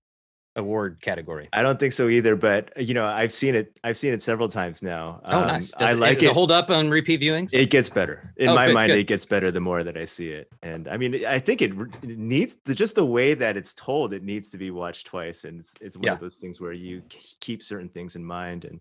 award 0.56 0.98
category 1.00 1.48
I 1.52 1.62
don't 1.62 1.78
think 1.78 1.92
so 1.92 2.08
either. 2.08 2.34
But 2.34 2.72
you 2.82 2.92
know, 2.92 3.04
I've 3.06 3.32
seen 3.32 3.54
it. 3.54 3.78
I've 3.84 3.96
seen 3.96 4.12
it 4.12 4.22
several 4.24 4.48
times 4.48 4.82
now. 4.82 5.20
oh 5.24 5.42
Um, 5.42 5.46
nice 5.46 5.70
Does 5.70 5.90
I 5.90 5.92
it, 5.92 5.98
like 5.98 6.18
does 6.18 6.30
it. 6.30 6.34
hold 6.34 6.50
up 6.50 6.68
on 6.68 6.90
repeat 6.90 7.20
viewings 7.20 7.54
It 7.54 7.70
gets 7.70 7.88
better 7.88 8.32
in 8.38 8.48
Oh, 8.48 8.54
my 8.56 8.66
good, 8.66 8.74
mind. 8.74 8.90
good. 8.90 8.98
It 8.98 9.06
gets 9.06 9.24
better 9.24 9.52
the 9.52 9.60
more 9.60 9.84
that 9.84 9.96
I 9.96 10.04
see 10.04 10.30
it, 10.30 10.48
and 10.62 10.88
I 10.88 10.96
mean, 10.96 11.24
I 11.26 11.38
think 11.38 11.62
it, 11.62 11.72
it 12.02 12.18
needs 12.18 12.56
just 12.74 12.96
the 12.96 13.04
way 13.04 13.34
that 13.34 13.56
it's 13.56 13.72
told. 13.74 14.12
It 14.12 14.24
needs 14.24 14.50
to 14.50 14.58
be 14.58 14.72
watched 14.72 15.06
twice, 15.06 15.44
and 15.44 15.60
it's, 15.60 15.72
it's 15.80 15.96
one 15.96 16.06
Yeah. 16.06 16.12
of 16.14 16.20
those 16.20 16.38
things 16.38 16.60
where 16.60 16.72
you 16.72 17.02
keep 17.08 17.62
certain 17.62 17.88
things 17.88 18.16
in 18.16 18.24
mind, 18.24 18.64
and 18.64 18.80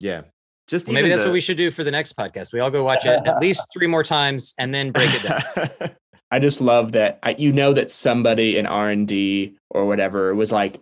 yeah, 0.00 0.22
just 0.68 0.86
Well, 0.86 0.94
maybe 0.94 1.08
that's 1.08 1.22
the- 1.22 1.28
what 1.28 1.32
we 1.34 1.40
should 1.40 1.56
do 1.56 1.70
for 1.70 1.84
the 1.84 1.90
next 1.90 2.16
podcast 2.16 2.52
we 2.52 2.60
all 2.60 2.70
go 2.70 2.82
watch 2.84 3.04
it 3.06 3.20
at 3.26 3.40
least 3.40 3.66
three 3.72 3.86
more 3.86 4.02
times 4.02 4.54
and 4.58 4.74
then 4.74 4.90
break 4.92 5.10
it 5.14 5.22
down 5.22 5.94
I 6.30 6.40
just 6.40 6.60
love 6.60 6.92
that 6.92 7.20
I, 7.22 7.36
you 7.38 7.52
know 7.52 7.72
that 7.72 7.90
somebody 7.90 8.58
in 8.58 8.66
R 8.66 8.88
and 8.90 9.06
D 9.06 9.54
or 9.70 9.86
whatever 9.86 10.34
was 10.34 10.50
like, 10.50 10.80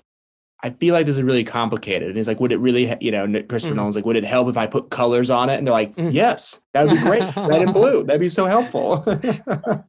I 0.63 0.71
feel 0.71 0.95
like 0.95 1.05
this 1.05 1.17
is 1.17 1.23
really 1.23 1.45
complicated. 1.45 2.09
And 2.09 2.17
he's 2.17 2.27
like, 2.27 2.41
would 2.41 2.51
it 2.51 2.57
really, 2.57 2.97
you 3.03 3.11
know, 3.11 3.27
Christopher 3.43 3.75
Mhm. 3.75 3.77
Nolan's 3.77 3.95
like, 3.95 4.07
would 4.07 4.17
it 4.17 4.25
help 4.25 4.49
if 4.49 4.57
I 4.57 4.67
put 4.67 4.89
colors 4.89 5.29
on 5.29 5.51
it? 5.51 5.59
And 5.59 5.67
they're 5.67 5.73
like, 5.75 5.95
Mhm. 5.97 6.15
yes, 6.15 6.59
that 6.73 6.87
would 6.87 6.95
be 6.95 7.01
great. 7.03 7.21
Red 7.37 7.61
and 7.61 7.75
blue, 7.75 8.05
that'd 8.05 8.21
be 8.23 8.31
so 8.31 8.47
helpful. 8.47 9.05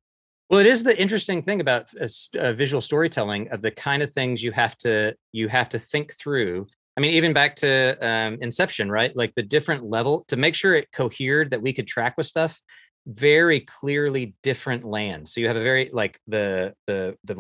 Well, 0.50 0.60
it 0.60 0.68
is 0.68 0.84
the 0.84 1.00
interesting 1.02 1.42
thing 1.42 1.60
about 1.60 1.90
uh, 2.00 2.08
uh, 2.38 2.54
visual 2.54 2.80
storytelling 2.82 3.48
of 3.50 3.62
the 3.64 3.72
kind 3.72 4.04
of 4.04 4.14
things 4.14 4.44
you 4.44 4.52
have 4.52 4.78
to 4.80 5.16
you 5.32 5.48
have 5.48 5.70
to 5.70 5.80
think 5.80 6.14
through. 6.14 6.68
I 6.98 7.02
mean, 7.02 7.14
even 7.14 7.34
back 7.34 7.56
to 7.58 7.98
um, 8.02 8.38
Inception, 8.42 8.90
right? 8.90 9.16
Like 9.16 9.36
the 9.36 9.44
different 9.44 9.84
level 9.84 10.24
to 10.30 10.38
make 10.38 10.56
sure 10.56 10.74
it 10.74 10.92
cohered 10.92 11.52
that 11.52 11.62
we 11.62 11.74
could 11.74 11.88
track 11.88 12.16
with 12.18 12.26
stuff. 12.26 12.62
Very 13.06 13.60
clearly 13.60 14.34
different 14.42 14.84
land. 14.84 15.28
So 15.28 15.40
you 15.40 15.48
have 15.48 15.58
a 15.58 15.62
very 15.62 15.90
like 15.94 16.20
the 16.28 16.74
the 16.88 17.16
the 17.24 17.36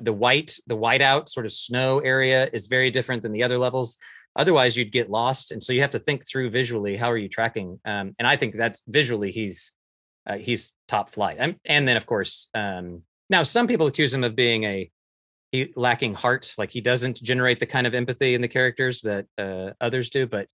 the 0.00 0.12
white 0.12 0.56
the 0.66 0.76
whiteout 0.76 1.28
sort 1.28 1.46
of 1.46 1.52
snow 1.52 1.98
area 2.00 2.48
is 2.52 2.68
very 2.68 2.90
different 2.90 3.22
than 3.22 3.32
the 3.32 3.42
other 3.42 3.58
levels. 3.58 3.96
Otherwise, 4.36 4.76
you'd 4.76 4.92
get 4.92 5.10
lost, 5.10 5.50
and 5.50 5.60
so 5.60 5.72
you 5.72 5.80
have 5.80 5.90
to 5.90 5.98
think 5.98 6.24
through 6.24 6.50
visually 6.50 6.96
how 6.96 7.10
are 7.10 7.18
you 7.18 7.28
tracking. 7.28 7.80
Um, 7.84 8.12
and 8.18 8.28
I 8.28 8.36
think 8.36 8.54
that's 8.54 8.82
visually 8.86 9.32
he's 9.32 9.72
uh, 10.28 10.36
he's 10.36 10.72
top 10.86 11.10
flight. 11.10 11.36
And, 11.40 11.56
and 11.64 11.88
then, 11.88 11.96
of 11.96 12.06
course, 12.06 12.48
um, 12.54 13.02
now 13.28 13.42
some 13.42 13.66
people 13.66 13.86
accuse 13.86 14.14
him 14.14 14.24
of 14.24 14.36
being 14.36 14.64
a 14.64 14.90
he 15.52 15.72
lacking 15.76 16.14
heart, 16.14 16.54
like 16.58 16.70
he 16.70 16.80
doesn't 16.80 17.22
generate 17.22 17.60
the 17.60 17.66
kind 17.66 17.86
of 17.86 17.94
empathy 17.94 18.34
in 18.34 18.40
the 18.40 18.48
characters 18.48 19.00
that 19.02 19.26
uh, 19.38 19.70
others 19.80 20.10
do. 20.10 20.26
But 20.26 20.48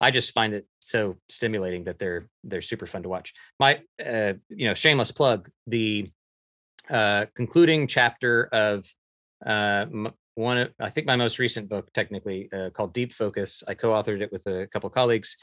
I 0.00 0.10
just 0.10 0.32
find 0.32 0.54
it 0.54 0.66
so 0.80 1.16
stimulating 1.28 1.84
that 1.84 1.98
they're 1.98 2.28
they're 2.42 2.62
super 2.62 2.86
fun 2.86 3.02
to 3.02 3.08
watch. 3.08 3.32
My 3.58 3.80
uh, 4.04 4.34
you 4.48 4.66
know 4.66 4.74
shameless 4.74 5.12
plug 5.12 5.48
the 5.66 6.08
uh, 6.88 7.26
concluding 7.34 7.86
chapter 7.86 8.48
of 8.52 8.86
uh, 9.44 9.86
one 10.34 10.58
of 10.58 10.72
I 10.80 10.90
think 10.90 11.06
my 11.06 11.16
most 11.16 11.38
recent 11.38 11.68
book, 11.68 11.92
technically 11.92 12.48
uh, 12.52 12.70
called 12.70 12.92
Deep 12.92 13.12
Focus. 13.12 13.62
I 13.68 13.74
co-authored 13.74 14.22
it 14.22 14.32
with 14.32 14.46
a 14.46 14.66
couple 14.66 14.90
colleagues. 14.90 15.36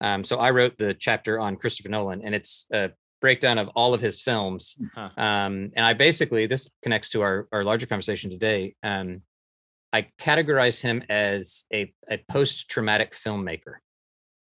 Um, 0.00 0.24
so 0.24 0.38
I 0.38 0.50
wrote 0.50 0.76
the 0.78 0.94
chapter 0.94 1.38
on 1.38 1.56
Christopher 1.56 1.88
Nolan, 1.88 2.22
and 2.22 2.34
it's 2.34 2.66
a 2.72 2.90
breakdown 3.24 3.56
of 3.56 3.68
all 3.68 3.94
of 3.94 4.02
his 4.02 4.20
films. 4.20 4.76
Huh. 4.94 5.08
Um, 5.16 5.70
and 5.74 5.86
I 5.90 5.94
basically 5.94 6.44
this 6.46 6.68
connects 6.82 7.08
to 7.10 7.22
our 7.22 7.48
our 7.52 7.64
larger 7.64 7.86
conversation 7.86 8.30
today. 8.30 8.74
Um, 8.82 9.22
I 9.94 10.08
categorize 10.20 10.82
him 10.82 11.02
as 11.08 11.64
a 11.72 11.94
a 12.10 12.18
post 12.28 12.68
traumatic 12.68 13.12
filmmaker. 13.12 13.76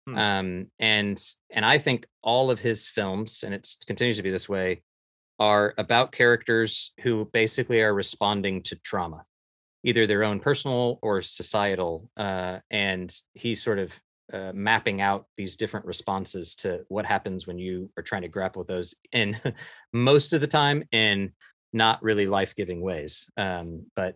Hmm. 0.08 0.18
Um, 0.18 0.68
and 0.80 1.18
and 1.52 1.64
I 1.64 1.78
think 1.78 2.08
all 2.24 2.50
of 2.50 2.60
his 2.60 2.88
films, 2.88 3.44
and 3.44 3.54
it 3.54 3.70
continues 3.86 4.18
to 4.18 4.24
be 4.24 4.32
this 4.32 4.50
way, 4.50 4.82
are 5.38 5.76
about 5.78 6.12
characters 6.12 6.92
who 7.02 7.30
basically 7.34 7.82
are 7.84 7.94
responding 7.94 8.64
to 8.64 8.76
trauma, 8.78 9.26
either 9.84 10.08
their 10.08 10.24
own 10.24 10.40
personal 10.40 10.98
or 11.04 11.22
societal. 11.22 12.10
Uh, 12.18 12.58
and 12.72 13.14
he's 13.36 13.62
sort 13.62 13.78
of 13.78 14.02
uh, 14.34 14.52
mapping 14.54 15.02
out 15.02 15.26
these 15.38 15.56
different 15.56 15.86
responses 15.86 16.56
to 16.56 16.86
what 16.88 17.06
happens 17.06 17.46
when 17.46 17.60
you 17.60 17.90
are 17.98 18.04
trying 18.04 18.24
to 18.24 18.28
grapple 18.28 18.62
with 18.62 18.68
those 18.68 18.96
in 19.12 19.38
most 19.94 20.34
of 20.34 20.42
the 20.42 20.48
time 20.48 20.84
in 20.92 21.32
not 21.74 22.02
really 22.02 22.26
life-giving 22.26 22.82
ways 22.82 23.28
um, 23.38 23.86
but 23.96 24.16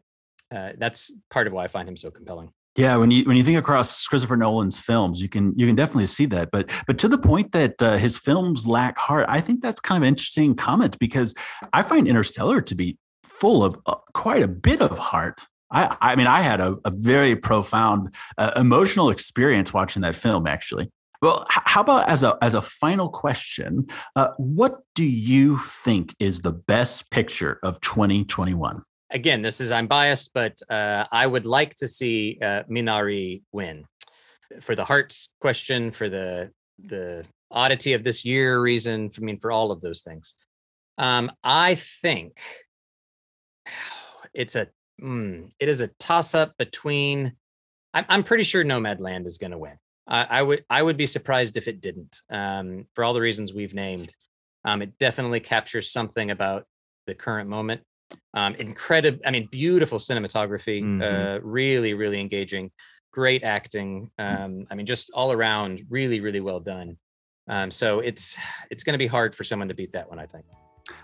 uh, 0.52 0.72
that's 0.77 1.11
part 1.30 1.45
of 1.45 1.53
why 1.53 1.64
i 1.64 1.68
find 1.68 1.88
him 1.88 1.98
so 1.98 2.10
compelling 2.10 2.52
Yeah, 2.76 2.95
when 2.98 3.11
you 3.11 3.23
when 3.26 3.36
you 3.36 3.44
think 3.44 3.57
across 3.57 4.06
Christopher 4.07 4.38
Nolan's 4.38 4.80
films, 4.80 5.22
you 5.22 5.27
can 5.27 5.53
you 5.56 5.65
can 5.68 5.76
definitely 5.76 6.06
see 6.06 6.27
that. 6.27 6.49
But 6.52 6.69
but 6.88 6.98
to 6.99 7.07
the 7.07 7.18
point 7.18 7.52
that 7.52 7.81
uh, 7.81 7.98
his 7.98 8.15
films 8.15 8.65
lack 8.65 8.98
heart, 8.98 9.26
I 9.27 9.41
think 9.41 9.61
that's 9.61 9.81
kind 9.81 9.98
of 9.98 10.03
an 10.03 10.10
interesting 10.10 10.56
comment 10.56 10.98
because 10.99 11.34
I 11.73 11.81
find 11.81 12.07
Interstellar 12.07 12.61
to 12.61 12.76
be 12.76 12.98
full 13.23 13.64
of 13.64 13.77
uh, 13.86 13.95
quite 14.14 14.44
a 14.44 14.48
bit 14.48 14.81
of 14.81 14.98
heart. 14.98 15.48
I 15.71 15.95
I 16.01 16.15
mean, 16.15 16.27
I 16.27 16.41
had 16.41 16.59
a, 16.59 16.77
a 16.85 16.91
very 16.91 17.35
profound 17.35 18.13
uh, 18.37 18.51
emotional 18.55 19.09
experience 19.09 19.73
watching 19.73 20.01
that 20.01 20.15
film. 20.15 20.47
Actually, 20.47 20.91
well, 21.21 21.45
how 21.49 21.81
about 21.81 22.09
as 22.09 22.23
a 22.23 22.37
as 22.41 22.53
a 22.53 22.61
final 22.61 23.09
question, 23.09 23.87
uh, 24.15 24.29
what 24.37 24.81
do 24.95 25.03
you 25.03 25.57
think 25.57 26.15
is 26.19 26.41
the 26.41 26.51
best 26.51 27.09
picture 27.11 27.59
of 27.63 27.79
2021? 27.81 28.83
again 29.11 29.41
this 29.41 29.59
is 29.59 29.71
i'm 29.71 29.87
biased 29.87 30.33
but 30.33 30.59
uh, 30.69 31.05
i 31.11 31.25
would 31.25 31.45
like 31.45 31.75
to 31.75 31.87
see 31.87 32.37
uh, 32.41 32.63
minari 32.69 33.41
win 33.51 33.85
for 34.61 34.75
the 34.75 34.85
heart 34.85 35.15
question 35.39 35.91
for 35.91 36.09
the 36.09 36.51
the 36.83 37.25
oddity 37.51 37.93
of 37.93 38.03
this 38.03 38.23
year 38.23 38.61
reason 38.61 39.09
i 39.17 39.21
mean 39.21 39.39
for 39.39 39.51
all 39.51 39.71
of 39.71 39.81
those 39.81 40.01
things 40.01 40.35
um, 40.97 41.31
i 41.43 41.75
think 41.75 42.39
it's 44.33 44.55
a 44.55 44.67
mm, 44.99 45.51
it 45.59 45.69
is 45.69 45.81
a 45.81 45.88
toss 45.99 46.34
up 46.35 46.53
between 46.57 47.34
I'm, 47.93 48.05
I'm 48.09 48.23
pretty 48.23 48.43
sure 48.43 48.63
Nomadland 48.63 49.26
is 49.26 49.38
going 49.38 49.51
to 49.51 49.57
win 49.57 49.77
I, 50.09 50.27
I 50.30 50.41
would 50.41 50.65
I 50.69 50.81
would 50.81 50.97
be 50.97 51.05
surprised 51.05 51.55
if 51.55 51.67
it 51.67 51.81
didn't. 51.81 52.21
Um, 52.31 52.88
for 52.93 53.03
all 53.03 53.13
the 53.13 53.21
reasons 53.21 53.53
we've 53.53 53.76
named, 53.76 54.13
um, 54.65 54.81
it 54.81 54.97
definitely 54.97 55.39
captures 55.39 55.91
something 55.91 56.31
about 56.31 56.65
the 57.05 57.13
current 57.15 57.47
moment. 57.49 57.81
Um, 58.34 58.55
incredible, 58.55 59.19
I 59.26 59.31
mean, 59.31 59.47
beautiful 59.51 59.99
cinematography, 59.99 60.81
Mhm. 60.84 61.01
uh, 61.38 61.39
really, 61.43 61.93
really 61.93 62.19
engaging, 62.19 62.71
great 63.11 63.43
acting. 63.43 64.09
Um, 64.17 64.65
I 64.71 64.76
mean, 64.76 64.88
just 64.88 65.11
all 65.11 65.31
around, 65.31 65.84
really, 65.89 66.19
really 66.21 66.41
well 66.41 66.59
done. 66.59 66.97
Um, 67.47 67.69
so 67.69 67.99
it's 67.99 68.35
it's 68.71 68.84
going 68.84 68.95
to 68.95 68.99
be 69.05 69.07
hard 69.07 69.35
for 69.35 69.43
someone 69.43 69.67
to 69.67 69.76
beat 69.76 69.93
that 69.93 70.09
one, 70.09 70.19
I 70.19 70.26
think. 70.26 70.45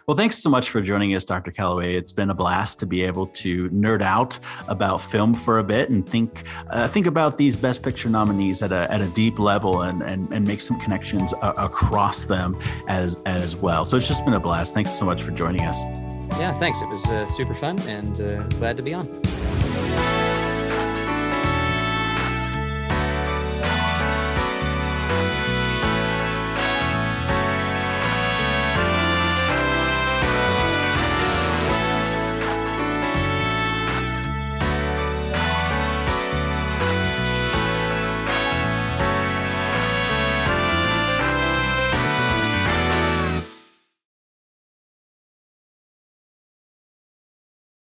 Well, 0.07 0.15
thanks 0.15 0.37
so 0.37 0.49
much 0.49 0.69
for 0.69 0.81
joining 0.81 1.15
us, 1.15 1.23
Dr. 1.23 1.51
Callaway. 1.51 1.95
It's 1.95 2.11
been 2.11 2.29
a 2.29 2.33
blast 2.33 2.79
to 2.79 2.85
be 2.85 3.03
able 3.03 3.27
to 3.27 3.69
nerd 3.69 4.01
out 4.01 4.37
about 4.67 5.01
film 5.01 5.33
for 5.33 5.59
a 5.59 5.63
bit 5.63 5.89
and 5.89 6.07
think 6.07 6.43
uh, 6.69 6.87
think 6.87 7.07
about 7.07 7.37
these 7.37 7.55
Best 7.57 7.81
Picture 7.81 8.09
nominees 8.09 8.61
at 8.61 8.71
a, 8.71 8.91
at 8.91 9.01
a 9.01 9.07
deep 9.07 9.39
level 9.39 9.81
and, 9.81 10.01
and, 10.03 10.31
and 10.31 10.47
make 10.47 10.61
some 10.61 10.79
connections 10.79 11.33
uh, 11.41 11.53
across 11.57 12.25
them 12.25 12.57
as 12.87 13.17
as 13.25 13.55
well. 13.55 13.85
So 13.85 13.97
it's 13.97 14.07
just 14.07 14.23
been 14.25 14.35
a 14.35 14.39
blast. 14.39 14.73
Thanks 14.73 14.91
so 14.91 15.05
much 15.05 15.23
for 15.23 15.31
joining 15.31 15.61
us. 15.61 15.83
Yeah, 16.39 16.53
thanks. 16.59 16.81
It 16.81 16.89
was 16.89 17.05
uh, 17.09 17.25
super 17.25 17.55
fun 17.55 17.79
and 17.81 18.19
uh, 18.19 18.43
glad 18.59 18.77
to 18.77 18.83
be 18.83 18.93
on. 18.93 20.14